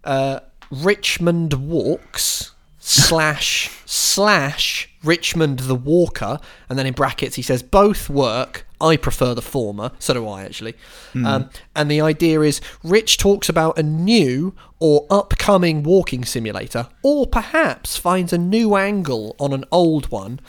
[0.04, 0.40] uh,
[0.70, 2.52] Richmond Walks
[2.88, 6.38] slash slash Richmond the Walker,
[6.68, 8.64] and then in brackets he says both work.
[8.78, 10.74] I prefer the former, so do I actually.
[11.14, 17.26] Um, and the idea is Rich talks about a new or upcoming walking simulator, or
[17.26, 20.40] perhaps finds a new angle on an old one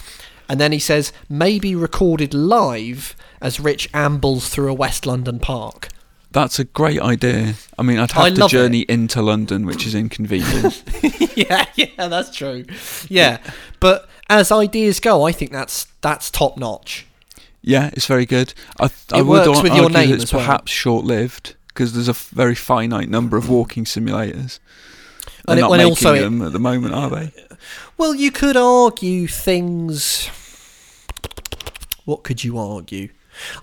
[0.50, 5.90] and then he says, maybe recorded live as Rich ambles through a West London park.
[6.32, 7.56] That's a great idea.
[7.80, 10.84] I mean, I'd I have to journey into London, which is inconvenient.
[11.38, 12.66] yeah, yeah, that's true.
[13.08, 13.38] Yeah,
[13.80, 17.06] but as ideas go, I think that's that's top notch.
[17.62, 18.54] yeah, it's very good.
[18.80, 20.42] I, I It would works with your name it's as well.
[20.44, 23.50] perhaps short-lived because there's a f- very finite number of mm.
[23.50, 24.60] walking simulators.
[25.46, 27.34] They're And it- not making also it- them at the moment, are they?
[27.98, 30.30] Well, you could argue things.
[32.06, 33.10] What could you argue?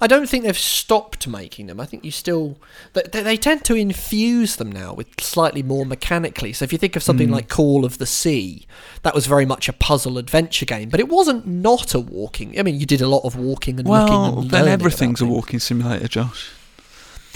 [0.01, 1.81] I don't think they've stopped making them.
[1.81, 2.57] I think you still
[2.93, 6.53] they, they, tend to infuse them now with slightly more mechanically.
[6.53, 7.35] So if you think of something Hmm.
[7.35, 8.67] like Call of the Sea,
[9.03, 12.59] that was very much a puzzle adventure game, but it wasn't not a walking.
[12.59, 15.27] I mean, you did a lot of walking and looking Well, and then everything's a
[15.27, 16.51] walking simulator, Josh.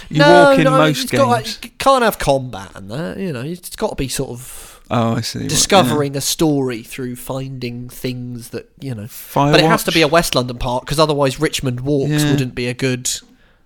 [0.08, 1.22] You no, walk in no, most it's games.
[1.22, 3.18] Got, you can't have combat and that.
[3.18, 5.46] You know, it's got to be sort of oh, I see.
[5.48, 9.04] discovering a story through finding things that you know.
[9.04, 9.52] Firewatch.
[9.52, 12.30] But it has to be a West London park because otherwise Richmond Walks Yeah.
[12.30, 13.10] wouldn't be a good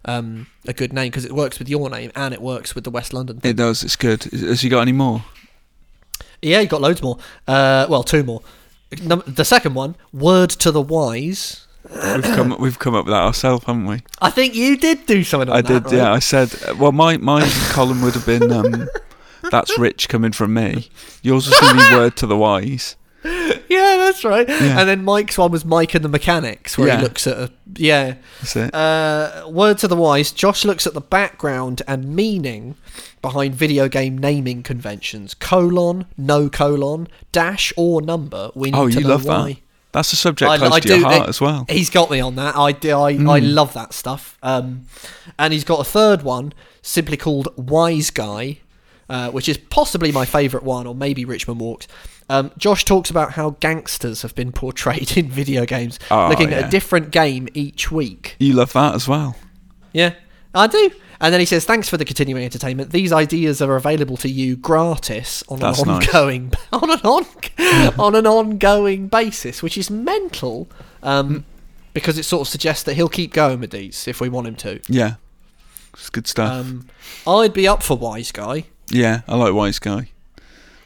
[0.04, 2.90] um, a good name because it works with your name and it works with the
[2.90, 3.38] West London.
[3.40, 3.50] Thing.
[3.52, 3.84] It does.
[3.84, 4.24] It's good.
[4.24, 5.24] Has you got any more?
[6.40, 7.18] Yeah, you got loads more.
[7.46, 8.42] Uh, well, two more.
[8.90, 11.66] The second one, word to the wise.
[11.88, 12.56] We've come.
[12.60, 14.00] We've come up with that ourselves, haven't we?
[14.20, 15.48] I think you did do something.
[15.48, 15.84] On I that, did.
[15.84, 15.94] right?
[15.94, 16.52] Yeah, I said.
[16.78, 18.50] Well, my my column would have been.
[18.52, 18.88] Um,
[19.50, 20.88] That's rich coming from me.
[21.22, 22.96] Yours was going to be word to the wise.
[23.24, 24.48] yeah, that's right.
[24.48, 24.80] Yeah.
[24.80, 26.96] And then Mike's one was Mike and the Mechanics, where Yeah.
[26.96, 28.14] he looks at a yeah.
[28.40, 28.74] That's it.
[28.74, 30.32] Uh, word to the wise.
[30.32, 32.74] Josh looks at the background and meaning
[33.20, 35.34] behind video game naming conventions.
[35.34, 38.50] Colon, no colon, dash or number.
[38.56, 39.52] We need oh, to you know love why.
[39.52, 39.56] that.
[39.92, 41.66] That's a subject I- close I to your heart it- as well.
[41.68, 42.56] He's got me on that.
[42.56, 43.54] I, do- I, I Mm.
[43.54, 44.36] love that stuff.
[44.42, 44.86] Um,
[45.38, 48.58] and he's got a third one simply called Wise Guy,
[49.12, 51.86] uh, which is possibly my favourite one, or maybe Richmond Walks.
[52.30, 56.64] Um, Josh talks about how gangsters have been portrayed in video games, Oh, looking at
[56.64, 58.36] a different game each week.
[58.38, 59.36] You love that as well.
[59.92, 60.14] Yeah,
[60.54, 60.90] I do.
[61.20, 62.90] And then he says, "Thanks for the continuing entertainment.
[62.90, 66.08] These ideas are available to you gratis on That's an nice.
[66.08, 67.26] ongoing on an on,
[68.00, 70.68] on an ongoing basis, which is mental,
[71.02, 71.44] um,
[71.92, 74.56] because it sort of suggests that he'll keep going with these if we want him
[74.56, 74.80] to.
[74.88, 75.16] Yeah.
[75.92, 76.50] It's good stuff.
[76.50, 76.88] Um,
[77.26, 78.64] I'd be up for Wise Guy.
[78.92, 80.10] Yeah, I like Wise Guy.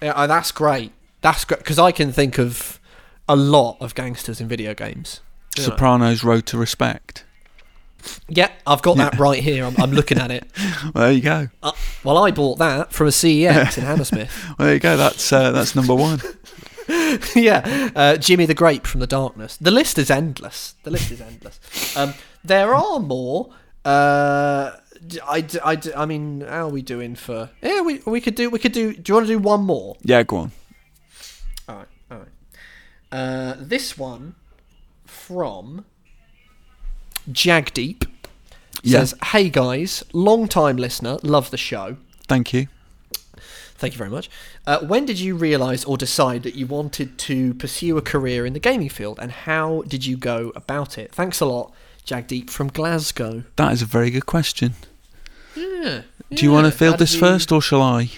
[0.00, 0.92] Yeah, uh, that's great.
[1.20, 2.80] That's great because I can think of
[3.28, 5.20] a lot of gangsters in video games.
[5.56, 5.70] You know.
[5.70, 7.24] Sopranos Road to Respect.
[8.28, 9.64] Yeah, I've got that right here.
[9.64, 10.44] I'm, I'm looking at it.
[10.94, 11.48] Well, there you go.
[11.62, 11.72] Uh,
[12.04, 14.30] well, I bought that from a CEX in Hammersmith.
[14.56, 14.96] Well, there you go.
[14.96, 16.20] That's uh, that's number one.
[17.34, 19.56] yeah, uh, Jimmy the Grape from the Darkness.
[19.56, 20.74] The list is endless.
[20.84, 21.96] The list is endless.
[21.96, 22.14] Um,
[22.44, 23.50] there are more.
[23.84, 24.72] Uh,
[25.24, 27.50] I, I, I mean, how are we doing for?
[27.62, 28.92] Yeah, we we could do we could do.
[28.94, 29.96] Do you want to do one more?
[30.02, 30.52] Yeah, go on.
[31.68, 32.28] All right, all right.
[33.12, 34.34] Uh, this one
[35.04, 35.84] from
[37.30, 38.06] Jagdeep
[38.82, 39.00] Yeah.
[39.00, 41.96] says, "Hey guys, long time listener, love the show."
[42.28, 42.68] Thank you.
[43.78, 44.30] Thank you very much.
[44.66, 48.54] Uh, when did you realise or decide that you wanted to pursue a career in
[48.54, 51.12] the gaming field, and how did you go about it?
[51.14, 51.72] Thanks a lot,
[52.06, 53.44] Jagdeep from Glasgow.
[53.56, 54.74] That is a very good question.
[55.56, 56.02] Yeah.
[56.30, 58.10] Do you want to field this first, or shall I?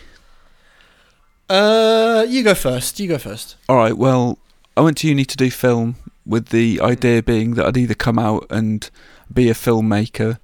[1.49, 2.99] Uh, you go first.
[3.01, 3.57] You go first.
[3.69, 3.97] All right.
[3.97, 4.39] Well,
[4.77, 5.97] I went to uni to do film,
[6.27, 8.89] with the idea being that I'd either come out and
[9.33, 10.39] be a filmmaker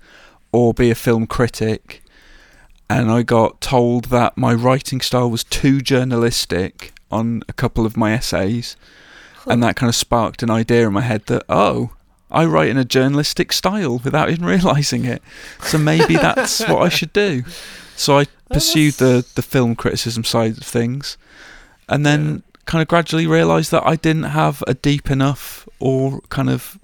[0.52, 2.02] or be a film critic.
[2.88, 7.96] And I got told that my writing style was too journalistic on a couple of
[7.96, 8.76] my essays,
[9.46, 11.90] and that kind of sparked an idea in my head that oh.
[12.34, 15.22] I write in a journalistic style without even realizing it.
[15.62, 17.44] So maybe that's what I should do.
[17.96, 21.16] So I pursued the, the film criticism side of things
[21.88, 26.48] and then kind of gradually realised that I didn't have a deep enough or kind
[26.50, 26.78] of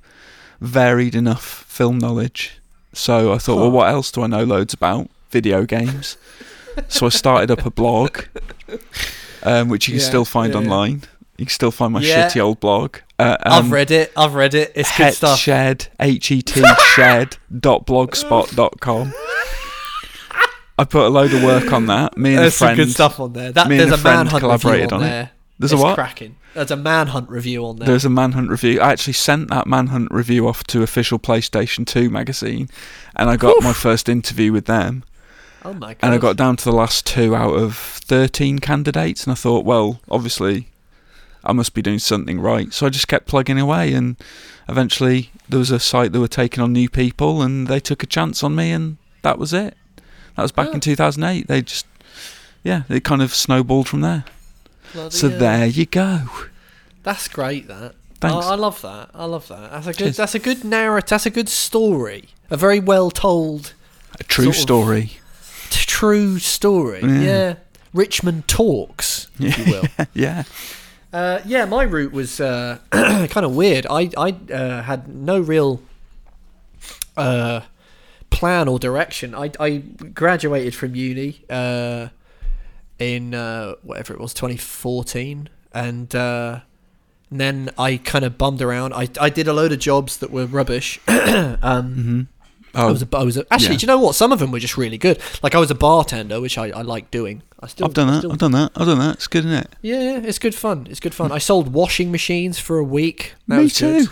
[0.60, 2.60] varied enough film knowledge.
[2.92, 5.08] So I thought, well, what else do I know loads about?
[5.30, 6.16] Video games.
[6.88, 8.24] so I started up a blog,
[9.42, 10.66] um, which you can Yeah, still find yeah, yeah.
[10.66, 11.02] online.
[11.40, 12.28] You can still find my Yeah.
[12.28, 12.98] shitty old blog.
[13.18, 14.12] Uh, I've um, read it.
[14.14, 14.72] I've read it.
[14.74, 15.38] It's good Het stuff.
[15.38, 16.62] Shed, H E T
[16.94, 19.14] shed dot blogspot dot com.
[20.78, 22.18] I put a load of work on that.
[22.18, 23.52] Me and There's a some good stuff on there.
[23.52, 25.10] That, me and there's a a manhunt collaborated on, on it.
[25.10, 25.30] there.
[25.58, 25.94] There's a what?
[25.94, 26.36] cracking.
[26.54, 27.86] There's a manhunt review on there.
[27.86, 28.80] There's a Manhunt review.
[28.80, 32.68] I actually sent that Manhunt review off to official PlayStation 2 magazine,
[33.16, 35.04] and I got my first interview with them.
[35.64, 35.96] oh my god.
[36.02, 39.64] And I got down to the last two out of 13 candidates, and I thought,
[39.64, 40.68] well, obviously,
[41.44, 42.72] I must be doing something right.
[42.72, 44.16] So I just kept plugging away, and
[44.68, 48.06] eventually there was a site that were taking on new people, and they took a
[48.06, 49.76] chance on me, and that was it.
[50.36, 50.72] That was back Oh.
[50.72, 51.48] in 2008.
[51.48, 51.86] They just,
[52.62, 54.24] yeah, it kind of snowballed from there.
[54.92, 55.38] Bloody So hell.
[55.38, 56.22] there you go.
[57.02, 57.68] That's great.
[57.68, 57.94] That.
[58.20, 58.46] Thanks.
[58.46, 59.10] I, I love that.
[59.14, 59.70] I love that.
[59.70, 59.98] That's a good.
[59.98, 60.16] Cheers.
[60.18, 61.08] That's a good narrative.
[61.08, 62.28] That's a good story.
[62.50, 63.72] A very well told,
[64.18, 65.12] A true story.
[65.70, 67.00] t- true story.
[67.02, 67.20] Yeah.
[67.22, 67.54] Yeah.
[67.94, 69.84] Richmond talks, if you will.
[70.14, 70.42] yeah.
[71.12, 73.86] Uh, yeah, my route was uh, kind of weird.
[73.90, 75.82] I I uh, had no real
[77.16, 77.62] uh,
[78.30, 79.34] plan or direction.
[79.34, 82.08] I I graduated from uni uh,
[82.98, 86.62] in uh, whatever it was, 2014, and, and
[87.30, 88.94] then I kind of bummed around.
[88.94, 91.00] I I did a load of jobs that were rubbish.
[91.08, 92.28] um,
[92.72, 93.72] hmm I Oh, was a, I was a, actually.
[93.72, 93.78] yeah.
[93.78, 94.14] Do you know what?
[94.14, 95.18] Some of them were just really good.
[95.42, 97.42] Like I was a bartender, which I, I like doing.
[97.60, 98.18] I still I've done that.
[98.18, 98.72] still I've done that.
[98.76, 99.16] I've done that.
[99.16, 99.68] It's good, isn't it?
[99.82, 100.86] yeah, yeah, it's good fun.
[100.90, 101.32] It's good fun.
[101.32, 103.34] I sold washing machines for a week.
[103.48, 104.06] That Me was too.
[104.06, 104.08] good.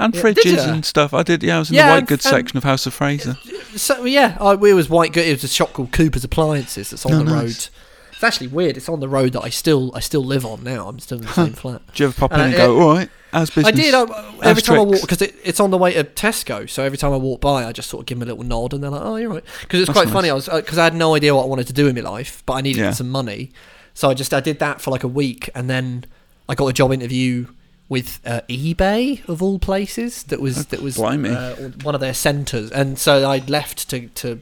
[0.00, 1.12] And Yeah, fridges and stuff.
[1.12, 1.42] I did.
[1.42, 3.36] Yeah, I was in Yeah, the white and- goods and- section of House of Fraser.
[3.74, 5.26] So yeah, I, it was white good.
[5.26, 7.34] It was a shop called Cooper's Appliances that's on Oh, the nice.
[7.34, 7.68] road.
[8.12, 8.76] It's actually weird.
[8.76, 10.88] It's on the road that I still I still live on now.
[10.88, 11.82] I'm still in the same flat.
[11.94, 13.66] Do you ever pop in Uh, and go, all right, how's business?
[13.66, 13.94] I did.
[13.94, 16.68] I, every time I walk because it, it's on the way to Tesco.
[16.68, 18.72] So every time I walk by, I just sort of give them a little nod,
[18.74, 20.12] and they're like, "Oh, you're right." Because it's That's quite nice.
[20.14, 20.30] funny.
[20.30, 22.42] I was because I had no idea what I wanted to do in my life,
[22.46, 22.90] but I needed Yeah.
[22.92, 23.50] some money,
[23.94, 26.04] so I just I did that for like a week, and then
[26.48, 27.46] I got a job interview
[27.88, 30.22] with uh, eBay of all places.
[30.24, 31.30] That was that was blimey.
[31.30, 34.40] uh, one of their centres, and so I left to to.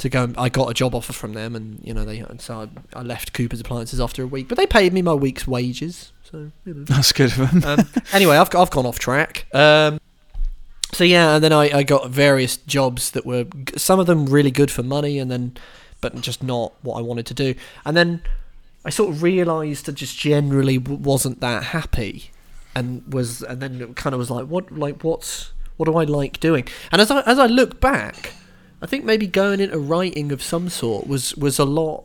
[0.00, 2.18] To go, I got a job offer from them, and you know they.
[2.18, 5.14] And so I, I left Cooper's Appliances after a week, but they paid me my
[5.14, 6.12] week's wages.
[6.30, 6.84] So you know.
[6.84, 7.64] That's good of them.
[7.64, 9.46] Um, anyway, I've I've gone off track.
[9.54, 10.00] Um,
[10.92, 13.46] so yeah, and then I, I got various jobs that were
[13.76, 15.56] some of them really good for money, and then
[16.00, 17.54] but just not what I wanted to do.
[17.84, 18.22] And then
[18.84, 22.30] I sort of realised I just generally wasn't that happy,
[22.74, 26.04] and was and then it kind of was like what like what's what do I
[26.04, 26.66] like doing?
[26.90, 28.32] And as I as I look back,
[28.82, 32.04] I think maybe going into writing of some sort was was a lot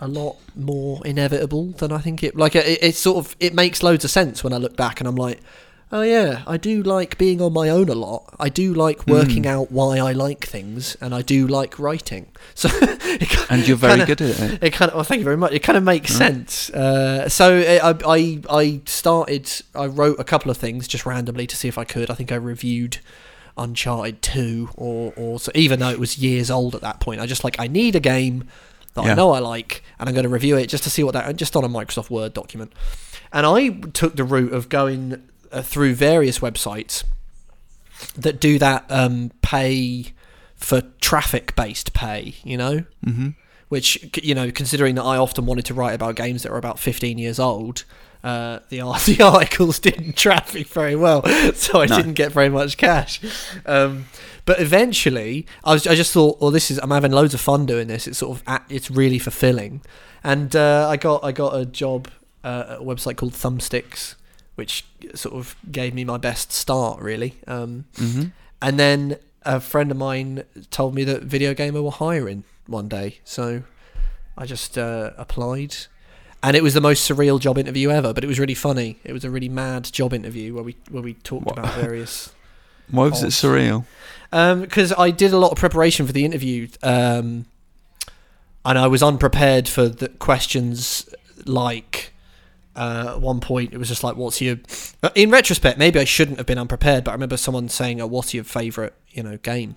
[0.00, 2.36] a lot more inevitable than I think it.
[2.36, 5.08] Like it, it sort of it makes loads of sense when I look back and
[5.08, 5.40] I'm like,
[5.90, 8.34] oh yeah, I do like being on my own a lot.
[8.38, 12.26] I do like working out why I like things, and I do like writing.
[12.54, 14.62] So it and you're very kinda- good at it.
[14.64, 14.96] it kind of.
[14.96, 15.52] Well, thank you very much.
[15.52, 16.70] It kind of makes sense.
[16.70, 19.50] Uh, so I, I, I started.
[19.76, 22.10] I wrote a couple of things just randomly to see if I could.
[22.10, 22.98] I think I reviewed
[23.56, 25.52] Uncharted Two, or or so.
[25.54, 28.00] Even though it was years old at that point, I just like I need a
[28.00, 28.48] game
[28.98, 31.12] that I know I like, and I'm going to review it just to see what
[31.12, 31.34] that.
[31.36, 32.72] Just on a Microsoft Word document,
[33.32, 37.04] and I took the route of going uh, through various websites
[38.14, 40.12] that do that um, pay
[40.54, 42.34] for traffic based pay.
[42.44, 43.30] You know hmm
[43.68, 46.78] which you know, considering that I often wanted to write about games that are about
[46.78, 47.84] 15 years old,
[48.24, 51.22] uh, the the articles didn't traffic very well,
[51.54, 51.96] so I No.
[51.96, 53.20] didn't get very much cash.
[53.66, 54.06] Um,
[54.44, 57.66] but eventually, I was I just thought, well, this is I'm having loads of fun
[57.66, 58.06] doing this.
[58.06, 59.82] It's sort of at, it's really fulfilling,
[60.24, 62.08] and uh, I got I got a job
[62.44, 64.14] uh, at a website called Thumbsticks,
[64.54, 64.84] which
[65.14, 67.34] sort of gave me my best start, really.
[67.46, 68.24] Um, hmm
[68.60, 73.18] and then a friend of mine told me that Video Gamer were hiring one day,
[73.24, 73.62] so
[74.36, 75.76] I just uh, applied.
[76.42, 78.98] And it was the most surreal job interview ever, but it was really funny.
[79.04, 81.58] It was a really mad job interview where we where we talked What?
[81.58, 82.32] about various.
[82.90, 83.84] Why was it surreal?
[84.30, 87.46] Because I did a lot of preparation for the interview, um,
[88.64, 91.08] and I was unprepared for the questions
[91.44, 92.12] like.
[92.76, 94.56] Uh, at one point, it was just like, "What's your?"
[95.02, 98.06] uh, In retrospect, maybe I shouldn't have been unprepared, but I remember someone saying, oh,
[98.06, 99.74] "What's your favorite, you know, game?"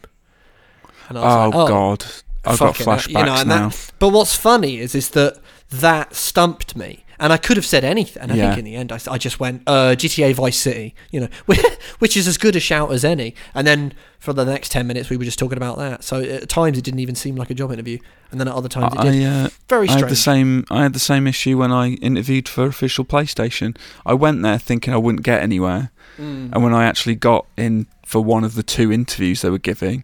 [1.10, 2.06] And I Oh, was like, God,
[2.46, 3.70] I've got flashbacks you know, now.
[3.70, 5.40] That, but what's funny is, is that
[5.72, 8.22] that stumped me, and I could have said anything.
[8.22, 8.48] And I Yeah.
[8.48, 11.28] think in the end, I, I just went uh, GTA Vice City, you know,
[12.00, 13.34] which is as good a shout as any.
[13.56, 16.04] And then for the next ten minutes, we were just talking about that.
[16.04, 18.00] So at times it didn't even seem like a job interview,
[18.32, 19.24] and then at other times it did.
[19.24, 20.66] I, uh, Very I had the same.
[20.70, 23.78] I had the same issue when I interviewed for official PlayStation.
[24.06, 26.52] I went there thinking I wouldn't get anywhere, Mm.
[26.54, 30.04] and when I actually got in for one of the two interviews they were giving,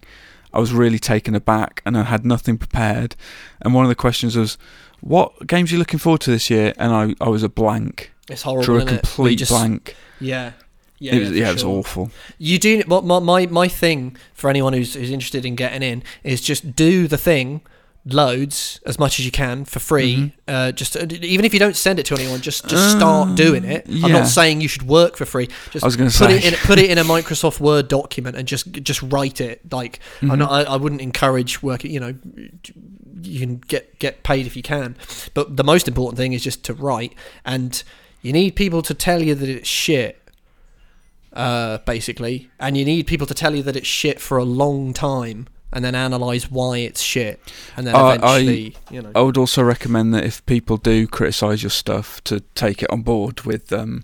[0.54, 3.16] I was really taken aback, and I had nothing prepared.
[3.62, 4.58] And one of the questions was,
[5.02, 8.12] "What games are you looking forward to this year?" And I, I was a blank.
[8.30, 8.64] It's horrible.
[8.66, 8.86] drew a?
[8.86, 9.96] Complete just- blank.
[10.20, 10.54] Yeah.
[11.00, 12.10] Yeah, it was, for yeah, it was awful.
[12.40, 16.42] You do my, my my thing for anyone who's who's interested in getting in is
[16.42, 17.62] just do the thing
[18.14, 20.16] loads as much as you can for free.
[20.16, 20.32] Mhm.
[20.48, 23.36] Uh, just uh, even if you don't send it to anyone, just just start Uh,
[23.36, 23.86] doing it.
[23.88, 25.48] I'm not saying you should work for free.
[25.72, 26.38] Just I was gonna put say.
[26.38, 29.62] it in put it in a Microsoft Word document and just just write it.
[29.72, 30.38] Like I'm Mhm.
[30.40, 31.92] not, I, I wouldn't encourage working.
[31.92, 32.16] You know,
[33.22, 34.96] you can get get paid if you can,
[35.34, 37.14] but the most important thing is just to write
[37.46, 37.84] and.
[38.24, 40.20] You need people to tell you that it's shit
[41.34, 44.92] uh, basically, and you need people to tell you that it's shit for a long
[44.92, 47.40] time, and then analyze why it's shit,
[47.76, 51.08] and then Uh, I- eventually, you know, I would also recommend that if people do
[51.08, 54.04] criticise your stuff, to take it on board with um,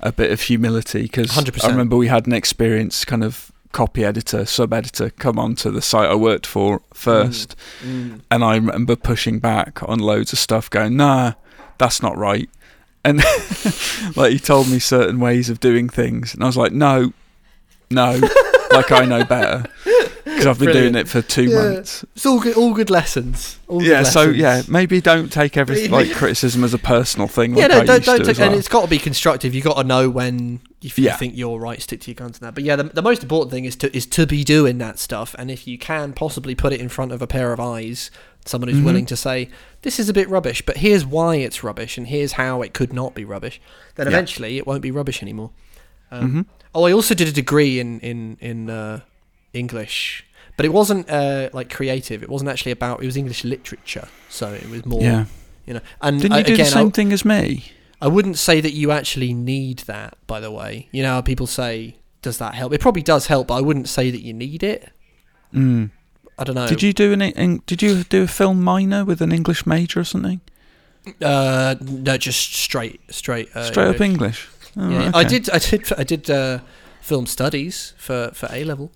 [0.00, 1.02] a bit of humility.
[1.02, 5.70] Because I remember we had an experienced kind of copy editor, sub editor, come onto
[5.70, 8.20] the site I worked for first, Mm.
[8.30, 11.32] and I remember pushing back on loads of stuff, going, "Nah,
[11.78, 12.48] that's not right."
[13.04, 13.18] And
[14.16, 17.12] like he told me certain ways of doing things, and I was like, "No,
[17.90, 18.20] no,
[18.72, 19.64] like I know better."
[20.44, 20.92] Because I've been Brilliant.
[20.94, 21.56] doing it for two Yeah.
[21.56, 22.04] months.
[22.14, 23.58] it's all good, all good lessons.
[23.68, 24.36] All good Yeah, so lessons.
[24.36, 27.56] yeah, maybe don't take everything like criticism as a personal thing.
[27.56, 28.48] Yeah, Like no, don't, don't take, well.
[28.50, 29.54] and it's got to be constructive.
[29.54, 31.16] You got to know when if you Yeah.
[31.16, 32.54] think you're right, stick to your guns and that.
[32.54, 35.34] But yeah, the, the most important thing is to is to be doing that stuff,
[35.38, 38.10] and if you can possibly put it in front of a pair of eyes,
[38.44, 38.84] someone who's Mhm.
[38.84, 39.48] willing to say
[39.82, 42.92] this is a bit rubbish, but here's why it's rubbish, and here's how it could
[42.92, 43.60] not be rubbish.
[43.94, 44.10] Then Yeah.
[44.12, 45.50] eventually it won't be rubbish anymore.
[46.10, 46.44] Um, Mhm.
[46.74, 49.00] Oh, I also did a degree in in in uh,
[49.54, 50.24] English,
[50.56, 52.22] but it wasn't uh, like creative.
[52.22, 53.02] It wasn't actually about.
[53.02, 55.00] It was English literature, so it was more.
[55.02, 55.24] yeah.
[55.66, 57.72] You know, and Didn't I- you do again, the same I, thing as me?
[58.00, 60.18] I wouldn't say that you actually need that.
[60.26, 63.46] By the way, you know how people say, "Does that help?" It probably does help,
[63.48, 64.90] but I wouldn't say that you need it.
[65.54, 65.90] Mm.
[66.38, 66.66] I don't know.
[66.66, 67.22] Did you do an?
[67.22, 70.40] In, did you do a film minor with an English major or something?
[71.20, 74.48] Uh, no, just straight, straight, uh, Straight up English.
[74.76, 76.58] Oh, Yeah, right, I did, I did, I did uh,
[77.00, 78.90] film studies for for A level.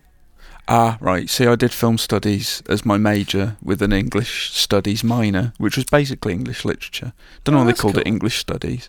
[0.69, 1.31] Ah, right.
[1.31, 5.85] See, I did film studies as my major with an English studies minor, which was
[5.85, 7.13] basically English literature.
[7.45, 8.07] Don't know Oh, why they called it.
[8.07, 8.89] English studies.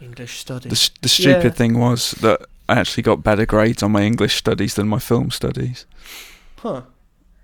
[0.00, 0.70] English studies.
[0.70, 1.50] The, the stupid Yeah.
[1.50, 5.30] thing was that I actually got better grades on my English studies than my film
[5.30, 5.84] studies.
[6.58, 6.82] huh.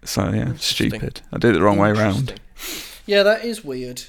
[0.04, 1.20] So yeah, stupid.
[1.32, 2.40] I did it the wrong way around.
[3.06, 4.04] Yeah, that is weird.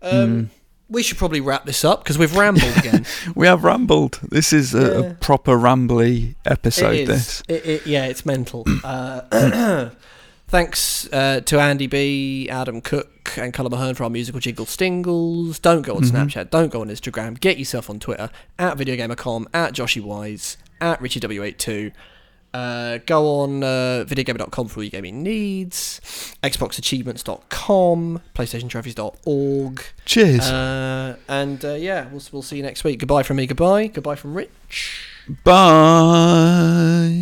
[0.00, 0.48] Um, Mm.
[0.94, 3.04] We should probably wrap this up because we've rambled again.
[3.34, 4.20] We have rambled.
[4.22, 4.86] This is a, Yeah.
[5.10, 6.94] a proper rambly episode.
[6.94, 7.08] it is.
[7.08, 7.42] This.
[7.48, 8.64] It, it, yeah, it's mental.
[8.84, 9.90] Uh,
[10.48, 15.58] thanks uh, to Andy B, Adam Cook, and Colin Mahone for our musical jingle stingles.
[15.58, 16.10] Don't go on Mhm.
[16.12, 16.50] Snapchat.
[16.50, 17.38] Don't go on Instagram.
[17.40, 21.92] Get yourself on Twitter at VideoGamerCom, at Joshy Wise, at RichieW82.
[22.54, 26.00] Uh, go on uh, videogamer.com for all your gaming needs,
[26.44, 30.40] xboxachievements.com, playstationtrophies.org, Cheers.
[30.42, 33.00] uh, and uh, yeah, we'll, we'll see you next week.
[33.00, 33.88] Goodbye from me, goodbye.
[33.88, 35.08] Goodbye from Rich.
[35.42, 37.14] Bye.